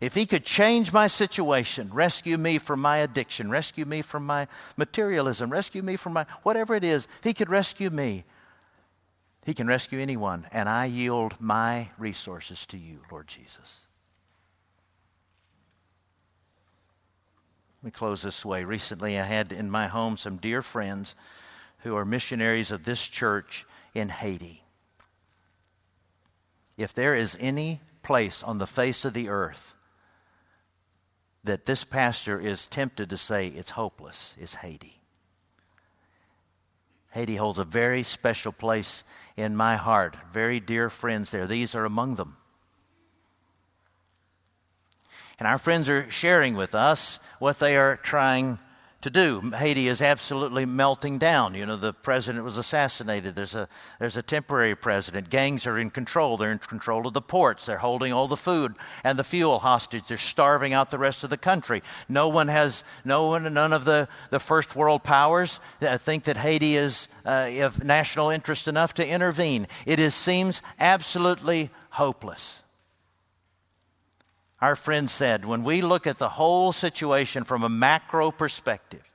if 0.00 0.14
he 0.14 0.26
could 0.26 0.44
change 0.44 0.92
my 0.92 1.06
situation, 1.06 1.90
rescue 1.92 2.38
me 2.38 2.58
from 2.58 2.80
my 2.80 2.98
addiction, 2.98 3.50
rescue 3.50 3.84
me 3.84 4.02
from 4.02 4.24
my 4.24 4.46
materialism, 4.76 5.50
rescue 5.50 5.82
me 5.82 5.96
from 5.96 6.14
my 6.14 6.26
whatever 6.42 6.74
it 6.74 6.84
is, 6.84 7.08
he 7.22 7.34
could 7.34 7.50
rescue 7.50 7.90
me, 7.90 8.24
he 9.44 9.54
can 9.54 9.66
rescue 9.66 10.00
anyone, 10.00 10.46
and 10.52 10.68
I 10.68 10.86
yield 10.86 11.34
my 11.38 11.90
resources 11.98 12.66
to 12.66 12.78
you, 12.78 13.00
Lord 13.10 13.26
Jesus. 13.26 13.80
Let 17.82 17.86
me 17.86 17.90
close 17.90 18.22
this 18.22 18.44
way. 18.44 18.64
Recently, 18.64 19.18
I 19.18 19.24
had 19.24 19.52
in 19.52 19.70
my 19.70 19.86
home 19.86 20.18
some 20.18 20.36
dear 20.36 20.60
friends 20.60 21.14
who 21.78 21.96
are 21.96 22.04
missionaries 22.04 22.70
of 22.70 22.84
this 22.84 23.08
church 23.08 23.66
in 23.94 24.10
Haiti. 24.10 24.62
If 26.80 26.94
there 26.94 27.14
is 27.14 27.36
any 27.38 27.82
place 28.02 28.42
on 28.42 28.56
the 28.56 28.66
face 28.66 29.04
of 29.04 29.12
the 29.12 29.28
earth 29.28 29.74
that 31.44 31.66
this 31.66 31.84
pastor 31.84 32.40
is 32.40 32.66
tempted 32.66 33.10
to 33.10 33.18
say 33.18 33.48
it's 33.48 33.72
hopeless, 33.72 34.34
it's 34.38 34.54
Haiti. 34.54 34.98
Haiti 37.10 37.36
holds 37.36 37.58
a 37.58 37.64
very 37.64 38.02
special 38.02 38.50
place 38.50 39.04
in 39.36 39.56
my 39.56 39.76
heart. 39.76 40.16
Very 40.32 40.58
dear 40.58 40.88
friends 40.88 41.28
there. 41.28 41.46
These 41.46 41.74
are 41.74 41.84
among 41.84 42.14
them. 42.14 42.38
And 45.38 45.46
our 45.46 45.58
friends 45.58 45.86
are 45.90 46.10
sharing 46.10 46.54
with 46.54 46.74
us 46.74 47.18
what 47.40 47.58
they 47.58 47.76
are 47.76 47.98
trying 47.98 48.58
to 49.02 49.10
do. 49.10 49.52
Haiti 49.56 49.88
is 49.88 50.02
absolutely 50.02 50.66
melting 50.66 51.18
down. 51.18 51.54
You 51.54 51.64
know, 51.64 51.76
the 51.76 51.92
president 51.92 52.44
was 52.44 52.58
assassinated. 52.58 53.34
There's 53.34 53.54
a, 53.54 53.68
there's 53.98 54.16
a 54.16 54.22
temporary 54.22 54.74
president. 54.74 55.30
Gangs 55.30 55.66
are 55.66 55.78
in 55.78 55.90
control. 55.90 56.36
They're 56.36 56.52
in 56.52 56.58
control 56.58 57.06
of 57.06 57.14
the 57.14 57.22
ports. 57.22 57.66
They're 57.66 57.78
holding 57.78 58.12
all 58.12 58.28
the 58.28 58.36
food 58.36 58.74
and 59.02 59.18
the 59.18 59.24
fuel 59.24 59.60
hostage. 59.60 60.08
They're 60.08 60.18
starving 60.18 60.72
out 60.72 60.90
the 60.90 60.98
rest 60.98 61.24
of 61.24 61.30
the 61.30 61.38
country. 61.38 61.82
No 62.08 62.28
one 62.28 62.48
has, 62.48 62.84
no 63.04 63.26
one, 63.26 63.52
none 63.52 63.72
of 63.72 63.84
the, 63.84 64.08
the 64.28 64.40
first 64.40 64.76
world 64.76 65.02
powers 65.02 65.60
think 65.80 66.24
that 66.24 66.36
Haiti 66.36 66.76
is 66.76 67.08
uh, 67.24 67.50
of 67.60 67.82
national 67.82 68.30
interest 68.30 68.68
enough 68.68 68.94
to 68.94 69.06
intervene. 69.06 69.66
It 69.86 69.98
is, 69.98 70.14
seems 70.14 70.62
absolutely 70.78 71.70
hopeless. 71.90 72.59
Our 74.60 74.76
friend 74.76 75.08
said, 75.08 75.44
when 75.46 75.64
we 75.64 75.80
look 75.80 76.06
at 76.06 76.18
the 76.18 76.28
whole 76.28 76.72
situation 76.72 77.44
from 77.44 77.62
a 77.62 77.68
macro 77.68 78.30
perspective, 78.30 79.10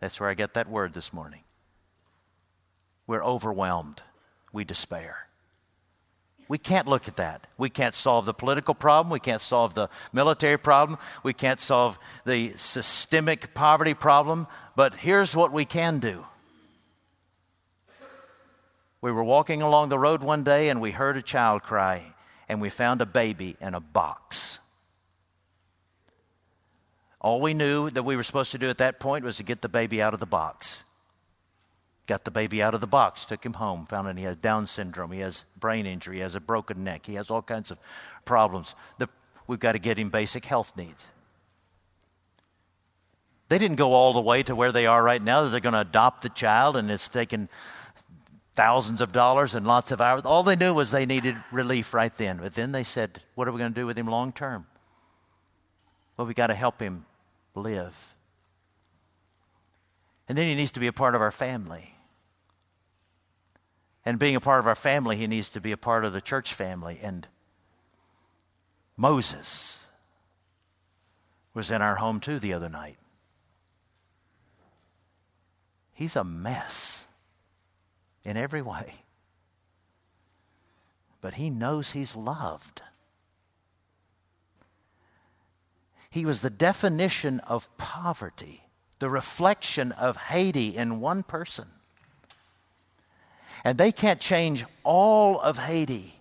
that's 0.00 0.18
where 0.18 0.28
I 0.28 0.34
get 0.34 0.54
that 0.54 0.68
word 0.68 0.92
this 0.92 1.12
morning. 1.12 1.42
We're 3.06 3.24
overwhelmed. 3.24 4.02
We 4.52 4.64
despair. 4.64 5.28
We 6.48 6.58
can't 6.58 6.88
look 6.88 7.06
at 7.06 7.14
that. 7.14 7.46
We 7.58 7.70
can't 7.70 7.94
solve 7.94 8.26
the 8.26 8.34
political 8.34 8.74
problem. 8.74 9.12
We 9.12 9.20
can't 9.20 9.40
solve 9.40 9.74
the 9.74 9.88
military 10.12 10.58
problem. 10.58 10.98
We 11.22 11.32
can't 11.32 11.60
solve 11.60 11.96
the 12.24 12.52
systemic 12.56 13.54
poverty 13.54 13.94
problem. 13.94 14.48
But 14.74 14.94
here's 14.94 15.36
what 15.36 15.52
we 15.52 15.64
can 15.64 16.00
do. 16.00 16.24
We 19.00 19.12
were 19.12 19.22
walking 19.22 19.62
along 19.62 19.90
the 19.90 19.98
road 19.98 20.24
one 20.24 20.42
day 20.42 20.70
and 20.70 20.80
we 20.80 20.90
heard 20.90 21.16
a 21.16 21.22
child 21.22 21.62
cry 21.62 22.14
and 22.50 22.60
we 22.60 22.68
found 22.68 23.00
a 23.00 23.06
baby 23.06 23.56
in 23.60 23.74
a 23.74 23.80
box. 23.80 24.58
All 27.20 27.40
we 27.40 27.54
knew 27.54 27.90
that 27.90 28.02
we 28.02 28.16
were 28.16 28.24
supposed 28.24 28.50
to 28.50 28.58
do 28.58 28.68
at 28.68 28.78
that 28.78 28.98
point 28.98 29.24
was 29.24 29.36
to 29.36 29.44
get 29.44 29.62
the 29.62 29.68
baby 29.68 30.02
out 30.02 30.14
of 30.14 30.20
the 30.20 30.26
box. 30.26 30.82
Got 32.08 32.24
the 32.24 32.32
baby 32.32 32.60
out 32.60 32.74
of 32.74 32.80
the 32.80 32.88
box, 32.88 33.24
took 33.24 33.46
him 33.46 33.52
home, 33.52 33.86
found 33.86 34.08
out 34.08 34.18
he 34.18 34.24
has 34.24 34.34
Down 34.34 34.66
syndrome, 34.66 35.12
he 35.12 35.20
has 35.20 35.44
brain 35.60 35.86
injury, 35.86 36.16
he 36.16 36.22
has 36.22 36.34
a 36.34 36.40
broken 36.40 36.82
neck, 36.82 37.06
he 37.06 37.14
has 37.14 37.30
all 37.30 37.40
kinds 37.40 37.70
of 37.70 37.78
problems. 38.24 38.74
The, 38.98 39.08
we've 39.46 39.60
got 39.60 39.72
to 39.72 39.78
get 39.78 39.96
him 39.96 40.10
basic 40.10 40.44
health 40.44 40.72
needs. 40.76 41.06
They 43.48 43.58
didn't 43.58 43.76
go 43.76 43.92
all 43.92 44.12
the 44.12 44.20
way 44.20 44.42
to 44.42 44.56
where 44.56 44.72
they 44.72 44.86
are 44.86 45.04
right 45.04 45.22
now 45.22 45.44
that 45.44 45.50
they're 45.50 45.60
going 45.60 45.74
to 45.74 45.80
adopt 45.80 46.22
the 46.22 46.30
child 46.30 46.76
and 46.76 46.90
it's 46.90 47.08
taken 47.08 47.48
thousands 48.54 49.00
of 49.00 49.12
dollars 49.12 49.54
and 49.54 49.66
lots 49.66 49.90
of 49.90 50.00
hours. 50.00 50.22
All 50.24 50.42
they 50.42 50.56
knew 50.56 50.74
was 50.74 50.90
they 50.90 51.06
needed 51.06 51.36
relief 51.52 51.94
right 51.94 52.14
then. 52.16 52.38
But 52.38 52.54
then 52.54 52.72
they 52.72 52.84
said, 52.84 53.22
What 53.34 53.48
are 53.48 53.52
we 53.52 53.58
going 53.58 53.72
to 53.72 53.80
do 53.80 53.86
with 53.86 53.96
him 53.96 54.06
long 54.06 54.32
term? 54.32 54.66
Well, 56.16 56.26
we 56.26 56.34
got 56.34 56.48
to 56.48 56.54
help 56.54 56.80
him 56.80 57.06
live. 57.54 58.14
And 60.28 60.36
then 60.36 60.46
he 60.46 60.54
needs 60.54 60.72
to 60.72 60.80
be 60.80 60.86
a 60.86 60.92
part 60.92 61.14
of 61.14 61.20
our 61.20 61.30
family. 61.30 61.94
And 64.04 64.18
being 64.18 64.36
a 64.36 64.40
part 64.40 64.60
of 64.60 64.66
our 64.66 64.74
family, 64.74 65.16
he 65.16 65.26
needs 65.26 65.48
to 65.50 65.60
be 65.60 65.72
a 65.72 65.76
part 65.76 66.04
of 66.04 66.12
the 66.12 66.20
church 66.20 66.54
family. 66.54 66.98
And 67.02 67.26
Moses 68.96 69.78
was 71.54 71.70
in 71.70 71.82
our 71.82 71.96
home 71.96 72.20
too 72.20 72.38
the 72.38 72.52
other 72.52 72.68
night. 72.68 72.96
He's 75.92 76.16
a 76.16 76.24
mess 76.24 77.06
in 78.24 78.36
every 78.36 78.62
way. 78.62 78.94
But 81.20 81.34
he 81.34 81.50
knows 81.50 81.90
he's 81.90 82.16
loved. 82.16 82.82
He 86.10 86.24
was 86.24 86.40
the 86.40 86.50
definition 86.50 87.40
of 87.40 87.74
poverty, 87.76 88.64
the 88.98 89.08
reflection 89.08 89.92
of 89.92 90.16
Haiti 90.16 90.76
in 90.76 91.00
one 91.00 91.22
person. 91.22 91.68
And 93.62 93.78
they 93.78 93.92
can't 93.92 94.20
change 94.20 94.64
all 94.82 95.38
of 95.38 95.58
Haiti. 95.58 96.14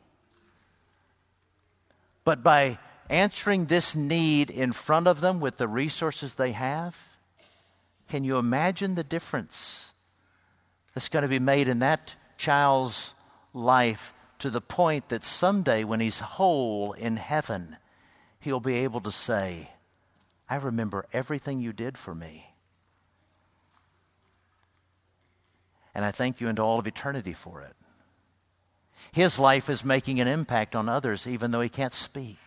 But 2.24 2.44
by 2.44 2.78
answering 3.10 3.66
this 3.66 3.96
need 3.96 4.52
in 4.52 4.72
front 4.72 5.08
of 5.08 5.22
them 5.22 5.40
with 5.40 5.58
the 5.58 5.68
resources 5.68 6.36
they 6.36 6.52
have, 6.52 7.08
can 8.08 8.24
you 8.24 8.38
imagine 8.38 8.96
the 8.96 9.04
difference? 9.04 9.89
That's 10.94 11.10
going 11.10 11.24
to 11.24 11.30
be 11.30 11.40
made 11.40 11.68
in 11.68 11.80
that 11.80 12.16
child's 12.38 13.14
life 13.54 14.14
to 14.40 14.50
the 14.50 14.62
point 14.62 15.10
that 15.10 15.24
someday 15.24 15.84
when 15.84 16.00
he's 16.00 16.20
whole 16.20 16.94
in 16.94 17.18
heaven, 17.18 17.78
he'll 18.40 18.60
be 18.60 18.76
able 18.78 19.02
to 19.02 19.12
say, 19.12 19.70
I 20.50 20.56
remember 20.56 21.06
everything 21.14 21.60
you 21.60 21.74
did 21.74 21.98
for 21.98 22.16
me. 22.16 22.54
And 25.94 26.06
I 26.06 26.12
thank 26.12 26.40
you 26.40 26.48
into 26.48 26.62
all 26.62 26.80
of 26.80 26.88
eternity 26.88 27.34
for 27.34 27.62
it. 27.62 27.76
His 29.12 29.40
life 29.40 29.70
is 29.70 29.84
making 29.84 30.20
an 30.20 30.28
impact 30.28 30.76
on 30.76 30.90
others, 30.90 31.28
even 31.28 31.52
though 31.52 31.62
he 31.62 31.70
can't 31.70 31.94
speak. 31.94 32.40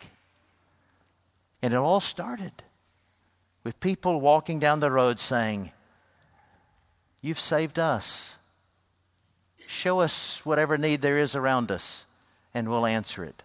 And 1.60 1.72
it 1.72 1.76
all 1.76 2.00
started 2.00 2.52
with 3.64 3.80
people 3.80 4.20
walking 4.20 4.58
down 4.58 4.80
the 4.80 4.90
road 4.90 5.20
saying, 5.20 5.72
You've 7.22 7.40
saved 7.40 7.78
us. 7.78 8.36
Show 9.68 10.00
us 10.00 10.44
whatever 10.44 10.76
need 10.76 11.00
there 11.00 11.18
is 11.18 11.34
around 11.34 11.70
us, 11.70 12.04
and 12.52 12.68
we'll 12.68 12.84
answer 12.84 13.24
it. 13.24 13.42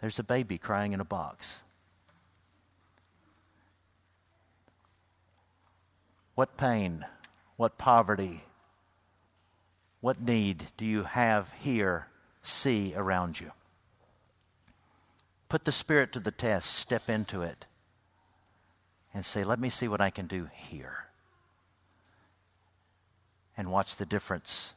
There's 0.00 0.18
a 0.18 0.22
baby 0.22 0.58
crying 0.58 0.92
in 0.92 1.00
a 1.00 1.04
box. 1.04 1.62
What 6.34 6.56
pain, 6.56 7.04
what 7.56 7.78
poverty, 7.78 8.44
what 10.00 10.20
need 10.20 10.68
do 10.76 10.84
you 10.84 11.02
have 11.02 11.52
here, 11.58 12.06
see 12.42 12.94
around 12.96 13.40
you? 13.40 13.52
Put 15.48 15.64
the 15.64 15.72
Spirit 15.72 16.12
to 16.12 16.20
the 16.20 16.30
test, 16.30 16.70
step 16.70 17.10
into 17.10 17.42
it, 17.42 17.66
and 19.12 19.26
say, 19.26 19.42
Let 19.42 19.58
me 19.58 19.68
see 19.68 19.88
what 19.88 20.00
I 20.00 20.10
can 20.10 20.26
do 20.26 20.48
here. 20.54 21.09
And 23.60 23.70
watch 23.70 23.96
the 23.96 24.06
difference 24.06 24.72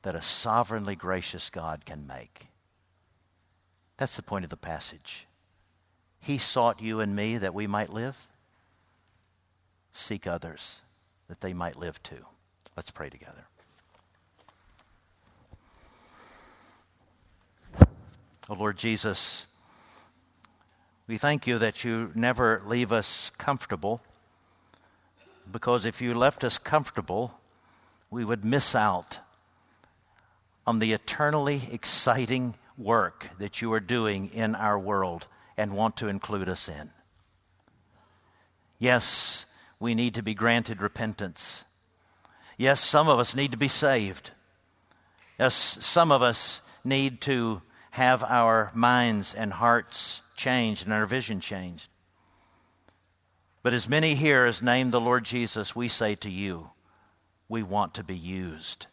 that 0.00 0.14
a 0.14 0.22
sovereignly 0.22 0.96
gracious 0.96 1.50
God 1.50 1.84
can 1.84 2.06
make. 2.06 2.46
That's 3.98 4.16
the 4.16 4.22
point 4.22 4.44
of 4.44 4.48
the 4.48 4.56
passage. 4.56 5.26
He 6.18 6.38
sought 6.38 6.80
you 6.80 6.98
and 7.00 7.14
me 7.14 7.36
that 7.36 7.52
we 7.52 7.66
might 7.66 7.92
live. 7.92 8.26
Seek 9.92 10.26
others 10.26 10.80
that 11.28 11.42
they 11.42 11.52
might 11.52 11.76
live 11.76 12.02
too. 12.02 12.24
Let's 12.74 12.90
pray 12.90 13.10
together. 13.10 13.44
Oh 18.48 18.54
Lord 18.54 18.78
Jesus, 18.78 19.44
we 21.06 21.18
thank 21.18 21.46
you 21.46 21.58
that 21.58 21.84
you 21.84 22.12
never 22.14 22.62
leave 22.64 22.92
us 22.94 23.30
comfortable, 23.36 24.00
because 25.50 25.84
if 25.84 26.00
you 26.00 26.14
left 26.14 26.42
us 26.44 26.56
comfortable, 26.56 27.38
we 28.12 28.26
would 28.26 28.44
miss 28.44 28.74
out 28.74 29.18
on 30.66 30.78
the 30.78 30.92
eternally 30.92 31.62
exciting 31.72 32.54
work 32.76 33.30
that 33.38 33.62
you 33.62 33.72
are 33.72 33.80
doing 33.80 34.26
in 34.26 34.54
our 34.54 34.78
world 34.78 35.26
and 35.56 35.72
want 35.72 35.96
to 35.96 36.08
include 36.08 36.46
us 36.46 36.68
in. 36.68 36.90
Yes, 38.78 39.46
we 39.80 39.94
need 39.94 40.14
to 40.14 40.22
be 40.22 40.34
granted 40.34 40.82
repentance. 40.82 41.64
Yes, 42.58 42.80
some 42.80 43.08
of 43.08 43.18
us 43.18 43.34
need 43.34 43.50
to 43.52 43.56
be 43.56 43.66
saved. 43.68 44.32
Yes, 45.38 45.54
some 45.54 46.12
of 46.12 46.20
us 46.20 46.60
need 46.84 47.22
to 47.22 47.62
have 47.92 48.22
our 48.24 48.70
minds 48.74 49.32
and 49.32 49.54
hearts 49.54 50.20
changed 50.36 50.84
and 50.84 50.92
our 50.92 51.06
vision 51.06 51.40
changed. 51.40 51.88
But 53.62 53.72
as 53.72 53.88
many 53.88 54.16
here 54.16 54.44
as 54.44 54.60
name 54.60 54.90
the 54.90 55.00
Lord 55.00 55.24
Jesus, 55.24 55.74
we 55.74 55.88
say 55.88 56.14
to 56.16 56.30
you, 56.30 56.72
we 57.52 57.62
want 57.62 57.92
to 57.94 58.02
be 58.02 58.16
used. 58.16 58.86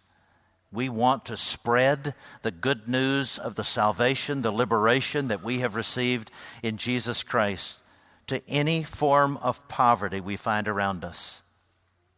We 0.70 0.90
want 0.90 1.26
to 1.26 1.38
spread 1.38 2.14
the 2.42 2.52
good 2.52 2.90
news 2.90 3.40
of 3.40 3.56
the 3.56 3.64
salvation, 3.64 4.42
the 4.42 4.52
liberation 4.52 5.30
that 5.30 5.42
we 5.42 5.60
have 5.60 5.76
received 5.76 6.30
in 6.62 6.76
Jesus 6.76 7.24
Christ 7.24 7.80
to 8.28 8.48
any 8.50 8.84
form 8.84 9.38
of 9.38 9.66
poverty 9.70 10.20
we 10.20 10.36
find 10.36 10.68
around 10.68 11.06
us. 11.06 11.42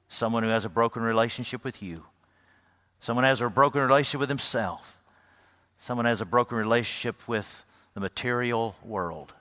Someone 0.10 0.42
who 0.42 0.50
has 0.50 0.66
a 0.66 0.70
broken 0.70 1.04
relationship 1.04 1.64
with 1.64 1.84
you, 1.84 2.06
someone 3.00 3.24
has 3.24 3.40
a 3.40 3.48
broken 3.48 3.80
relationship 3.80 4.20
with 4.20 4.30
himself, 4.30 5.00
someone 5.78 6.08
has 6.08 6.22
a 6.22 6.26
broken 6.26 6.58
relationship 6.58 7.28
with 7.28 7.64
the 7.94 8.02
material 8.02 8.76
world. 8.84 9.32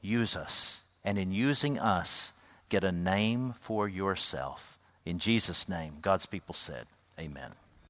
Use 0.00 0.34
us, 0.34 0.82
and 1.04 1.18
in 1.18 1.30
using 1.30 1.78
us, 1.78 2.32
get 2.70 2.84
a 2.84 2.90
name 2.90 3.52
for 3.60 3.86
yourself. 3.86 4.78
In 5.06 5.20
Jesus' 5.20 5.68
name, 5.68 5.94
God's 6.02 6.26
people 6.26 6.54
said, 6.54 6.86
Amen. 7.18 7.52